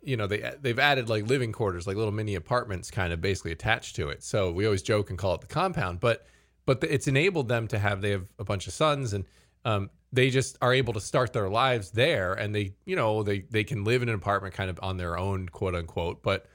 you 0.02 0.18
know 0.18 0.28
they 0.28 0.52
they've 0.62 0.80
added 0.80 1.10
like 1.10 1.28
living 1.28 1.52
quarters 1.52 1.86
like 1.88 1.96
little 1.98 2.12
mini 2.12 2.36
apartments 2.36 2.90
kind 2.92 3.12
of 3.14 3.22
basically 3.22 3.52
attached 3.52 3.96
to 3.96 4.10
it. 4.10 4.24
So 4.24 4.52
we 4.52 4.66
always 4.66 4.82
joke 4.82 5.10
and 5.10 5.18
call 5.20 5.34
it 5.36 5.42
the 5.42 5.48
compound 5.48 6.00
but 6.00 6.26
but 6.66 6.80
the, 6.82 6.94
it's 6.94 7.08
enabled 7.08 7.48
them 7.50 7.68
to 7.68 7.80
have 7.80 8.02
they 8.02 8.12
have 8.12 8.26
a 8.40 8.44
bunch 8.44 8.68
of 8.68 8.74
sons 8.74 9.14
and 9.14 9.26
um, 9.66 9.90
they 10.12 10.30
just 10.30 10.58
are 10.62 10.74
able 10.74 10.94
to 10.94 11.00
start 11.02 11.34
their 11.34 11.50
lives 11.50 11.92
there 11.92 12.34
and 12.34 12.54
they 12.54 12.74
you 12.86 12.96
know 12.96 13.24
they 13.24 13.42
they 13.50 13.64
can 13.64 13.84
live 13.84 14.02
in 14.02 14.10
an 14.10 14.16
apartment 14.16 14.54
kind 14.54 14.70
of 14.70 14.80
on 14.82 14.98
their 14.98 15.18
own 15.18 15.48
quote 15.50 15.76
unquote. 15.76 16.22
But 16.24 16.46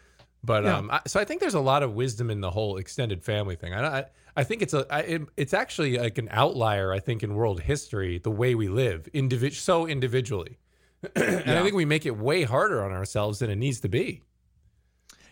but 0.45 0.65
Yeah. 0.65 0.77
um 0.77 0.91
I, 0.91 1.01
so 1.07 1.19
I 1.21 1.25
think 1.25 1.41
there's 1.41 1.55
a 1.55 1.61
lot 1.61 1.83
of 1.83 1.95
wisdom 1.95 2.31
in 2.31 2.41
the 2.41 2.51
whole 2.51 2.77
extended 2.77 3.25
family 3.25 3.57
thing. 3.57 3.75
I 3.75 3.99
I, 4.01 4.05
I 4.37 4.45
think 4.45 4.63
it's 4.63 4.73
a 4.75 4.87
I, 4.91 5.01
it, 5.01 5.23
it's 5.37 5.53
actually 5.53 5.99
like 5.99 6.17
an 6.19 6.29
outlier 6.31 6.93
I 6.93 7.01
think 7.01 7.23
in 7.23 7.35
world 7.35 7.61
history 7.61 8.19
the 8.19 8.31
way 8.31 8.55
we 8.55 8.69
live 8.69 9.09
individ- 9.13 9.55
so 9.55 9.87
individually 9.87 10.59
and 11.15 11.51
I 11.51 11.63
think 11.63 11.75
we 11.75 11.85
make 11.85 12.07
it 12.07 12.17
way 12.17 12.43
harder 12.45 12.83
on 12.85 12.93
ourselves 12.93 13.39
than 13.39 13.51
it 13.51 13.57
needs 13.57 13.81
to 13.81 13.89
be. 13.89 14.23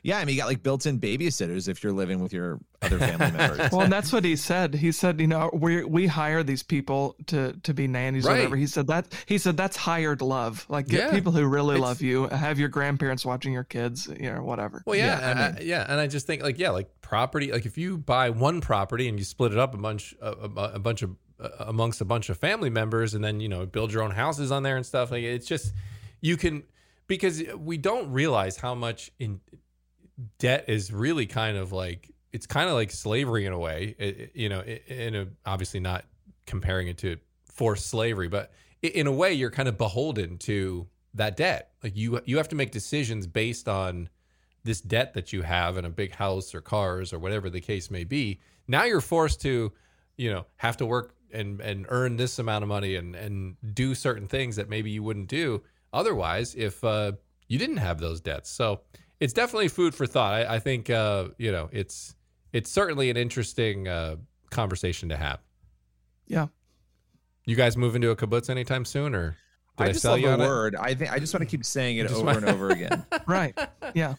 Yeah, 0.03 0.19
I 0.19 0.25
mean, 0.25 0.37
you 0.37 0.41
got 0.41 0.47
like 0.47 0.63
built-in 0.63 1.01
babysitters 1.01 1.69
if 1.69 1.83
you're 1.83 1.93
living 1.93 2.21
with 2.21 2.33
your 2.33 2.61
other 2.81 2.97
family 2.97 3.33
members. 3.37 3.59
well, 3.73 3.81
and 3.81 3.93
that's 3.93 4.13
what 4.13 4.25
he 4.25 4.37
said. 4.37 4.73
He 4.73 4.93
said, 4.93 5.21
you 5.21 5.27
know, 5.27 5.51
we 5.53 5.83
we 5.83 6.07
hire 6.07 6.45
these 6.45 6.63
people 6.63 7.17
to 7.27 7.55
to 7.65 7.75
be 7.75 7.89
nannies 7.89 8.25
or 8.25 8.31
whatever. 8.31 8.55
He 8.55 8.69
said 8.69 8.87
that 8.87 9.09
he 9.27 9.37
said 9.39 9.57
that's 9.57 9.77
hired 9.77 10.23
love. 10.23 10.65
Like 10.69 10.87
get 10.87 11.09
Yeah. 11.09 11.11
people 11.11 11.33
who 11.33 11.45
really 11.45 11.75
It's- 11.75 11.89
love 11.89 12.03
you, 12.03 12.29
have 12.29 12.61
your 12.61 12.69
grandparents 12.69 13.27
watching 13.27 13.53
your 13.53 13.65
kids, 13.65 14.07
you 14.07 14.33
know, 14.33 14.45
whatever. 14.45 14.85
Well, 14.87 14.95
yeah, 14.97 15.19
Yeah, 15.19 15.27
I 15.27 15.33
I- 15.33 15.47
I- 15.49 15.61
yeah, 15.63 15.87
and 15.89 15.99
I 15.99 16.07
just 16.07 16.25
think 16.29 16.41
like 16.41 16.57
yeah, 16.61 16.71
like 16.71 17.01
property. 17.01 17.51
Like 17.51 17.67
if 17.67 17.77
you 17.77 17.99
buy 17.99 18.31
one 18.31 18.61
property 18.61 19.09
and 19.09 19.19
you 19.19 19.25
split 19.25 19.51
it 19.51 19.59
up 19.59 19.75
a 19.75 19.79
bunch, 19.79 20.15
a, 20.23 20.31
a, 20.31 20.73
a 20.75 20.79
bunch 20.79 21.03
of 21.03 21.17
amongst 21.59 22.01
a 22.01 22.05
bunch 22.05 22.29
of 22.29 22.39
family 22.39 22.71
members, 22.71 23.15
and 23.15 23.23
then 23.25 23.41
you 23.41 23.49
know 23.49 23.67
build 23.67 23.93
your 23.93 24.03
own 24.03 24.11
houses 24.13 24.51
on 24.51 24.63
there 24.63 24.77
and 24.77 24.87
stuff. 24.87 25.11
Like 25.11 25.23
it's 25.25 25.47
just 25.47 25.73
you 26.21 26.37
can 26.37 26.63
because 27.07 27.43
we 27.59 27.77
don't 27.77 28.11
realize 28.13 28.57
how 28.57 28.75
much 28.75 29.11
in 29.19 29.41
debt 30.39 30.65
is 30.69 30.93
really 30.93 31.27
kind 31.27 31.57
of 31.57 31.73
like 31.73 32.11
it's 32.33 32.47
kind 32.47 32.69
of 32.69 32.75
like 32.75 32.91
slavery 32.91 33.47
in 33.47 33.53
a 33.53 33.59
way. 33.59 33.95
It- 33.99 34.33
you 34.35 34.49
know, 34.49 34.61
in 34.61 35.15
a 35.15 35.29
obviously 35.45 35.81
not 35.81 36.05
comparing 36.47 36.89
it 36.89 36.99
to 36.99 37.17
forced 37.53 37.87
slavery, 37.87 38.29
but 38.29 38.53
in 38.83 39.07
a 39.07 39.13
way 39.13 39.33
you're 39.33 39.51
kind 39.51 39.69
of 39.69 39.79
beholden 39.79 40.39
to 40.39 40.87
that 41.15 41.37
debt. 41.37 41.73
Like 41.83 41.97
you 41.97 42.21
you 42.25 42.37
have 42.37 42.49
to 42.49 42.57
make 42.57 42.71
decisions 42.71 43.27
based 43.27 43.69
on 43.69 44.09
this 44.65 44.81
debt 44.81 45.15
that 45.15 45.33
you 45.33 45.43
have 45.43 45.77
in 45.77 45.85
a 45.85 45.91
big 45.91 46.15
house 46.15 46.55
or 46.55 46.61
cars 46.61 47.13
or 47.13 47.19
whatever 47.19 47.49
the 47.49 47.61
case 47.61 47.91
may 47.91 48.05
be. 48.05 48.41
Now 48.67 48.85
you're 48.85 49.01
forced 49.01 49.41
to, 49.43 49.73
you 50.17 50.33
know, 50.33 50.45
have 50.57 50.77
to 50.79 50.87
work 50.87 51.15
and 51.33 51.61
and 51.61 51.87
earn 51.89 52.17
this 52.17 52.39
amount 52.39 52.63
of 52.63 52.69
money 52.69 52.97
and 52.97 53.15
and 53.15 53.57
do 53.75 53.95
certain 53.95 54.27
things 54.29 54.57
that 54.57 54.69
maybe 54.69 54.91
you 54.91 55.03
wouldn't 55.03 55.29
do 55.29 55.63
otherwise 55.93 56.55
if 56.55 56.83
uh, 56.85 57.13
you 57.49 57.59
didn't 57.59 57.79
have 57.79 57.99
those 58.01 58.21
debts. 58.21 58.51
So 58.51 58.81
it's 59.21 59.33
definitely 59.33 59.69
food 59.69 59.95
for 59.95 60.07
thought. 60.07 60.35
I, 60.35 60.57
I 60.57 60.59
think 60.59 60.91
uh, 60.91 61.29
you 61.39 61.53
know 61.53 61.69
it's 61.73 62.15
it's 62.53 62.71
certainly 62.71 63.11
an 63.11 63.17
interesting 63.17 63.89
uh, 63.89 64.17
conversation 64.51 65.09
to 65.11 65.17
have. 65.17 65.41
Yeah. 66.27 66.47
You 67.45 67.55
guys 67.55 67.77
move 67.77 67.95
into 67.95 68.11
a 68.11 68.17
kibbutz 68.17 68.51
anytime 68.51 68.85
soon, 68.85 69.15
or 69.15 69.37
did 69.77 69.85
I, 69.85 69.89
I 69.89 69.93
just 69.93 70.03
sell 70.03 70.13
love 70.13 70.21
you 70.21 70.27
the 70.27 70.33
on 70.33 70.41
it? 70.41 70.47
word. 70.47 70.77
I 70.77 70.95
think 70.95 71.13
I 71.13 71.19
just 71.19 71.33
want 71.33 71.43
to 71.43 71.47
keep 71.47 71.65
saying 71.65 71.97
it 71.99 72.11
over 72.11 72.25
want- 72.25 72.39
and 72.39 72.49
over 72.49 72.71
again. 72.71 73.05
Right. 73.27 73.57
Yeah. 73.95 74.15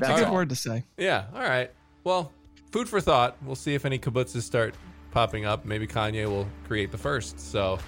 That's 0.00 0.12
a 0.12 0.16
good 0.22 0.28
all. 0.28 0.34
word 0.34 0.48
to 0.48 0.56
say. 0.56 0.82
Yeah. 0.96 1.26
All 1.32 1.40
right. 1.40 1.70
Well, 2.02 2.32
food 2.72 2.88
for 2.88 3.00
thought. 3.00 3.36
We'll 3.44 3.54
see 3.54 3.74
if 3.74 3.84
any 3.84 3.98
kibbutzes 3.98 4.42
start 4.42 4.74
popping 5.14 5.46
up. 5.46 5.64
Maybe 5.64 5.86
Kanye 5.86 6.26
will 6.26 6.46
create 6.66 6.90
the 6.90 6.98
first. 6.98 7.40
So, 7.40 7.78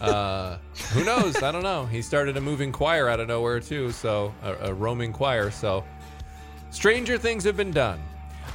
uh, 0.00 0.58
who 0.92 1.04
knows? 1.04 1.42
I 1.42 1.52
don't 1.52 1.62
know. 1.62 1.86
He 1.86 2.02
started 2.02 2.36
a 2.36 2.40
moving 2.40 2.72
choir 2.72 3.08
out 3.08 3.20
of 3.20 3.28
nowhere 3.28 3.60
too. 3.60 3.92
So 3.92 4.34
a, 4.42 4.70
a 4.70 4.74
roaming 4.74 5.12
choir. 5.12 5.50
So 5.50 5.84
stranger 6.70 7.16
things 7.16 7.44
have 7.44 7.56
been 7.56 7.70
done. 7.70 8.00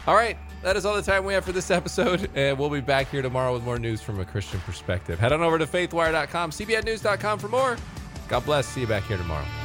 All 0.05 0.15
right. 0.15 0.37
That 0.61 0.75
is 0.75 0.85
all 0.85 0.95
the 0.95 1.01
time 1.01 1.25
we 1.25 1.33
have 1.33 1.43
for 1.43 1.53
this 1.53 1.71
episode, 1.71 2.29
and 2.35 2.59
we'll 2.59 2.69
be 2.69 2.81
back 2.81 3.09
here 3.09 3.23
tomorrow 3.23 3.51
with 3.51 3.63
more 3.63 3.79
news 3.79 3.99
from 3.99 4.19
a 4.19 4.25
Christian 4.25 4.59
perspective. 4.59 5.17
Head 5.17 5.33
on 5.33 5.41
over 5.41 5.57
to 5.57 5.65
faithwire.com, 5.65 6.51
cbnnews.com 6.51 7.39
for 7.39 7.47
more. 7.47 7.77
God 8.27 8.45
bless. 8.45 8.67
See 8.67 8.81
you 8.81 8.87
back 8.87 9.03
here 9.05 9.17
tomorrow. 9.17 9.60